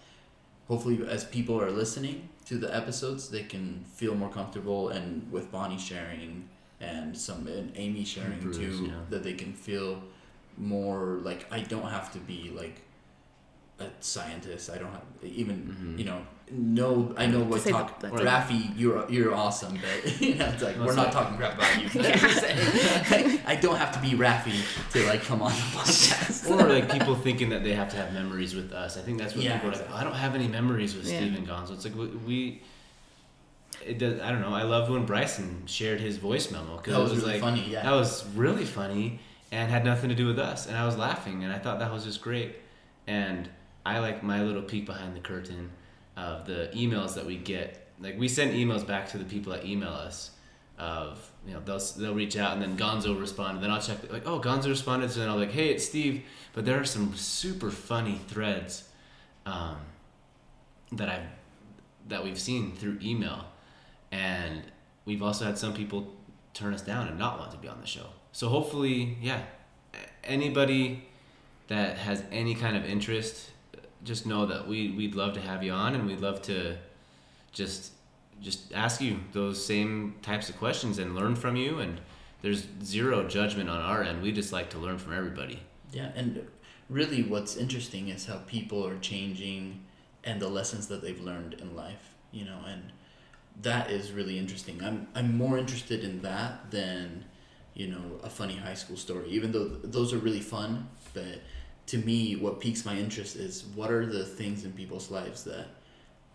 Hopefully, 0.73 0.99
as 1.07 1.23
people 1.25 1.61
are 1.61 1.71
listening 1.71 2.31
to 2.47 2.57
the 2.57 2.75
episodes, 2.75 3.29
they 3.29 3.43
can 3.43 3.85
feel 3.95 4.15
more 4.15 4.31
comfortable, 4.31 4.89
and 4.89 5.31
with 5.31 5.53
Bonnie 5.53 5.77
sharing 5.79 6.49
and 6.81 7.15
some 7.27 7.47
and 7.47 7.71
Amy 7.77 8.05
sharing 8.07 8.41
Bruce, 8.41 8.57
too, 8.57 8.87
yeah. 8.87 8.95
that 9.11 9.23
they 9.23 9.35
can 9.35 9.53
feel 9.53 10.03
more 10.57 11.21
like 11.29 11.41
I 11.53 11.61
don't 11.61 11.91
have 11.91 12.11
to 12.15 12.19
be 12.21 12.51
like 12.63 12.77
a 13.79 13.87
scientist. 14.01 14.71
I 14.71 14.79
don't 14.79 14.93
have 14.99 15.05
even 15.23 15.59
Mhm. 15.79 15.99
you 15.99 16.07
know 16.07 16.21
know 16.53 17.15
I 17.17 17.27
know 17.27 17.39
To 17.41 17.45
what 17.45 17.61
say 17.63 17.71
talk. 17.71 18.01
that- 18.01 18.13
Or- 18.13 18.19
Rafi, 18.19 18.73
you're 18.77 19.11
you're 19.11 19.35
awesome, 19.35 19.79
but 19.81 20.21
you 20.21 20.35
know 20.37 20.47
it's 20.47 20.63
like 20.63 20.77
we're 20.77 20.95
not 20.95 21.07
like- 21.07 21.13
talking 21.13 21.37
crap 21.37 21.55
about 21.55 21.83
you. 21.83 21.89
But 21.95 22.07
I'm 22.13 22.19
just 22.19 22.41
saying, 22.41 23.41
I 23.47 23.57
don't 23.57 23.77
have 23.77 23.93
to 23.93 24.01
be 24.01 24.11
Rafi 24.17 24.55
to 24.93 25.07
like 25.07 25.23
come 25.23 25.43
on 25.43 25.51
the 25.51 25.57
podcast. 25.57 26.51
or 26.51 26.69
like 26.69 26.91
people 26.91 27.15
thinking 27.15 27.49
that 27.51 27.63
they 27.65 27.73
have 27.75 27.89
to 27.91 27.97
have 27.97 28.13
memories 28.13 28.55
with 28.55 28.73
us. 28.73 28.97
I 28.97 29.01
think 29.03 29.19
that's 29.19 29.35
what 29.35 29.45
Yeah, 29.45 29.59
people 29.59 29.71
are 29.71 29.79
like. 29.81 29.89
"Oh, 29.91 29.97
I 29.97 30.05
don't 30.05 30.15
have 30.15 30.35
any 30.35 30.49
memories 30.49 30.95
with 30.95 31.07
Yeah. 31.11 31.19
Steven 31.19 31.47
Gonzo. 31.47 31.73
It's 31.73 31.85
like 31.85 31.95
we, 31.97 32.07
we. 32.07 32.63
It 33.85 33.99
does. 33.99 34.21
I 34.21 34.31
don't 34.31 34.41
know. 34.41 34.55
I 34.55 34.63
loved 34.63 34.91
when 34.91 35.05
Bryson 35.07 35.63
shared 35.67 36.01
his 36.01 36.17
voice 36.19 36.51
memo 36.53 36.77
because 36.77 36.93
That 36.95 37.01
it 37.01 37.03
was 37.03 37.13
was 37.13 37.21
really 37.23 37.33
like 37.33 37.41
funny, 37.43 37.65
yeah. 37.69 37.83
that 37.83 37.93
was 37.93 38.25
really 38.37 38.65
funny 38.65 39.19
and 39.51 39.71
had 39.71 39.85
nothing 39.85 40.09
to 40.09 40.15
do 40.15 40.27
with 40.27 40.39
us. 40.39 40.67
And 40.67 40.77
I 40.77 40.87
was 40.87 40.97
laughing 40.97 41.43
and 41.45 41.53
I 41.53 41.59
thought 41.59 41.79
that 41.81 41.93
was 41.93 42.05
just 42.05 42.21
great. 42.23 42.57
And 43.07 43.49
I 43.85 43.99
like 43.99 44.23
my 44.23 44.43
little 44.43 44.63
peek 44.63 44.87
behind 44.87 45.17
the 45.17 45.21
curtain 45.21 45.71
of 46.17 46.47
the 46.47 46.71
emails 46.75 47.15
that 47.15 47.27
we 47.27 47.37
get. 47.37 47.89
Like 48.01 48.19
we 48.19 48.29
send 48.29 48.53
emails 48.53 48.87
back 48.87 49.09
to 49.11 49.19
the 49.19 49.25
people 49.25 49.53
that 49.53 49.65
email 49.65 49.93
us. 49.93 50.31
Of 50.79 51.31
you 51.47 51.55
know 51.55 51.61
they'll 51.65 51.79
they'll 51.79 52.15
reach 52.15 52.37
out 52.37 52.55
and 52.55 52.63
then 52.63 52.77
Gonzo 52.77 53.17
and 53.51 53.63
then 53.63 53.71
I'll 53.71 53.81
check 53.81 54.11
like 54.11 54.27
oh 54.27 54.41
Gonzo 54.41 54.69
responded 54.69 55.11
so 55.11 55.21
then 55.21 55.29
I'll 55.29 55.37
like 55.37 55.53
hey 55.53 55.69
it's 55.69 55.85
Steve 55.85 56.25
but 56.55 56.65
there 56.65 56.81
are 56.81 56.85
some 56.85 57.15
super 57.15 57.71
funny 57.71 58.21
threads 58.29 58.89
um, 59.47 59.77
that 60.93 61.09
I've 61.09 61.27
that 62.09 62.25
we've 62.25 62.41
seen 62.41 62.73
through 62.73 62.99
email 63.03 63.45
and 64.11 64.63
we've 65.05 65.23
also 65.23 65.45
had 65.45 65.59
some 65.59 65.73
people 65.73 66.13
turn 66.55 66.75
us 66.75 66.83
down 66.83 67.07
and 67.09 67.19
not 67.19 67.39
want 67.39 67.51
to 67.53 67.59
be 67.59 67.69
on 67.69 67.81
the 67.81 67.87
show 67.87 68.07
so 68.33 68.49
hopefully 68.49 69.17
yeah 69.21 69.43
anybody 70.25 71.05
that 71.69 71.97
has 71.99 72.23
any 72.31 72.55
kind 72.55 72.77
of 72.77 72.85
interest 72.85 73.51
just 74.05 74.27
know 74.27 74.47
that 74.47 74.67
we, 74.67 74.91
we'd 74.91 75.15
love 75.15 75.33
to 75.35 75.41
have 75.41 75.63
you 75.63 75.73
on 75.73 75.95
and 75.95 76.07
we'd 76.07 76.21
love 76.21 76.43
to 76.43 76.77
just 77.53 77.93
just 78.41 78.73
ask 78.73 79.01
you 79.01 79.21
those 79.33 79.65
same 79.65 80.15
types 80.23 80.49
of 80.49 80.57
questions 80.59 80.99
and 80.99 81.15
learn 81.15 81.37
from 81.37 81.55
you 81.55 81.79
and 81.79 82.01
there's 82.41 82.67
zero 82.83 83.27
judgment 83.29 83.71
on 83.71 83.81
our 83.81 84.03
end 84.03 84.21
we 84.21 84.33
just 84.33 84.53
like 84.53 84.69
to 84.71 84.79
learn 84.79 84.99
from 84.99 85.13
everybody 85.13 85.61
Yeah, 85.93 86.11
and 86.17 86.45
really 86.89 87.23
what's 87.23 87.57
interesting 87.57 88.09
is 88.09 88.27
how 88.27 88.39
people 88.47 88.85
are 88.87 88.99
changing 88.99 89.81
and 90.25 90.41
the 90.41 90.49
lessons 90.49 90.87
that 90.89 91.03
they've 91.03 91.21
learned 91.21 91.55
in 91.55 91.75
life, 91.77 92.15
you 92.33 92.45
know, 92.45 92.59
and 92.67 92.93
that 93.63 93.91
is 93.91 94.13
really 94.13 94.39
interesting. 94.39 94.83
I'm 94.83 95.07
I'm 95.15 95.37
more 95.37 95.59
interested 95.59 96.05
in 96.05 96.23
that 96.23 96.71
than, 96.71 97.25
you 97.75 97.89
know, 97.89 98.19
a 98.23 98.31
funny 98.31 98.57
high 98.57 98.75
school 98.75 98.97
story. 98.97 99.29
Even 99.31 99.53
though 99.53 99.69
th- 99.69 99.81
those 99.85 100.13
are 100.13 100.19
really 100.19 100.41
fun, 100.41 100.89
but 101.15 101.41
to 101.87 101.99
me 101.99 102.37
what 102.37 102.61
piques 102.61 102.85
my 102.85 102.97
interest 102.97 103.37
is 103.37 103.65
what 103.75 103.91
are 103.91 104.07
the 104.07 104.25
things 104.25 104.65
in 104.65 104.73
people's 104.73 105.11
lives 105.11 105.45
that 105.45 105.67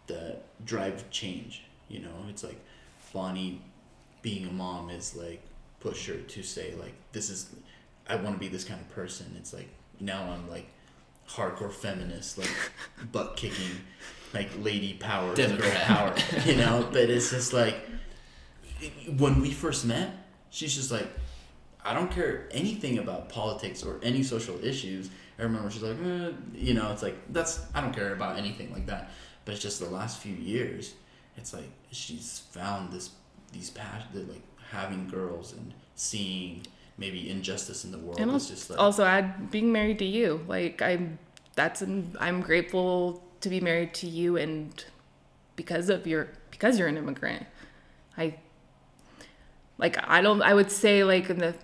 that 0.07 0.43
drive 0.65 1.09
change, 1.09 1.63
you 1.89 1.99
know? 1.99 2.25
It's 2.29 2.43
like 2.43 2.59
Bonnie 3.13 3.61
being 4.21 4.47
a 4.47 4.51
mom 4.51 4.89
is 4.89 5.15
like 5.15 5.41
push 5.79 6.07
her 6.07 6.15
to 6.15 6.43
say 6.43 6.73
like 6.79 6.93
this 7.11 7.29
is 7.29 7.49
I 8.07 8.15
want 8.15 8.35
to 8.35 8.39
be 8.39 8.47
this 8.47 8.63
kind 8.63 8.79
of 8.79 8.89
person. 8.89 9.35
It's 9.37 9.53
like 9.53 9.69
now 9.99 10.31
I'm 10.31 10.49
like 10.49 10.67
hardcore 11.29 11.71
feminist, 11.71 12.37
like 12.37 12.51
butt 13.11 13.35
kicking, 13.35 13.81
like 14.33 14.49
lady 14.61 14.93
power, 14.93 15.35
girl 15.35 15.47
Democrat. 15.47 15.85
power, 15.85 16.15
you 16.45 16.55
know. 16.55 16.87
But 16.91 17.09
it's 17.09 17.31
just 17.31 17.53
like 17.53 17.75
when 19.17 19.41
we 19.41 19.51
first 19.51 19.85
met, 19.85 20.11
she's 20.49 20.75
just 20.75 20.91
like, 20.91 21.07
I 21.87 21.93
don't 21.93 22.11
care 22.11 22.49
anything 22.51 22.97
about 22.97 23.29
politics 23.29 23.81
or 23.81 23.97
any 24.03 24.21
social 24.21 24.61
issues. 24.63 25.09
I 25.39 25.43
remember 25.43 25.69
she's 25.71 25.83
like, 25.83 25.95
eh, 26.03 26.31
you 26.53 26.73
know, 26.73 26.91
it's 26.91 27.01
like 27.01 27.15
that's 27.31 27.65
I 27.73 27.79
don't 27.79 27.93
care 27.93 28.11
about 28.11 28.37
anything 28.37 28.73
like 28.73 28.87
that. 28.87 29.11
But 29.45 29.53
it's 29.53 29.63
just 29.63 29.79
the 29.79 29.89
last 29.89 30.19
few 30.19 30.35
years, 30.35 30.95
it's 31.37 31.53
like 31.53 31.69
she's 31.91 32.39
found 32.51 32.91
this 32.91 33.11
these 33.53 33.69
passion, 33.69 34.09
that 34.13 34.29
like 34.29 34.41
having 34.69 35.07
girls 35.07 35.53
and 35.53 35.73
seeing 35.95 36.63
maybe 36.97 37.29
injustice 37.29 37.85
in 37.85 37.91
the 37.91 37.97
world 37.97 38.19
And 38.19 38.29
is 38.31 38.33
also, 38.33 38.53
just 38.53 38.69
like 38.69 38.79
also 38.79 39.05
add 39.05 39.49
being 39.49 39.71
married 39.71 39.99
to 39.99 40.05
you. 40.05 40.43
Like 40.45 40.81
I'm, 40.81 41.19
that's 41.55 41.81
I'm 42.19 42.41
grateful 42.41 43.23
to 43.39 43.49
be 43.49 43.61
married 43.61 43.93
to 43.95 44.07
you, 44.07 44.35
and 44.35 44.83
because 45.55 45.89
of 45.89 46.05
your 46.05 46.27
because 46.51 46.77
you're 46.77 46.89
an 46.89 46.97
immigrant, 46.97 47.45
I 48.17 48.35
like 49.77 49.97
I 50.05 50.21
don't 50.21 50.41
I 50.41 50.53
would 50.53 50.71
say 50.71 51.05
like 51.05 51.29
in 51.29 51.37
the 51.37 51.55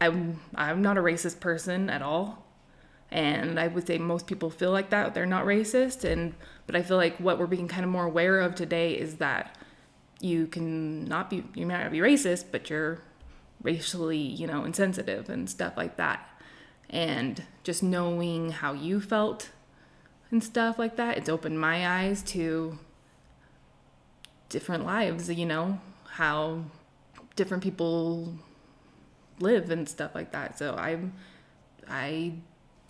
I'm 0.00 0.40
I'm 0.54 0.82
not 0.82 0.98
a 0.98 1.00
racist 1.00 1.40
person 1.40 1.90
at 1.90 2.02
all, 2.02 2.46
and 3.10 3.58
I 3.58 3.68
would 3.68 3.86
say 3.86 3.98
most 3.98 4.26
people 4.26 4.50
feel 4.50 4.70
like 4.70 4.90
that 4.90 5.14
they're 5.14 5.26
not 5.26 5.44
racist, 5.44 6.04
and 6.04 6.34
but 6.66 6.76
I 6.76 6.82
feel 6.82 6.96
like 6.96 7.18
what 7.18 7.38
we're 7.38 7.46
being 7.46 7.68
kind 7.68 7.84
of 7.84 7.90
more 7.90 8.06
aware 8.06 8.40
of 8.40 8.54
today 8.54 8.94
is 8.94 9.16
that 9.16 9.56
you 10.20 10.46
can 10.46 11.04
not 11.04 11.30
be 11.30 11.44
you 11.54 11.66
might 11.66 11.82
not 11.82 11.92
be 11.92 11.98
racist, 11.98 12.46
but 12.50 12.70
you're 12.70 13.00
racially, 13.62 14.18
you 14.18 14.46
know, 14.46 14.64
insensitive 14.64 15.28
and 15.28 15.48
stuff 15.50 15.76
like 15.76 15.96
that. 15.96 16.28
And 16.90 17.42
just 17.64 17.82
knowing 17.82 18.50
how 18.50 18.72
you 18.72 19.00
felt 19.00 19.50
and 20.30 20.44
stuff 20.44 20.78
like 20.78 20.96
that, 20.96 21.16
it's 21.16 21.28
opened 21.28 21.60
my 21.60 21.86
eyes 21.86 22.22
to 22.24 22.78
different 24.48 24.84
lives, 24.84 25.28
you 25.30 25.46
know, 25.46 25.80
how 26.10 26.64
different 27.36 27.62
people 27.62 28.34
live 29.40 29.70
and 29.70 29.88
stuff 29.88 30.14
like 30.14 30.32
that. 30.32 30.58
So 30.58 30.74
I'm 30.74 31.12
I 31.88 32.34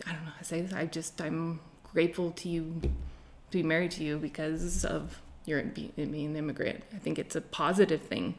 I 0.07 0.13
don't 0.13 0.25
know 0.25 0.31
how 0.31 0.39
to 0.39 0.45
say 0.45 0.61
this. 0.61 0.73
I 0.73 0.87
just 0.87 1.21
I'm 1.21 1.61
grateful 1.93 2.33
to 2.33 2.49
you 2.49 2.81
to 2.83 3.59
be 3.59 3.63
married 3.63 3.93
to 3.93 4.05
you 4.05 4.19
because 4.19 4.85
of 4.85 5.21
your 5.47 5.63
being 5.63 5.93
an 5.97 6.37
immigrant. 6.37 6.83
I 6.95 6.99
think 6.99 7.19
it's 7.19 7.37
a 7.37 7.41
positive 7.41 8.03
thing 8.03 8.35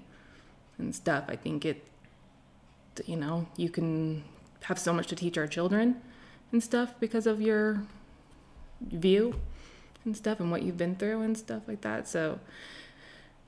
and 0.77 0.93
stuff. 0.95 1.25
I 1.27 1.35
think 1.35 1.65
it 1.65 1.85
you 3.05 3.17
know, 3.17 3.47
you 3.57 3.69
can 3.69 4.23
have 4.63 4.79
so 4.79 4.93
much 4.93 5.07
to 5.07 5.15
teach 5.15 5.37
our 5.37 5.47
children 5.47 6.01
and 6.51 6.63
stuff 6.63 6.93
because 6.99 7.27
of 7.27 7.41
your 7.41 7.83
view 8.81 9.39
and 10.05 10.15
stuff 10.15 10.39
and 10.39 10.51
what 10.51 10.63
you've 10.63 10.77
been 10.77 10.95
through 10.95 11.21
and 11.21 11.37
stuff 11.37 11.63
like 11.67 11.81
that. 11.81 12.07
So, 12.07 12.39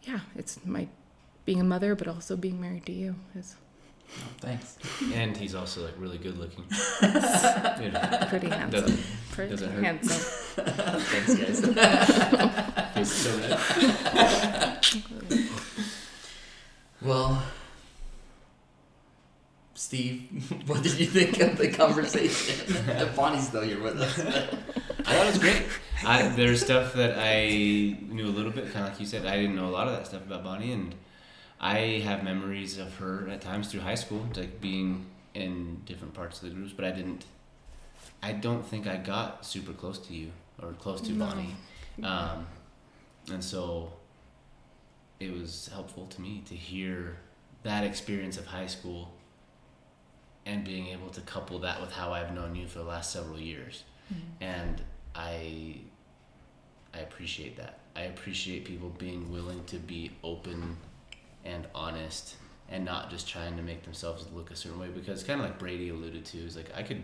yeah, 0.03 0.19
it's 0.35 0.59
my 0.65 0.87
being 1.45 1.61
a 1.61 1.63
mother, 1.63 1.95
but 1.95 2.07
also 2.07 2.35
being 2.35 2.59
married 2.59 2.85
to 2.87 2.91
you 2.91 3.15
is 3.35 3.55
Oh, 4.09 4.13
thanks. 4.39 4.77
and 5.13 5.35
he's 5.37 5.53
also 5.53 5.83
like 5.83 5.93
really 5.97 6.17
good 6.17 6.37
looking 6.37 6.63
you 7.83 7.91
know, 7.91 7.99
pretty 8.29 8.47
handsome. 8.49 8.81
Doesn't- 8.81 9.03
pretty 9.31 9.51
doesn't 9.51 9.71
hurt. 9.71 9.83
handsome. 9.83 10.63
Thanks, 10.99 11.35
guys. 11.35 11.59
face 12.95 13.11
so 13.11 13.37
red. 13.37 13.59
well, 17.01 17.43
Steve, 19.75 20.51
what 20.67 20.81
did 20.81 20.99
you 20.99 21.05
think 21.05 21.39
of 21.39 21.57
the 21.57 21.71
conversation? 21.71 22.73
The 22.97 23.05
Bonnie's 23.15 23.47
still 23.47 23.61
here 23.61 23.79
with 23.81 24.01
us. 24.01 24.17
I 24.19 24.47
thought 25.13 25.25
it 25.25 25.27
was 25.27 25.37
great. 25.37 25.63
I, 26.03 26.27
there's 26.29 26.61
stuff 26.63 26.93
that 26.93 27.17
I 27.19 27.95
knew 28.09 28.25
a 28.25 28.33
little 28.33 28.51
bit, 28.51 28.73
kind 28.73 28.85
of 28.85 28.91
like 28.93 28.99
you 28.99 29.05
said. 29.05 29.27
I 29.27 29.35
didn't 29.37 29.55
know 29.55 29.67
a 29.67 29.69
lot 29.69 29.87
of 29.87 29.93
that 29.95 30.07
stuff 30.07 30.23
about 30.25 30.43
Bonnie, 30.43 30.71
and 30.71 30.95
I 31.59 32.01
have 32.03 32.23
memories 32.23 32.77
of 32.77 32.95
her 32.97 33.27
at 33.29 33.41
times 33.41 33.71
through 33.71 33.81
high 33.81 33.95
school, 33.95 34.25
like 34.35 34.61
being 34.61 35.05
in 35.33 35.81
different 35.85 36.13
parts 36.13 36.41
of 36.41 36.49
the 36.49 36.55
groups. 36.55 36.73
But 36.73 36.85
I 36.85 36.91
didn't. 36.91 37.25
I 38.21 38.33
don't 38.33 38.65
think 38.65 38.87
I 38.87 38.97
got 38.97 39.45
super 39.45 39.73
close 39.73 39.99
to 40.07 40.13
you 40.13 40.31
or 40.61 40.73
close 40.73 41.01
to 41.01 41.11
No. 41.11 41.25
Bonnie, 41.25 41.55
um, 42.03 42.47
and 43.31 43.43
so 43.43 43.93
it 45.19 45.31
was 45.31 45.69
helpful 45.71 46.07
to 46.07 46.21
me 46.21 46.43
to 46.47 46.55
hear 46.55 47.17
that 47.63 47.83
experience 47.83 48.37
of 48.37 48.45
high 48.45 48.67
school 48.67 49.11
and 50.45 50.63
being 50.63 50.87
able 50.87 51.09
to 51.09 51.21
couple 51.21 51.59
that 51.59 51.81
with 51.81 51.91
how 51.91 52.13
I've 52.13 52.33
known 52.33 52.55
you 52.55 52.67
for 52.67 52.79
the 52.79 52.85
last 52.85 53.11
several 53.11 53.39
years 53.39 53.83
and 54.39 54.81
I 55.15 55.77
I 56.93 56.99
appreciate 56.99 57.57
that. 57.57 57.79
I 57.95 58.03
appreciate 58.03 58.65
people 58.65 58.89
being 58.97 59.31
willing 59.31 59.63
to 59.65 59.77
be 59.77 60.11
open 60.23 60.77
and 61.47 61.65
honest 61.73 62.35
and 62.69 62.83
not 62.85 63.09
just 63.09 63.27
trying 63.27 63.55
to 63.57 63.63
make 63.63 63.83
themselves 63.83 64.25
look 64.33 64.51
a 64.51 64.55
certain 64.55 64.79
way 64.79 64.87
because 64.89 65.23
kind 65.23 65.39
of 65.39 65.45
like 65.47 65.57
Brady 65.57 65.89
alluded 65.89 66.25
to 66.25 66.37
is 66.37 66.55
like 66.57 66.69
I 66.75 66.83
could 66.83 67.01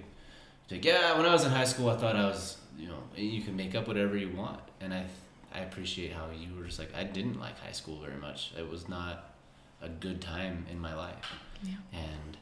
like, 0.71 0.83
yeah, 0.85 1.15
when 1.17 1.25
I 1.25 1.31
was 1.31 1.43
in 1.45 1.51
high 1.51 1.65
school, 1.65 1.89
I 1.89 1.97
thought 1.97 2.15
I 2.15 2.25
was, 2.25 2.57
you 2.77 2.87
know, 2.87 2.97
you 3.15 3.41
can 3.41 3.55
make 3.55 3.75
up 3.75 3.87
whatever 3.87 4.17
you 4.17 4.29
want, 4.35 4.59
and 4.81 4.93
I, 4.93 5.05
I 5.53 5.59
appreciate 5.59 6.11
how 6.13 6.27
you 6.35 6.55
were 6.57 6.63
just 6.65 6.79
like, 6.79 6.89
I 6.95 7.03
didn't 7.03 7.39
like 7.39 7.59
high 7.59 7.73
school 7.73 7.99
very 8.01 8.15
much. 8.19 8.53
It 8.57 8.67
was 8.67 8.87
not 8.89 9.35
a 9.81 9.89
good 9.89 10.19
time 10.21 10.65
in 10.71 10.79
my 10.79 10.95
life, 10.95 11.15
Yeah. 11.63 11.75
and 11.91 12.37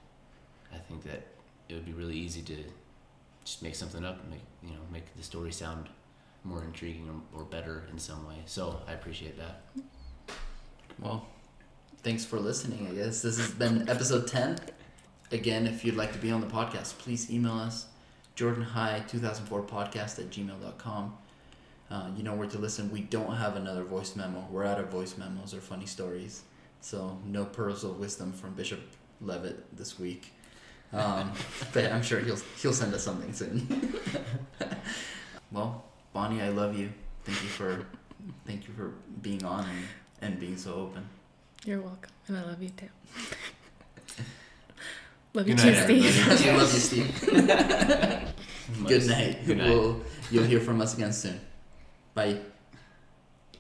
I 0.74 0.78
think 0.78 1.04
that 1.04 1.24
it 1.68 1.74
would 1.74 1.86
be 1.86 1.94
really 1.94 2.16
easy 2.16 2.42
to 2.44 2.56
just 3.44 3.62
make 3.64 3.76
something 3.76 4.06
up 4.06 4.22
and 4.22 4.30
make 4.30 4.44
you 4.64 4.70
know 4.70 4.82
make 4.94 5.14
the 5.18 5.24
story 5.24 5.52
sound 5.52 5.88
more 6.44 6.64
intriguing 6.64 7.10
or, 7.34 7.42
or 7.42 7.44
better 7.44 7.84
in 7.92 7.98
some 8.00 8.26
way. 8.28 8.38
So 8.46 8.80
I 8.88 8.94
appreciate 8.94 9.38
that. 9.40 9.62
Well, 11.00 11.26
thanks 12.04 12.26
for 12.26 12.40
listening, 12.40 12.88
I 12.88 12.96
guess. 12.96 13.22
This 13.22 13.38
has 13.38 13.52
been 13.52 13.88
episode 13.90 14.28
10. 14.28 14.60
Again, 15.32 15.68
if 15.68 15.86
you'd 15.86 15.96
like 15.96 16.12
to 16.14 16.20
be 16.20 16.32
on 16.32 16.42
the 16.42 16.48
podcast, 16.48 16.98
please 16.98 17.32
email 17.32 17.54
us 17.54 17.88
jordanhigh2004podcast 18.36 20.20
at 20.20 20.30
gmail.com. 20.30 21.18
Uh, 21.90 22.10
you 22.16 22.24
know 22.24 22.34
where 22.34 22.48
to 22.48 22.58
listen. 22.58 22.92
We 22.92 23.02
don't 23.02 23.36
have 23.36 23.56
another 23.56 23.84
voice 23.84 24.16
memo. 24.16 24.48
We're 24.50 24.66
out 24.66 24.80
of 24.80 24.88
voice 24.88 25.18
memos 25.18 25.54
or 25.54 25.62
funny 25.62 25.86
stories. 25.86 26.44
So, 26.80 27.20
no 27.26 27.46
pearls 27.46 27.84
of 27.84 28.00
wisdom 28.00 28.32
from 28.32 28.54
Bishop 28.54 28.80
Levitt 29.20 29.78
this 29.78 30.00
week. 30.00 30.34
Um, 30.94 31.32
but 31.74 31.92
I'm 31.92 32.02
sure 32.02 32.20
he'll, 32.20 32.40
he'll 32.62 32.74
send 32.74 32.94
us 32.94 33.04
something 33.04 33.34
soon. 33.34 33.94
well, 35.52 35.84
Bonnie, 36.14 36.42
I 36.42 36.50
love 36.50 36.78
you. 36.78 36.92
Thank 37.24 37.44
you 37.44 37.50
for 37.50 37.86
thank 38.46 38.68
you 38.68 38.74
for 38.74 38.94
being 39.22 39.44
on 39.44 39.66
and, 39.66 39.86
and 40.22 40.40
being 40.40 40.58
so 40.58 40.74
open. 40.76 41.08
You're 41.64 41.82
welcome, 41.82 42.12
and 42.28 42.38
I 42.38 42.42
love 42.44 42.62
you 42.62 42.70
too. 42.70 42.88
love 45.34 45.48
you 45.48 45.56
too, 45.56 45.76
Steve. 45.76 46.06
everybody. 46.06 46.50
I 46.50 46.58
love 46.58 46.74
you, 46.74 46.80
Steve. 46.80 47.22
Good 48.88 49.08
night. 49.08 49.46
Good 49.46 49.58
night. 49.58 49.70
We'll, 49.70 50.02
you'll 50.32 50.46
hear 50.46 50.60
from 50.60 50.82
us 50.82 50.96
again 50.96 51.14
soon. 51.14 51.40
Bye. 52.16 52.40